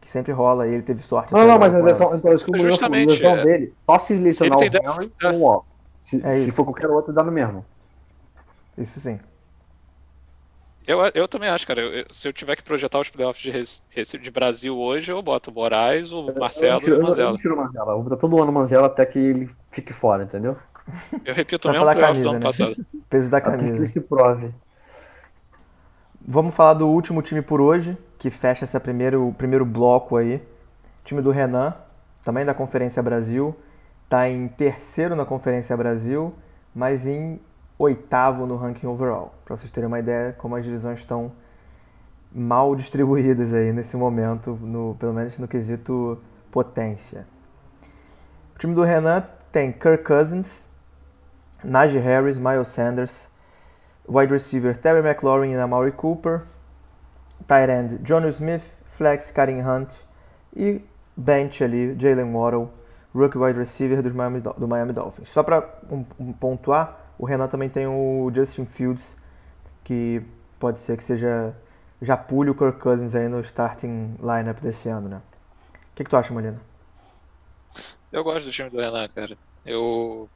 Que 0.00 0.08
sempre 0.08 0.32
rola 0.32 0.66
e 0.68 0.72
ele 0.74 0.82
teve 0.82 1.02
sorte. 1.02 1.32
Não, 1.32 1.46
não, 1.46 1.58
mas 1.58 1.74
a 1.74 1.78
lesão, 1.78 2.14
então, 2.14 2.32
isso 2.32 2.44
que 2.44 2.50
o 2.50 2.56
Murilo 2.56 2.78
falou, 2.78 2.94
a 2.96 2.98
lesão 2.98 3.36
é. 3.38 3.42
dele, 3.42 3.74
só 3.84 3.98
se 3.98 4.14
lesionar 4.14 4.56
o 4.58 4.60
tem 4.60 4.70
Henry 4.82 5.36
o 5.36 5.40
Wall. 5.40 5.66
Se, 6.04 6.20
É 6.24 6.38
se 6.38 6.52
for 6.52 6.64
qualquer 6.64 6.88
outro, 6.90 7.12
dá 7.12 7.22
no 7.24 7.32
mesmo. 7.32 7.64
Isso 8.76 9.00
sim. 9.00 9.18
Eu, 10.86 11.00
eu 11.14 11.26
também 11.26 11.48
acho, 11.48 11.66
cara. 11.66 11.80
eu- 11.80 11.92
eu- 11.94 12.06
se 12.12 12.28
eu 12.28 12.32
tiver 12.32 12.56
que 12.56 12.62
projetar 12.62 13.00
os 13.00 13.08
playoffs 13.08 13.42
de, 13.42 13.50
Recife- 13.50 14.18
de 14.18 14.30
Brasil 14.30 14.76
hoje, 14.78 15.10
eu 15.10 15.22
boto 15.22 15.50
o 15.50 15.54
Moraes, 15.54 16.12
o 16.12 16.28
eu 16.28 16.34
Marcelo 16.38 16.72
não 16.74 16.80
tiro, 16.80 16.96
e 16.96 16.98
o 16.98 17.00
eu 17.00 17.02
não- 17.02 17.08
eu 17.08 17.08
Manzella. 17.08 17.30
não 17.30 17.38
tiro 17.38 17.54
o 17.54 17.56
Manzella. 17.56 17.90
Eu 17.92 17.94
vou 17.94 18.02
botar 18.04 18.16
todo 18.18 18.40
ano 18.42 18.50
o 18.50 18.54
Manzella 18.54 18.86
até 18.86 19.06
que 19.06 19.18
ele 19.18 19.50
fique 19.70 19.92
fora, 19.94 20.24
entendeu? 20.24 20.56
Eu 21.24 21.34
repito 21.34 21.62
Só 21.62 21.70
o 21.70 21.72
mesmo 21.72 21.88
pela 21.88 21.92
playoffs 21.92 22.22
do 22.22 22.28
camisa, 22.28 22.36
ano 22.36 22.40
né? 22.40 22.40
passado. 22.40 22.76
Peso 23.08 23.30
da 23.30 23.40
Até 23.42 23.56
que 23.56 23.64
ele 23.64 23.72
camisa. 23.72 23.88
se 23.88 24.00
prove. 24.00 24.52
Vamos 26.26 26.54
falar 26.54 26.74
do 26.74 26.88
último 26.88 27.20
time 27.22 27.42
por 27.42 27.60
hoje, 27.60 27.96
que 28.18 28.30
fecha 28.30 28.64
esse 28.64 28.78
primeiro, 28.80 29.28
o 29.28 29.34
primeiro 29.34 29.64
bloco 29.64 30.16
aí. 30.16 30.42
Time 31.04 31.20
do 31.20 31.30
Renan, 31.30 31.74
também 32.24 32.44
da 32.44 32.54
Conferência 32.54 33.02
Brasil. 33.02 33.54
Tá 34.08 34.28
em 34.28 34.48
terceiro 34.48 35.16
na 35.16 35.24
Conferência 35.24 35.76
Brasil, 35.76 36.34
mas 36.74 37.06
em 37.06 37.40
oitavo 37.78 38.46
no 38.46 38.56
ranking 38.56 38.86
overall. 38.86 39.34
Para 39.44 39.56
vocês 39.56 39.70
terem 39.70 39.88
uma 39.88 39.98
ideia 39.98 40.32
como 40.32 40.56
as 40.56 40.64
divisões 40.64 40.98
estão 40.98 41.32
mal 42.32 42.74
distribuídas 42.74 43.52
aí 43.52 43.72
nesse 43.72 43.96
momento, 43.96 44.58
no, 44.60 44.96
pelo 44.98 45.12
menos 45.12 45.38
no 45.38 45.46
quesito 45.46 46.20
potência. 46.50 47.26
O 48.54 48.58
time 48.58 48.74
do 48.74 48.82
Renan 48.82 49.24
tem 49.52 49.72
Kirk 49.72 50.04
Cousins, 50.04 50.64
Najee 51.62 51.98
Harris, 51.98 52.38
Miles 52.38 52.68
Sanders, 52.68 53.28
wide 54.08 54.32
receiver 54.32 54.76
Terry 54.76 55.00
McLaurin 55.00 55.52
e 55.52 55.56
Amari 55.56 55.92
Cooper, 55.92 56.42
tight 57.46 57.70
end 57.70 57.98
John 58.02 58.26
Smith, 58.28 58.64
flex 58.92 59.30
Karim 59.30 59.60
Hunt 59.60 59.92
e 60.54 60.80
bench 61.16 61.62
ali 61.62 61.96
Jalen 61.98 62.32
Waddle, 62.32 62.70
rookie 63.14 63.38
wide 63.38 63.58
receiver 63.58 64.02
dos 64.02 64.12
Miami, 64.12 64.40
do 64.40 64.66
Miami 64.68 64.92
Dolphins. 64.92 65.28
Só 65.28 65.42
para 65.42 65.68
um, 65.90 66.04
um 66.18 66.32
pontuar, 66.32 66.98
o 67.18 67.24
Renan 67.24 67.46
também 67.48 67.68
tem 67.68 67.86
o 67.86 68.30
Justin 68.34 68.64
Fields, 68.66 69.16
que 69.84 70.22
pode 70.58 70.78
ser 70.78 70.96
que 70.96 71.04
seja 71.04 71.54
já 72.02 72.16
pule 72.16 72.50
o 72.50 72.54
Kirk 72.54 72.80
Cousins 72.80 73.14
aí 73.14 73.28
no 73.28 73.40
starting 73.40 74.16
lineup 74.20 74.58
desse 74.60 74.88
ano, 74.88 75.08
né? 75.08 75.20
O 75.92 75.96
que, 75.96 76.04
que 76.04 76.10
tu 76.10 76.16
acha, 76.16 76.34
Molina? 76.34 76.60
Eu 78.12 78.22
gosto 78.24 78.46
do 78.46 78.52
time 78.52 78.68
do 78.68 78.78
Renan, 78.78 79.08
cara. 79.08 79.36
Eu. 79.64 80.28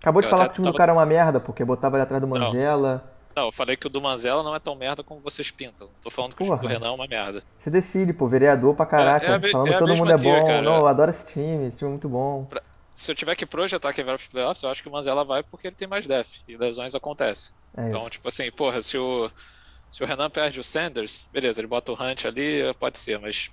Acabou 0.00 0.22
de 0.22 0.28
Eu 0.28 0.30
falar 0.30 0.44
que 0.46 0.50
o 0.50 0.54
time 0.54 0.64
do 0.66 0.72
tava- 0.72 0.78
cara 0.78 0.92
é 0.92 0.94
uma 0.94 1.06
merda, 1.06 1.40
porque 1.40 1.64
botava 1.64 1.96
ele 1.96 2.02
atrás 2.04 2.20
do. 2.20 2.28
Manzella. 2.28 3.02
Não, 3.04 3.17
eu 3.46 3.52
falei 3.52 3.76
que 3.76 3.86
o 3.86 3.90
do 3.90 4.00
Manzella 4.00 4.42
não 4.42 4.54
é 4.54 4.58
tão 4.58 4.74
merda 4.76 5.02
como 5.04 5.20
vocês 5.20 5.50
pintam. 5.50 5.90
Tô 6.02 6.10
falando 6.10 6.34
que 6.36 6.42
o 6.42 6.46
do 6.46 6.58
Porra. 6.58 6.68
Renan 6.68 6.88
é 6.88 6.90
uma 6.90 7.06
merda. 7.06 7.42
Você 7.58 7.70
decide, 7.70 8.12
pô, 8.12 8.26
vereador 8.28 8.74
pra 8.74 8.86
caraca, 8.86 9.26
É- 9.26 9.36
é 9.36 9.50
falando 9.50 9.68
é 9.68 9.72
que 9.72 9.78
todo 9.78 9.96
mundo 9.96 10.12
é 10.12 10.16
tier, 10.16 10.40
bom. 10.40 10.46
cara. 10.46 10.62
Não, 10.62 10.76
eu 10.78 10.86
adoro 10.86 11.10
esse 11.10 11.26
time, 11.26 11.66
esse 11.68 11.76
time 11.78 11.88
é 11.88 11.92
muito 11.92 12.08
bom. 12.08 12.48
Se 12.94 13.10
eu 13.12 13.14
tiver 13.14 13.36
que 13.36 13.46
projetar 13.46 13.92
quem 13.92 14.04
vai 14.04 14.14
pros 14.16 14.26
playoffs, 14.28 14.62
eu 14.62 14.70
acho 14.70 14.82
que 14.82 14.88
o 14.88 14.92
Manzella 14.92 15.24
vai 15.24 15.42
porque 15.42 15.68
ele 15.68 15.76
tem 15.76 15.86
mais 15.86 16.06
def. 16.06 16.40
E 16.48 16.56
lesões 16.56 16.94
acontecem. 16.94 17.54
É 17.76 17.88
Então, 17.88 18.00
isso. 18.02 18.10
tipo 18.10 18.26
assim, 18.28 18.50
porra, 18.50 18.82
se 18.82 18.98
o, 18.98 19.30
se 19.90 20.02
o 20.02 20.06
Renan 20.06 20.28
perde 20.28 20.58
o 20.58 20.64
Sanders, 20.64 21.28
beleza, 21.32 21.60
ele 21.60 21.68
bota 21.68 21.92
o 21.92 21.94
Hunt 21.94 22.24
ali, 22.24 22.62
pode 22.78 22.98
ser, 22.98 23.18
mas. 23.20 23.50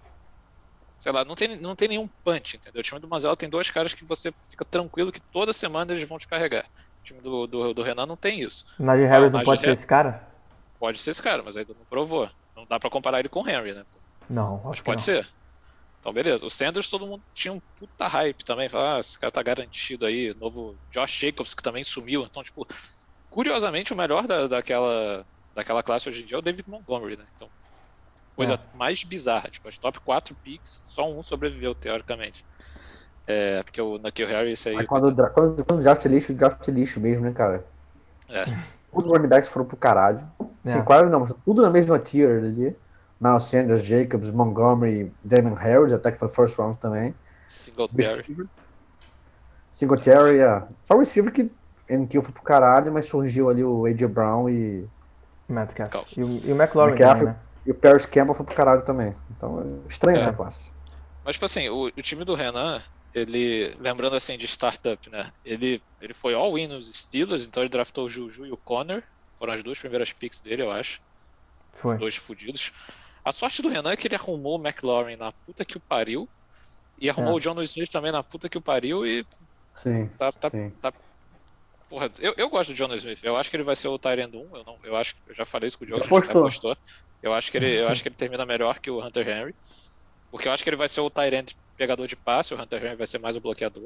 Sei 0.98 1.12
lá, 1.12 1.24
não 1.26 1.36
tem, 1.36 1.58
não 1.58 1.76
tem 1.76 1.90
nenhum 1.90 2.08
punch, 2.24 2.56
entendeu? 2.58 2.80
O 2.80 2.84
time 2.84 3.00
do 3.00 3.08
Manzella 3.08 3.36
tem 3.36 3.50
dois 3.50 3.70
caras 3.70 3.94
que 3.94 4.06
você 4.06 4.34
fica 4.50 4.66
tranquilo 4.66 5.12
que 5.12 5.20
toda 5.20 5.54
semana 5.54 5.92
eles 5.94 6.08
vão 6.08 6.18
te 6.18 6.28
carregar. 6.28 6.66
O 7.06 7.08
time 7.08 7.22
do, 7.22 7.46
do, 7.46 7.72
do 7.72 7.84
Renan 7.84 8.08
não 8.08 8.18
tem 8.18 8.42
isso. 8.42 8.66
O 8.80 8.84
Najee 8.84 9.06
Harris 9.06 9.30
o 9.30 9.38
não 9.38 9.44
pode 9.44 9.62
ser 9.62 9.70
esse 9.74 9.86
cara? 9.86 10.28
Pode 10.80 10.98
ser 10.98 11.12
esse 11.12 11.22
cara, 11.22 11.44
mas 11.44 11.56
ainda 11.56 11.72
não 11.76 11.86
provou. 11.86 12.28
Não 12.56 12.66
dá 12.66 12.80
pra 12.80 12.90
comparar 12.90 13.20
ele 13.20 13.30
com 13.30 13.44
o 13.44 13.48
Henry, 13.48 13.74
né? 13.74 13.86
Não, 14.28 14.60
Mas 14.64 14.72
acho 14.72 14.82
que 14.82 14.86
pode 14.86 14.98
não. 15.02 15.06
ser. 15.06 15.30
Então, 16.00 16.12
beleza. 16.12 16.44
O 16.44 16.50
Sanders, 16.50 16.88
todo 16.90 17.06
mundo 17.06 17.22
tinha 17.32 17.54
um 17.54 17.60
puta 17.78 18.08
hype 18.08 18.44
também. 18.44 18.70
Fala, 18.70 18.96
ah, 18.96 19.00
esse 19.00 19.20
cara 19.20 19.30
tá 19.32 19.44
garantido 19.44 20.04
aí. 20.04 20.34
Novo 20.34 20.76
Josh 20.92 21.12
Jacobs, 21.12 21.54
que 21.54 21.62
também 21.62 21.84
sumiu. 21.84 22.24
Então, 22.24 22.42
tipo, 22.44 22.68
curiosamente, 23.30 23.94
o 23.94 23.96
melhor 23.96 24.26
da, 24.26 24.48
daquela, 24.48 25.24
daquela 25.54 25.84
classe 25.84 26.10
hoje 26.10 26.24
em 26.24 26.26
dia 26.26 26.38
é 26.38 26.40
o 26.40 26.42
David 26.42 26.68
Montgomery, 26.68 27.18
né? 27.18 27.26
Então, 27.36 27.48
coisa 28.36 28.56
É. 28.56 28.78
mais 28.78 29.04
bizarra. 29.04 29.48
Tipo, 29.52 29.68
as 29.68 29.78
top 29.78 30.00
4 30.00 30.36
picks, 30.44 30.82
só 30.88 31.08
um 31.08 31.22
sobreviveu, 31.22 31.76
teoricamente. 31.76 32.44
É, 33.28 33.64
porque 33.64 33.82
o 33.82 33.98
Nakil 33.98 34.28
Harris 34.28 34.66
aí. 34.68 34.76
Mas 34.76 34.86
quando, 34.86 35.14
quando, 35.32 35.66
quando 35.66 35.82
draft 35.82 36.06
é 36.06 36.10
lixo, 36.10 36.32
o 36.32 36.36
draft 36.36 36.68
é 36.68 36.72
lixo 36.72 37.00
mesmo, 37.00 37.24
né, 37.26 37.32
cara? 37.32 37.66
É. 38.30 38.46
Os 38.92 39.06
running 39.06 39.28
backs 39.28 39.50
foram 39.50 39.66
pro 39.66 39.76
caralho. 39.78 40.22
Assim, 40.64 40.78
É. 40.80 40.82
quase 40.82 41.10
não, 41.10 41.22
mas 41.22 41.34
tudo 41.44 41.62
na 41.62 41.70
mesma 41.70 41.98
tier 42.00 42.38
ali. 42.44 42.76
Miles 43.20 43.44
Sanders, 43.44 43.84
Jacobs, 43.84 44.30
Montgomery, 44.30 45.12
Damon 45.24 45.54
Harris, 45.56 45.94
até 45.94 46.12
que 46.12 46.20
foi 46.20 46.28
first 46.28 46.58
round 46.58 46.78
também. 46.78 47.16
Singletary. 47.48 48.18
Receiver. 48.22 48.46
Singletary, 49.74 50.40
é. 50.40 50.64
Só 50.84 50.96
o 50.96 51.00
receiver 51.00 51.32
que 51.32 51.52
NQ 51.90 52.22
foi 52.22 52.32
pro 52.34 52.44
caralho, 52.44 52.92
mas 52.92 53.06
surgiu 53.08 53.50
ali 53.50 53.64
o 53.64 53.86
A.J. 53.86 54.08
Brown 54.08 54.50
e, 54.50 54.86
Metcalf. 55.48 56.18
E 56.18 56.24
o, 56.24 56.28
e 56.44 56.52
o 56.52 56.56
McLaurin 56.56 56.94
McCaffrey. 56.94 57.20
também, 57.28 57.34
né? 57.34 57.40
e 57.66 57.72
o 57.72 57.76
Paris 57.76 58.06
Campbell 58.06 58.34
foi 58.36 58.46
pro 58.46 58.56
caralho 58.56 58.82
também. 58.84 59.16
Então 59.36 59.82
estranho 59.90 60.18
É. 60.18 60.22
essa 60.22 60.34
classe. 60.34 60.72
Mas, 61.24 61.36
tipo 61.36 61.46
assim, 61.46 61.70
o, 61.70 61.86
o 61.86 62.02
time 62.02 62.24
do 62.24 62.36
Renan, 62.36 62.82
ele, 63.16 63.74
lembrando 63.80 64.16
assim 64.16 64.38
de 64.38 64.46
startup, 64.46 65.10
né? 65.10 65.32
Ele, 65.44 65.82
ele 66.02 66.14
foi 66.14 66.34
all-in 66.34 66.68
nos 66.68 66.94
Steelers, 66.94 67.48
então 67.48 67.64
ele 67.64 67.70
draftou 67.70 68.06
o 68.06 68.10
Juju 68.10 68.46
e 68.46 68.52
o 68.52 68.58
Connor. 68.58 69.02
Foram 69.40 69.54
as 69.54 69.64
duas 69.64 69.80
primeiras 69.80 70.12
picks 70.14 70.42
dele, 70.42 70.62
eu 70.64 70.72
acho. 70.72 71.02
Foi. 71.74 71.98
Dois 71.98 72.16
fudidos. 72.18 72.72
A 73.24 73.32
sorte 73.32 73.62
do 73.62 73.70
Renan 73.70 73.92
é 73.92 73.98
que 73.98 74.08
ele 74.08 74.16
arrumou 74.16 74.60
o 74.60 74.62
McLaurin 74.68 75.16
na 75.16 75.32
puta 75.32 75.64
que 75.66 75.78
o 75.78 75.80
pariu. 75.80 76.28
E 77.00 77.10
arrumou 77.10 77.34
É. 77.34 77.36
o 77.36 77.40
John 77.40 77.62
Smith 77.64 77.90
também 77.90 78.12
na 78.12 78.22
puta 78.22 78.48
que 78.50 78.58
o 78.58 78.62
pariu 78.62 79.06
e 79.06 79.26
Sim, 79.74 80.08
tá, 80.18 80.32
tá, 80.32 80.50
sim. 80.50 80.70
tá 80.82 80.94
Porra, 81.90 82.10
eu, 82.20 82.34
eu 82.38 82.50
gosto 82.50 82.72
do 82.72 82.76
John 82.76 82.94
Smith. 82.96 83.20
Eu 83.24 83.36
acho 83.38 83.50
que 83.50 83.56
ele 83.56 83.64
vai 83.64 83.76
ser 83.76 83.88
o 83.90 83.98
Tyrant 84.00 84.34
1. 84.34 84.56
Eu, 84.58 84.64
não, 84.64 84.78
eu 84.84 84.96
acho 84.96 85.16
eu 85.28 85.34
já 85.36 85.46
falei 85.46 85.68
isso 85.68 85.78
com 85.78 85.84
o 85.84 85.88
Diogo, 85.88 86.04
Já 86.04 86.10
a 86.10 86.14
gente 86.20 86.24
até 86.30 86.34
postou. 86.40 86.72
postou. 86.76 86.78
Eu 87.22 87.34
acho 87.34 87.52
que 87.52 87.58
ele, 87.58 87.70
eu 87.80 87.88
acho 87.88 88.02
que 88.02 88.10
ele 88.10 88.16
termina 88.16 88.46
melhor 88.46 88.80
que 88.80 88.90
o 88.90 89.06
Hunter 89.06 89.28
Henry. 89.28 89.56
Porque 90.32 90.48
eu 90.48 90.52
acho 90.52 90.64
que 90.64 90.70
ele 90.70 90.78
vai 90.78 90.90
ser 90.90 91.02
o 91.02 91.10
Tyrant 91.10 91.54
pegador 91.78 92.08
de 92.08 92.16
passe, 92.16 92.54
o 92.54 92.62
Hunter 92.62 92.84
Henry 92.86 92.96
vai 92.96 93.08
ser 93.08 93.20
mais 93.20 93.36
o 93.36 93.42
bloqueador. 93.42 93.84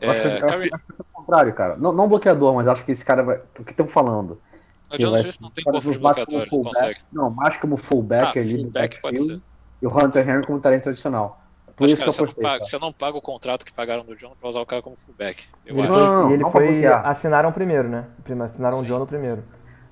Eu 0.00 0.10
acho 0.10 0.20
que, 0.20 0.26
É, 0.26 0.30
esse- 0.30 0.38
eu 0.40 0.44
acho 0.46 0.54
Kyrie- 0.54 0.68
que 0.70 0.74
acho 0.74 0.84
que 0.86 0.96
ser 0.96 1.02
o 1.02 1.06
contrário, 1.12 1.54
cara. 1.54 1.76
Não, 1.76 1.92
não 1.92 2.08
bloqueador, 2.08 2.54
mas 2.54 2.68
acho 2.68 2.84
que 2.84 2.92
esse 2.92 3.04
cara 3.04 3.22
vai. 3.22 3.40
O 3.58 3.64
que 3.64 3.70
estão 3.72 3.86
falando? 3.88 4.40
o 4.88 4.98
John 4.98 5.10
vai 5.10 5.20
Smith 5.22 5.40
não 5.40 5.50
tem 5.50 5.64
corpo 5.64 5.80
de 5.80 5.94
ser 5.94 6.00
mais 6.00 6.16
como 6.16 6.26
bloqueador, 6.26 6.42
ele 6.42 6.50
não 6.56 6.64
consegue. 6.64 6.94
fullback. 6.94 7.04
Não, 7.12 7.30
mais 7.30 7.56
como 7.56 7.76
fullback 7.76 8.38
Ah, 8.38 8.42
ali 8.42 8.52
no 8.54 8.62
fullback 8.64 9.00
pode 9.00 9.18
ser. 9.24 9.40
E 9.82 9.86
o 9.86 9.90
Hunter 9.96 10.28
Henry 10.28 10.46
como 10.46 10.60
talento 10.60 10.82
tradicional. 10.84 11.40
Por 11.74 11.82
Mas, 11.84 11.90
isso 11.92 11.98
cara, 12.00 12.10
que 12.10 12.16
você 12.16 12.20
eu 12.20 12.24
não, 12.24 12.30
apostei. 12.30 12.42
paga, 12.44 12.58
cara. 12.58 12.70
você 12.70 12.78
não 12.78 12.92
paga 12.92 13.18
o 13.18 13.20
contrato 13.20 13.64
que 13.66 13.72
pagaram 13.72 14.04
do 14.04 14.16
John 14.16 14.32
pra 14.40 14.48
usar 14.48 14.60
o 14.60 14.66
cara 14.66 14.80
como 14.80 14.96
fullback. 14.96 15.44
Eu 15.66 15.74
ele 15.76 15.82
acho. 15.82 15.92
foi, 15.92 16.02
Não, 16.02 16.30
e 16.30 16.32
ele 16.34 16.42
não 16.42 16.50
foi 16.50 16.66
bloquear. 16.68 17.06
assinaram 17.06 17.52
primeiro, 17.52 17.88
né? 17.88 18.06
Assinaram 18.44 18.78
o 18.78 18.80
Sim. 18.80 18.86
John 18.86 18.98
no 19.00 19.06
primeiro. 19.06 19.44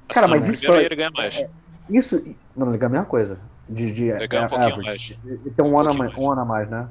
Cara, 0.08 0.28
mas 0.28 0.46
isso 0.48 0.60
primeiro 0.62 0.82
é- 0.82 0.86
ele 0.86 0.96
ganha 0.96 1.10
mais. 1.10 1.44
Isso. 1.90 2.22
Não, 2.56 2.68
ele 2.68 2.78
ganha 2.78 2.88
a 2.88 2.92
mesma 2.92 3.06
coisa. 3.06 3.38
De, 3.68 3.90
de 3.92 4.04
Ele 4.04 4.26
ganha 4.28 4.42
um 4.42 4.46
é, 4.46 4.48
pouquinho 4.48 4.72
average. 4.74 5.18
mais. 5.24 5.40
Ele 5.40 5.50
tem 5.54 5.64
um, 5.64 5.68
Um 5.68 5.72
um 5.72 5.78
ano 6.30 6.40
a 6.40 6.44
mais, 6.44 6.68
né? 6.70 6.88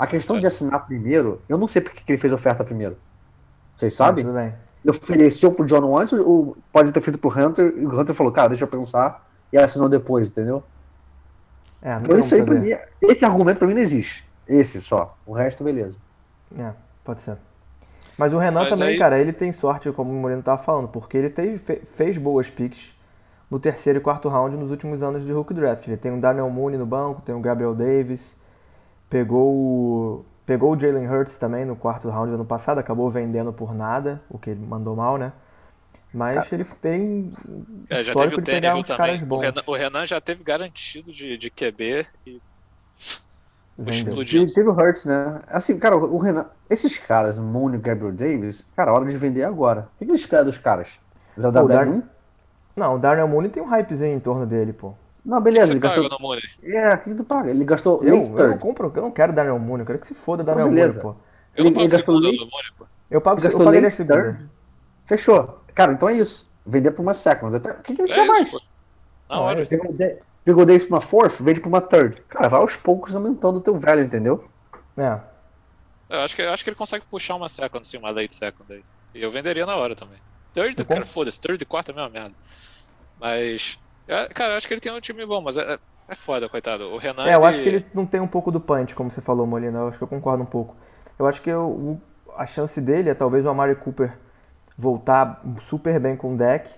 A 0.00 0.06
questão 0.06 0.36
É. 0.36 0.40
de 0.40 0.46
assinar 0.46 0.86
primeiro, 0.86 1.42
eu 1.46 1.58
não 1.58 1.68
sei 1.68 1.82
porque 1.82 2.00
que 2.02 2.10
ele 2.12 2.18
fez 2.18 2.32
oferta 2.32 2.64
primeiro. 2.64 2.96
Vocês 3.76 3.92
Ah, 3.94 4.06
sabem? 4.06 4.24
tudo 4.24 4.34
bem. 4.34 4.54
Ele 4.82 4.90
ofereceu 4.96 5.52
pro 5.52 5.66
John 5.66 5.98
antes, 5.98 6.14
ou 6.18 6.56
pode 6.72 6.90
ter 6.90 7.00
feito 7.02 7.18
pro 7.18 7.28
Hunter, 7.28 7.74
e 7.76 7.84
o 7.84 8.00
Hunter 8.00 8.14
falou, 8.14 8.32
cara, 8.32 8.48
deixa 8.48 8.64
eu 8.64 8.68
pensar, 8.68 9.28
e 9.52 9.58
assinou 9.58 9.90
depois, 9.90 10.28
entendeu? 10.28 10.62
É, 11.82 11.90
não 11.92 12.00
Então 12.00 12.10
tem 12.14 12.20
isso 12.20 12.34
aí 12.34 12.40
mim, 12.42 12.70
esse 13.02 13.24
argumento 13.26 13.58
pra 13.58 13.68
mim 13.68 13.74
não 13.74 13.80
existe. 13.82 14.26
Esse 14.48 14.80
só. 14.80 15.16
O 15.26 15.32
resto, 15.34 15.62
beleza. 15.62 15.96
É, 16.58 16.72
pode 17.04 17.20
ser. 17.20 17.36
Mas 18.18 18.32
o 18.32 18.38
Renan 18.38 18.60
Mas 18.60 18.70
também, 18.70 18.88
aí- 18.88 18.98
cara, 18.98 19.18
ele 19.18 19.32
tem 19.34 19.52
sorte, 19.52 19.90
como 19.92 20.10
o 20.10 20.14
Moreno 20.14 20.42
tava 20.42 20.62
falando, 20.62 20.88
porque 20.88 21.16
ele 21.18 21.28
fez, 21.30 21.60
fe- 21.62 21.82
fez 21.84 22.16
boas 22.18 22.48
picks 22.50 22.94
no 23.50 23.58
terceiro 23.60 23.98
e 23.98 24.02
quarto 24.02 24.28
round 24.28 24.56
nos 24.56 24.70
últimos 24.70 25.02
anos 25.02 25.24
de 25.26 25.32
Hulk 25.32 25.52
Draft. 25.54 25.86
Ele 25.86 25.96
tem 25.96 26.10
o 26.12 26.20
Daniel 26.20 26.48
Mooney 26.50 26.78
no 26.78 26.86
banco, 26.86 27.20
tem 27.22 27.34
o 27.34 27.40
Gabriel 27.40 27.74
Davis, 27.74 28.34
pegou 29.10 29.54
o, 29.54 30.26
pegou 30.46 30.74
o 30.74 30.80
Jalen 30.80 31.08
Hurts 31.08 31.38
também 31.38 31.66
no 31.66 31.76
quarto 31.76 32.08
round 32.10 32.30
do 32.30 32.36
ano 32.36 32.46
passado, 32.46 32.78
acabou 32.78 33.10
vendendo 33.10 33.52
por 33.52 33.74
nada, 33.74 34.22
o 34.30 34.38
que 34.38 34.50
ele 34.50 34.64
mandou 34.66 34.96
mal, 34.96 35.18
né? 35.18 35.32
Mas 36.12 36.52
ele 36.52 36.64
tem 36.64 37.38
É, 37.88 38.02
já 38.02 38.14
histórico 38.14 38.16
teve 38.16 38.36
o 38.36 38.42
de 38.42 38.44
pegar 38.44 38.76
uns 38.76 38.92
caras 38.92 39.20
também. 39.20 39.26
O 39.28 39.36
bons. 39.38 39.38
Renan, 39.38 39.62
o 39.66 39.74
Renan 39.74 40.06
já 40.06 40.20
teve 40.20 40.42
garantido 40.44 41.12
de, 41.12 41.36
de 41.36 41.50
QB 41.50 42.06
e 42.26 42.42
Vendeu. 43.78 44.22
explodiu. 44.22 44.46
E 44.46 44.52
teve 44.52 44.68
o 44.68 44.72
Hurts, 44.72 45.06
né? 45.06 45.42
Assim, 45.48 45.78
cara, 45.78 45.96
o 45.96 46.18
Renan, 46.18 46.50
esses 46.68 46.98
caras, 46.98 47.38
o 47.38 47.42
Mooney 47.42 47.76
e 47.76 47.78
o 47.78 47.82
Gabriel 47.82 48.12
Davis, 48.12 48.66
cara, 48.76 48.92
hora 48.92 49.06
de 49.06 49.16
vender 49.16 49.42
agora. 49.44 49.90
O 49.94 49.98
que 49.98 50.04
que 50.04 50.10
eles 50.10 50.20
esperam 50.20 50.44
dos 50.44 50.58
caras? 50.58 51.00
Já 51.36 51.50
dá 51.50 51.62
o 51.62 51.68
Dar-? 51.68 51.98
Não, 52.76 52.96
o 52.96 52.98
Darnell 52.98 53.28
Mooney 53.28 53.50
tem 53.50 53.62
um 53.62 53.66
hypezinho 53.66 54.16
em 54.16 54.20
torno 54.20 54.46
dele, 54.46 54.72
pô. 54.72 54.94
Não, 55.24 55.38
O 55.38 55.40
que 55.40 55.44
beleza, 55.44 55.66
você 55.66 55.72
ele 55.74 55.80
paga 55.80 55.94
gastou. 56.00 56.18
no 56.18 56.22
Mooney? 56.22 56.42
É, 56.62 56.88
o 56.94 56.98
que 56.98 57.10
que 57.10 57.14
tu 57.16 57.24
paga? 57.24 57.50
Ele 57.50 57.64
gastou 57.64 58.02
Eu, 58.02 58.22
eu 58.24 58.48
não 58.48 58.58
compro, 58.58 58.92
eu 58.94 59.02
não 59.02 59.10
quero 59.10 59.32
Darnell 59.32 59.58
Mooney, 59.58 59.82
eu 59.82 59.86
quero 59.86 59.98
que 59.98 60.06
se 60.06 60.14
foda 60.14 60.42
Darnell 60.42 60.66
Não, 60.66 60.72
Mooney, 60.72 60.82
beleza. 60.84 61.00
pô. 61.00 61.08
Eu 61.10 61.16
Ele- 61.56 61.64
não 61.64 61.72
pago 61.72 61.84
ele 61.86 61.92
gastou 61.96 62.14
late- 62.14 62.36
no 62.38 62.46
Mooney, 62.46 62.72
pô. 62.78 62.86
Eu 63.10 63.20
pago, 63.20 63.38
Ele 63.38 63.46
eu 63.46 63.50
gastou 63.50 63.64
pagaria 63.64 63.80
a 63.80 63.90
late 63.90 63.96
segunda. 63.96 64.50
Fechou. 65.06 65.60
Cara, 65.74 65.92
então 65.92 66.08
é 66.08 66.14
isso. 66.14 66.48
Vender 66.64 66.90
pra 66.92 67.02
uma 67.02 67.14
second. 67.14 67.54
Até- 67.56 67.70
O 67.72 67.82
que, 67.82 67.94
que 67.94 68.02
ele 68.02 68.12
É 68.12 68.14
quer 68.14 68.22
isso, 68.22 68.32
mais? 68.32 68.50
pô. 68.50 68.60
Na 69.28 69.36
Não, 69.36 69.42
é 69.42 69.46
hora. 69.46 69.60
isso. 69.62 69.70
Pegou, 69.70 69.92
de- 69.92 70.16
pegou 70.44 70.64
Davis 70.66 70.84
pra 70.86 70.94
uma 70.96 71.00
fourth, 71.00 71.34
vende 71.40 71.60
pra 71.60 71.68
uma 71.68 71.80
third. 71.80 72.22
Cara, 72.28 72.48
vai 72.48 72.60
aos 72.60 72.76
poucos 72.76 73.14
aumentando 73.14 73.58
o 73.58 73.60
teu 73.60 73.74
value, 73.74 74.04
entendeu? 74.04 74.44
É, 74.96 75.18
Eu 76.08 76.20
acho 76.20 76.34
que, 76.34 76.42
eu 76.42 76.52
acho 76.52 76.64
que 76.64 76.70
ele 76.70 76.76
consegue 76.76 77.04
puxar 77.06 77.36
uma 77.36 77.48
second, 77.48 77.86
sim, 77.86 77.96
uma 77.98 78.10
late 78.10 78.34
second 78.34 78.72
aí. 78.72 78.82
E 79.14 79.22
eu 79.22 79.30
venderia 79.30 79.64
na 79.66 79.76
hora 79.76 79.94
também. 79.94 80.18
Third, 80.52 80.74
Eu 80.80 80.84
cara, 80.86 81.04
foda-se, 81.06 81.40
third 81.40 81.62
e 81.62 81.66
quarto 81.66 81.90
é 81.90 81.92
a 81.92 81.94
mesma 81.96 82.10
merda. 82.10 82.34
Mas. 83.20 83.78
É, 84.10 84.28
cara, 84.28 84.52
eu 84.54 84.56
acho 84.56 84.66
que 84.68 84.74
ele 84.74 84.80
tem 84.80 84.92
um 84.92 85.00
time 85.00 85.24
bom, 85.24 85.40
mas 85.40 85.56
é, 85.56 85.78
é 86.08 86.14
foda, 86.14 86.48
coitado. 86.48 86.84
O 86.92 86.98
Renan. 86.98 87.26
É, 87.26 87.34
eu 87.34 87.44
acho 87.44 87.62
que 87.62 87.68
ele 87.68 87.86
não 87.94 88.04
tem 88.06 88.20
um 88.20 88.26
pouco 88.26 88.50
do 88.50 88.60
punch, 88.60 88.94
como 88.94 89.10
você 89.10 89.20
falou, 89.20 89.46
Molina. 89.46 89.78
Eu 89.78 89.88
acho 89.88 89.98
que 89.98 90.04
eu 90.04 90.08
concordo 90.08 90.42
um 90.42 90.46
pouco. 90.46 90.74
Eu 91.18 91.26
acho 91.26 91.40
que 91.42 91.52
o- 91.52 91.98
a 92.36 92.46
chance 92.46 92.80
dele 92.80 93.10
é 93.10 93.14
talvez 93.14 93.44
o 93.44 93.48
Amari 93.48 93.74
Cooper 93.76 94.12
voltar 94.76 95.42
super 95.62 95.98
bem 96.00 96.16
com 96.16 96.34
o 96.34 96.36
deck. 96.36 96.70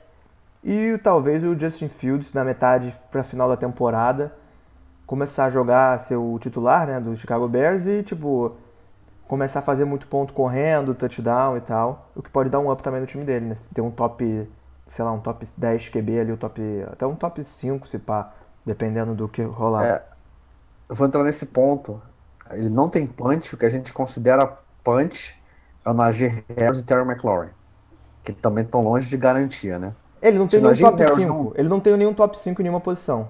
E 0.65 0.99
talvez 1.03 1.43
o 1.45 1.59
Justin 1.59 1.89
Fields, 1.89 2.33
na 2.33 2.45
metade 2.45 2.95
pra 3.11 3.25
final 3.25 3.49
da 3.49 3.57
temporada, 3.57 4.33
começar 5.07 5.47
a 5.47 5.51
jogar, 5.51 5.99
ser 6.01 6.17
o 6.17 6.39
titular 6.39 6.87
né, 6.87 7.01
do 7.01 7.17
Chicago 7.17 7.49
Bears 7.49 7.87
e, 7.87 8.03
tipo, 8.03 8.57
começar 9.27 9.59
a 9.61 9.63
fazer 9.63 9.85
muito 9.85 10.07
ponto 10.07 10.33
correndo, 10.33 10.95
touchdown 10.95 11.57
e 11.57 11.61
tal. 11.61 12.09
O 12.15 12.23
que 12.23 12.31
pode 12.31 12.49
dar 12.51 12.61
um 12.61 12.71
up 12.71 12.83
também 12.83 13.01
no 13.01 13.07
time 13.07 13.25
dele, 13.25 13.47
né? 13.47 13.57
Ter 13.75 13.81
um 13.81 13.91
top, 13.91 14.49
sei 14.93 15.03
lá, 15.07 15.11
um 15.11 15.19
top 15.21 15.47
10 15.57 15.89
QB 15.89 16.21
ali, 16.21 16.33
o 16.33 16.37
top, 16.37 16.61
até 16.93 17.07
um 17.07 17.15
top 17.15 17.43
5, 17.43 17.89
se 17.89 17.99
pá, 17.99 18.31
dependendo 18.65 19.15
do 19.15 19.27
que 19.27 19.41
rolar. 19.43 19.85
É. 19.87 20.03
Eu 20.87 20.95
vou 20.95 21.07
entrar 21.07 21.25
nesse 21.25 21.47
ponto. 21.47 22.01
Ele 22.51 22.69
não 22.69 22.91
tem 22.91 23.07
punch, 23.07 23.55
o 23.55 23.57
que 23.57 23.65
a 23.65 23.71
gente 23.71 23.91
considera 23.91 24.47
punch 24.85 25.35
é 25.83 25.89
o 25.89 25.95
Najee 25.95 26.45
Harris 26.59 26.81
e 26.81 26.85
Terry 26.85 27.01
McLaurin. 27.09 27.49
Que 28.23 28.33
também 28.35 28.65
estão 28.65 28.83
longe 28.85 29.09
de 29.09 29.17
garantia, 29.17 29.79
né? 29.79 29.95
Ele 30.21 30.39
não 30.39 30.47
tem 30.47 30.61
Se 30.61 30.63
nenhum 30.63 30.91
top 30.91 31.03
Harris 31.03 31.17
5. 31.17 31.29
não- 31.33 31.53
Ele 31.57 31.69
não 31.69 31.81
tem 31.81 31.97
nenhum 31.97 32.13
top 32.13 32.39
5 32.39 32.61
em 32.61 32.65
nenhuma 32.65 32.81
posição. 32.81 33.29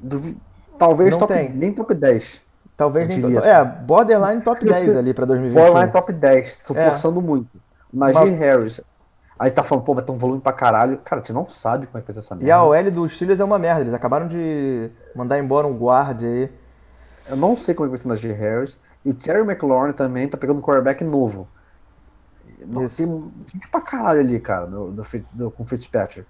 Duvi- 0.00 0.36
Talvez 0.78 1.10
Não 1.12 1.18
top, 1.18 1.34
tem. 1.34 1.48
nem 1.52 1.72
top 1.72 1.92
10. 1.94 2.40
Talvez 2.76 3.08
nem. 3.08 3.20
diria. 3.20 3.40
É, 3.40 3.64
borderline 3.64 4.40
top 4.42 4.64
10 4.64 4.96
ali 4.96 5.12
pra 5.12 5.24
2021. 5.26 5.62
Borderline 5.64 5.92
top 5.92 6.12
10. 6.12 6.56
Tô 6.58 6.74
É. 6.74 6.88
forçando 6.90 7.20
muito. 7.20 7.48
Najee 7.92 8.28
Uma- 8.30 8.36
Harris. 8.36 8.80
Aí 9.42 9.50
tá 9.50 9.64
falando, 9.64 9.84
pô, 9.84 9.92
vai 9.92 10.04
ter 10.04 10.12
um 10.12 10.18
volume 10.18 10.40
pra 10.40 10.52
caralho. 10.52 10.98
Cara, 10.98 11.20
tu 11.20 11.34
não 11.34 11.48
sabe 11.48 11.88
como 11.88 11.98
é 11.98 12.00
que 12.00 12.06
vai 12.06 12.14
ser 12.14 12.20
essa 12.20 12.36
merda. 12.36 12.48
E 12.48 12.52
a 12.52 12.62
OL 12.62 12.90
dos 12.92 13.12
Steelers 13.16 13.40
é 13.40 13.44
uma 13.44 13.58
merda. 13.58 13.80
Eles 13.80 13.92
acabaram 13.92 14.28
de 14.28 14.88
mandar 15.16 15.36
embora 15.36 15.66
um 15.66 15.76
guard 15.76 16.22
aí. 16.22 16.48
Eu 17.28 17.36
não 17.36 17.56
sei 17.56 17.74
como 17.74 17.86
é 17.86 17.88
que 17.88 17.90
vai 17.90 17.98
ser 17.98 18.06
o 18.06 18.10
Najee 18.10 18.32
Harris. 18.32 18.78
E 19.04 19.12
Terry 19.12 19.40
McLaurin 19.40 19.94
também 19.94 20.28
tá 20.28 20.38
pegando 20.38 20.58
um 20.58 20.62
quarterback 20.62 21.02
novo. 21.02 21.48
Não, 22.72 22.84
Isso. 22.84 22.98
tem 22.98 23.32
gente 23.48 23.66
pra 23.66 23.80
caralho 23.80 24.20
ali, 24.20 24.38
cara, 24.38 24.66
do, 24.66 24.92
do, 25.34 25.50
com 25.50 25.64
o 25.64 25.66
Fitzpatrick. 25.66 26.24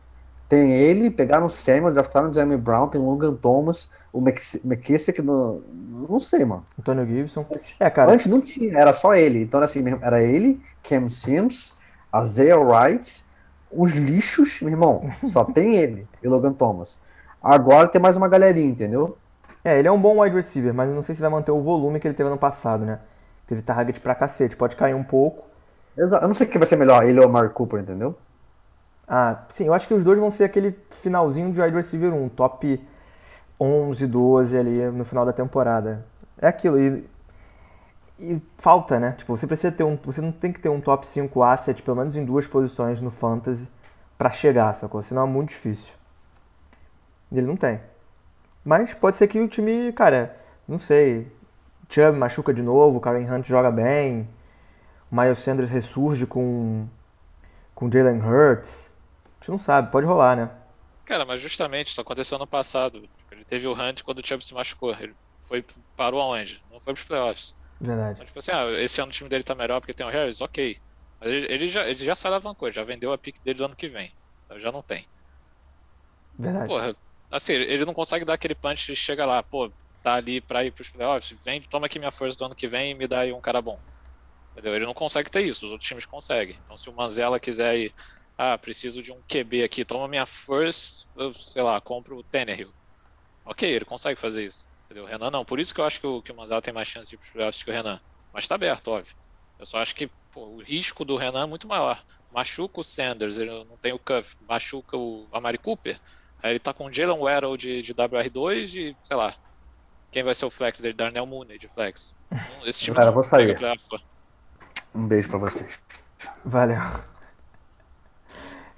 Tem 0.48 0.72
ele, 0.72 1.10
pegaram 1.10 1.44
o 1.44 1.50
Samuel, 1.50 1.92
draftaram 1.92 2.30
o 2.30 2.32
Jamie 2.32 2.56
Brown, 2.56 2.88
tem 2.88 2.98
o 2.98 3.04
Logan 3.04 3.34
Thomas, 3.34 3.90
o 4.10 4.20
McKissick, 4.20 5.20
no, 5.20 5.62
não 6.08 6.18
sei, 6.18 6.46
mano. 6.46 6.64
Antônio 6.78 7.06
Gibson. 7.06 7.44
É, 7.78 7.90
cara. 7.90 8.10
Antes 8.10 8.26
não 8.26 8.40
tinha, 8.40 8.78
era 8.78 8.94
só 8.94 9.14
ele. 9.14 9.42
Então 9.42 9.58
era 9.58 9.66
assim, 9.66 9.82
mesmo, 9.82 10.00
era 10.02 10.22
ele, 10.22 10.62
Cam 10.82 11.10
Sims, 11.10 11.74
Isaiah 12.14 12.58
Wright, 12.58 13.24
os 13.70 13.92
lixos, 13.92 14.60
meu 14.60 14.70
irmão, 14.70 15.10
só 15.26 15.44
tem 15.52 15.76
ele 15.76 16.06
e 16.22 16.28
Logan 16.28 16.52
Thomas. 16.52 16.98
Agora 17.42 17.88
tem 17.88 18.00
mais 18.00 18.16
uma 18.16 18.28
galerinha, 18.28 18.70
entendeu? 18.70 19.16
É, 19.64 19.78
ele 19.78 19.88
é 19.88 19.92
um 19.92 20.00
bom 20.00 20.20
wide 20.20 20.34
receiver, 20.34 20.74
mas 20.74 20.88
eu 20.88 20.94
não 20.94 21.02
sei 21.02 21.14
se 21.14 21.20
vai 21.20 21.30
manter 21.30 21.52
o 21.52 21.60
volume 21.60 22.00
que 22.00 22.06
ele 22.06 22.14
teve 22.14 22.28
ano 22.28 22.38
passado, 22.38 22.84
né? 22.84 22.98
Teve 23.46 23.62
target 23.62 24.00
pra 24.00 24.14
cacete. 24.14 24.56
Pode 24.56 24.76
cair 24.76 24.94
um 24.94 25.04
pouco. 25.04 25.44
Exato. 25.96 26.24
Eu 26.24 26.28
não 26.28 26.34
sei 26.34 26.46
o 26.46 26.50
que 26.50 26.58
vai 26.58 26.66
ser 26.66 26.76
melhor, 26.76 27.04
ele 27.04 27.20
ou 27.20 27.26
o 27.26 27.30
Mark 27.30 27.52
Cooper, 27.52 27.80
entendeu? 27.80 28.16
Ah, 29.06 29.44
sim, 29.50 29.66
eu 29.66 29.74
acho 29.74 29.86
que 29.86 29.94
os 29.94 30.02
dois 30.02 30.18
vão 30.18 30.30
ser 30.30 30.44
aquele 30.44 30.76
finalzinho 30.90 31.52
de 31.52 31.60
wide 31.60 31.76
receiver 31.76 32.12
1, 32.12 32.28
top 32.30 32.80
11, 33.60 34.06
12 34.06 34.58
ali 34.58 34.90
no 34.90 35.04
final 35.04 35.26
da 35.26 35.32
temporada. 35.32 36.04
É 36.38 36.48
aquilo, 36.48 36.78
e, 36.78 37.04
e 38.22 38.42
falta, 38.58 38.98
né? 39.00 39.12
Tipo, 39.18 39.36
você 39.36 39.46
precisa 39.46 39.72
ter 39.72 39.84
um, 39.84 39.96
você 39.96 40.20
não 40.20 40.32
tem 40.32 40.52
que 40.52 40.60
ter 40.60 40.68
um 40.68 40.80
top 40.80 41.06
5 41.06 41.42
asset, 41.42 41.82
pelo 41.82 41.96
menos 41.96 42.16
em 42.16 42.24
duas 42.24 42.46
posições 42.46 43.00
no 43.00 43.10
fantasy 43.10 43.68
pra 44.16 44.30
chegar, 44.30 44.74
sacou? 44.74 45.02
Senão 45.02 45.24
é 45.24 45.26
muito 45.26 45.50
difícil. 45.50 45.92
Ele 47.30 47.46
não 47.46 47.56
tem. 47.56 47.80
Mas 48.64 48.94
pode 48.94 49.16
ser 49.16 49.26
que 49.26 49.40
o 49.40 49.48
time, 49.48 49.92
cara, 49.92 50.36
não 50.68 50.78
sei, 50.78 51.30
Chubb 51.88 52.16
machuca 52.16 52.54
de 52.54 52.62
novo, 52.62 52.98
o 52.98 53.00
Karen 53.00 53.28
Hunt 53.30 53.46
joga 53.46 53.70
bem, 53.70 54.28
o 55.10 55.16
Miles 55.16 55.38
Sanders 55.38 55.70
ressurge 55.70 56.26
com 56.26 56.86
com 57.74 57.90
Jalen 57.90 58.20
Hurts. 58.20 58.88
A 59.24 59.40
gente 59.40 59.50
não 59.50 59.58
sabe, 59.58 59.90
pode 59.90 60.06
rolar, 60.06 60.36
né? 60.36 60.50
Cara, 61.04 61.24
mas 61.24 61.40
justamente 61.40 61.88
isso 61.88 62.00
aconteceu 62.00 62.36
ano 62.36 62.46
passado. 62.46 63.08
Ele 63.30 63.44
teve 63.44 63.66
o 63.66 63.72
Hunt 63.72 64.02
quando 64.02 64.20
o 64.20 64.26
Chubb 64.26 64.44
se 64.44 64.54
machucou. 64.54 64.94
Ele 65.00 65.14
foi, 65.42 65.64
parou 65.96 66.20
aonde? 66.20 66.62
Não 66.70 66.80
foi 66.80 66.92
pros 66.92 67.04
playoffs. 67.04 67.54
Verdade. 67.82 68.14
Então, 68.14 68.26
tipo 68.26 68.38
assim, 68.38 68.50
ah, 68.52 68.70
esse 68.80 69.00
ano 69.00 69.10
o 69.10 69.14
time 69.14 69.28
dele 69.28 69.44
tá 69.44 69.54
melhor 69.54 69.80
porque 69.80 69.94
tem 69.94 70.06
o 70.06 70.10
Harris, 70.10 70.40
ok. 70.40 70.76
Mas 71.20 71.30
ele, 71.30 71.52
ele 71.52 71.68
já, 71.68 71.88
ele 71.88 72.04
já 72.04 72.14
se 72.16 72.26
alavancou, 72.26 72.70
já 72.70 72.84
vendeu 72.84 73.12
a 73.12 73.18
pick 73.18 73.36
dele 73.42 73.58
do 73.58 73.64
ano 73.64 73.76
que 73.76 73.88
vem. 73.88 74.14
Então 74.44 74.58
já 74.58 74.70
não 74.72 74.82
tem. 74.82 75.08
Verdade. 76.38 76.68
Porra, 76.68 76.96
assim, 77.30 77.52
ele 77.54 77.84
não 77.84 77.94
consegue 77.94 78.24
dar 78.24 78.34
aquele 78.34 78.54
punch 78.54 78.92
e 78.92 78.96
chega 78.96 79.26
lá, 79.26 79.42
pô, 79.42 79.72
tá 80.02 80.14
ali 80.14 80.40
pra 80.40 80.64
ir 80.64 80.72
pros 80.72 80.88
playoffs, 80.90 81.40
vem, 81.44 81.62
toma 81.68 81.86
aqui 81.86 81.98
minha 81.98 82.10
força 82.10 82.36
do 82.36 82.44
ano 82.44 82.54
que 82.54 82.68
vem 82.68 82.90
e 82.92 82.94
me 82.94 83.06
dá 83.06 83.20
aí 83.20 83.32
um 83.32 83.40
cara 83.40 83.62
bom. 83.62 83.80
Entendeu? 84.52 84.74
Ele 84.74 84.86
não 84.86 84.94
consegue 84.94 85.30
ter 85.30 85.42
isso, 85.42 85.66
os 85.66 85.72
outros 85.72 85.88
times 85.88 86.06
conseguem. 86.06 86.58
Então 86.62 86.76
se 86.78 86.90
o 86.90 86.94
Manzella 86.94 87.40
quiser 87.40 87.76
ir, 87.76 87.94
ah, 88.36 88.58
preciso 88.58 89.02
de 89.02 89.12
um 89.12 89.22
QB 89.28 89.62
aqui, 89.64 89.84
toma 89.84 90.08
minha 90.08 90.26
eu, 91.16 91.34
sei 91.34 91.62
lá, 91.62 91.80
compro 91.80 92.18
o 92.18 92.24
Tannehill. 92.24 92.74
Ok, 93.44 93.68
ele 93.68 93.84
consegue 93.84 94.18
fazer 94.20 94.46
isso. 94.46 94.66
Entendeu? 94.92 95.04
O 95.04 95.06
Renan 95.06 95.30
não. 95.30 95.44
Por 95.44 95.58
isso 95.58 95.74
que 95.74 95.80
eu 95.80 95.86
acho 95.86 95.98
que 95.98 96.06
o, 96.06 96.20
que 96.20 96.30
o 96.30 96.36
Manzella 96.36 96.60
tem 96.60 96.74
mais 96.74 96.86
chance 96.86 97.08
de 97.08 97.16
ir 97.16 97.32
playoffs 97.32 97.62
que 97.62 97.70
o 97.70 97.72
Renan. 97.72 97.98
Mas 98.32 98.46
tá 98.46 98.56
aberto, 98.56 98.88
óbvio. 98.88 99.14
Eu 99.58 99.64
só 99.64 99.78
acho 99.78 99.94
que 99.94 100.10
pô, 100.30 100.42
o 100.42 100.62
risco 100.62 101.04
do 101.04 101.16
Renan 101.16 101.44
é 101.44 101.46
muito 101.46 101.66
maior. 101.66 102.02
Machuca 102.32 102.80
o 102.80 102.84
Sanders, 102.84 103.38
ele 103.38 103.50
não 103.64 103.76
tem 103.78 103.92
o 103.92 103.98
Cuff, 103.98 104.36
machuca 104.46 104.96
o 104.96 105.26
Amari 105.32 105.56
Cooper. 105.56 105.98
Aí 106.42 106.52
ele 106.52 106.58
tá 106.58 106.74
com 106.74 106.86
o 106.86 106.92
Jalen 106.92 107.18
Waddle 107.18 107.56
de, 107.56 107.80
de 107.82 107.94
WR2 107.94 108.74
e, 108.74 108.96
sei 109.02 109.16
lá, 109.16 109.34
quem 110.10 110.22
vai 110.22 110.34
ser 110.34 110.44
o 110.44 110.50
flex 110.50 110.80
dele? 110.80 110.94
Darnell 110.94 111.26
Mooney 111.26 111.58
de 111.58 111.68
flex. 111.68 112.14
Esse 112.64 112.80
time 112.80 112.96
Cara, 112.96 113.10
vou 113.10 113.22
sair. 113.22 113.56
Um 114.94 115.06
beijo 115.06 115.28
pra 115.28 115.38
vocês. 115.38 115.80
Valeu. 116.44 116.80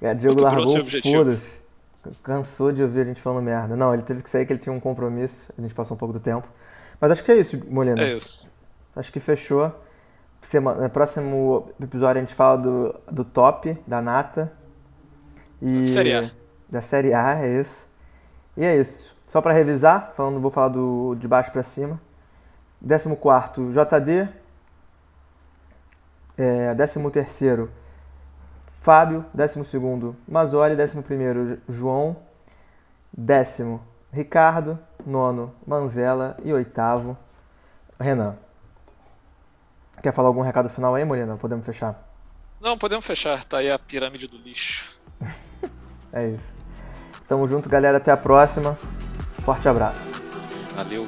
É, 0.01 0.15
Diego 0.15 0.35
Muito 0.35 0.43
largou, 0.43 0.85
foda-se. 1.03 1.64
Cansou 2.23 2.73
de 2.73 2.83
ouvir 2.83 3.01
a 3.01 3.05
gente 3.05 3.21
falando 3.21 3.43
merda. 3.43 3.77
Não, 3.77 3.93
ele 3.93 4.03
teve 4.03 4.23
que 4.23 4.31
sair 4.31 4.47
que 4.47 4.53
ele 4.53 4.61
tinha 4.61 4.73
um 4.73 4.81
compromisso. 4.81 5.53
A 5.59 5.63
gente 5.63 5.75
passou 5.75 5.95
um 5.95 5.99
pouco 5.99 6.13
do 6.13 6.21
tempo. 6.21 6.47
Mas 7.01 7.11
acho 7.13 7.25
que 7.25 7.33
é 7.33 7.37
isso, 7.37 7.61
Molina. 7.69 8.03
É 8.03 8.15
isso. 8.15 8.49
Acho 8.95 9.13
que 9.13 9.21
fechou. 9.21 9.73
Semana, 10.41 10.83
no 10.83 10.91
próximo 10.91 11.71
episódio 11.81 12.21
a 12.21 12.25
gente 12.25 12.35
fala 12.35 12.59
do, 12.59 12.95
do 13.11 13.25
top, 13.25 13.79
da 13.87 14.03
Nata. 14.03 14.53
E 15.61 15.85
Série 15.85 16.15
A. 16.15 16.31
Da 16.69 16.83
Série 16.83 17.15
A, 17.15 17.43
é 17.43 17.61
isso. 17.61 17.89
E 18.57 18.65
é 18.65 18.77
isso. 18.77 19.15
Só 19.27 19.41
pra 19.41 19.53
revisar, 19.53 20.13
falando, 20.15 20.39
vou 20.41 20.51
falar 20.51 20.69
do 20.69 21.15
de 21.19 21.27
baixo 21.27 21.51
pra 21.51 21.63
cima. 21.63 22.01
14 22.87 23.73
JD. 23.73 24.29
É, 26.37 26.75
13 26.75 26.99
Fábio. 28.85 29.25
12 29.33 30.15
Mazoli. 30.29 30.77
11 30.81 31.59
João. 31.71 32.17
Décimo 33.11 33.83
Ricardo. 34.13 34.79
Nono 35.07 35.55
Manzella. 35.67 36.37
E 36.45 36.53
oitavo 36.53 37.17
Renan. 37.99 38.37
Quer 40.03 40.13
falar 40.13 40.29
algum 40.29 40.43
recado 40.43 40.69
final 40.69 40.95
aí, 40.95 41.03
Molina? 41.03 41.37
Podemos 41.39 41.65
fechar? 41.65 42.07
Não, 42.61 42.77
podemos 42.77 43.07
fechar. 43.07 43.43
Tá 43.45 43.59
aí 43.59 43.71
a 43.71 43.79
pirâmide 43.79 44.29
do 44.29 44.37
lixo. 44.37 45.01
É 46.17 46.29
isso. 46.29 46.55
Tamo 47.27 47.49
junto, 47.49 47.69
galera. 47.69 47.97
Até 47.97 48.13
a 48.13 48.17
próxima. 48.17 48.79
Forte 49.45 49.69
abraço. 49.69 50.09
Valeu. 50.77 51.05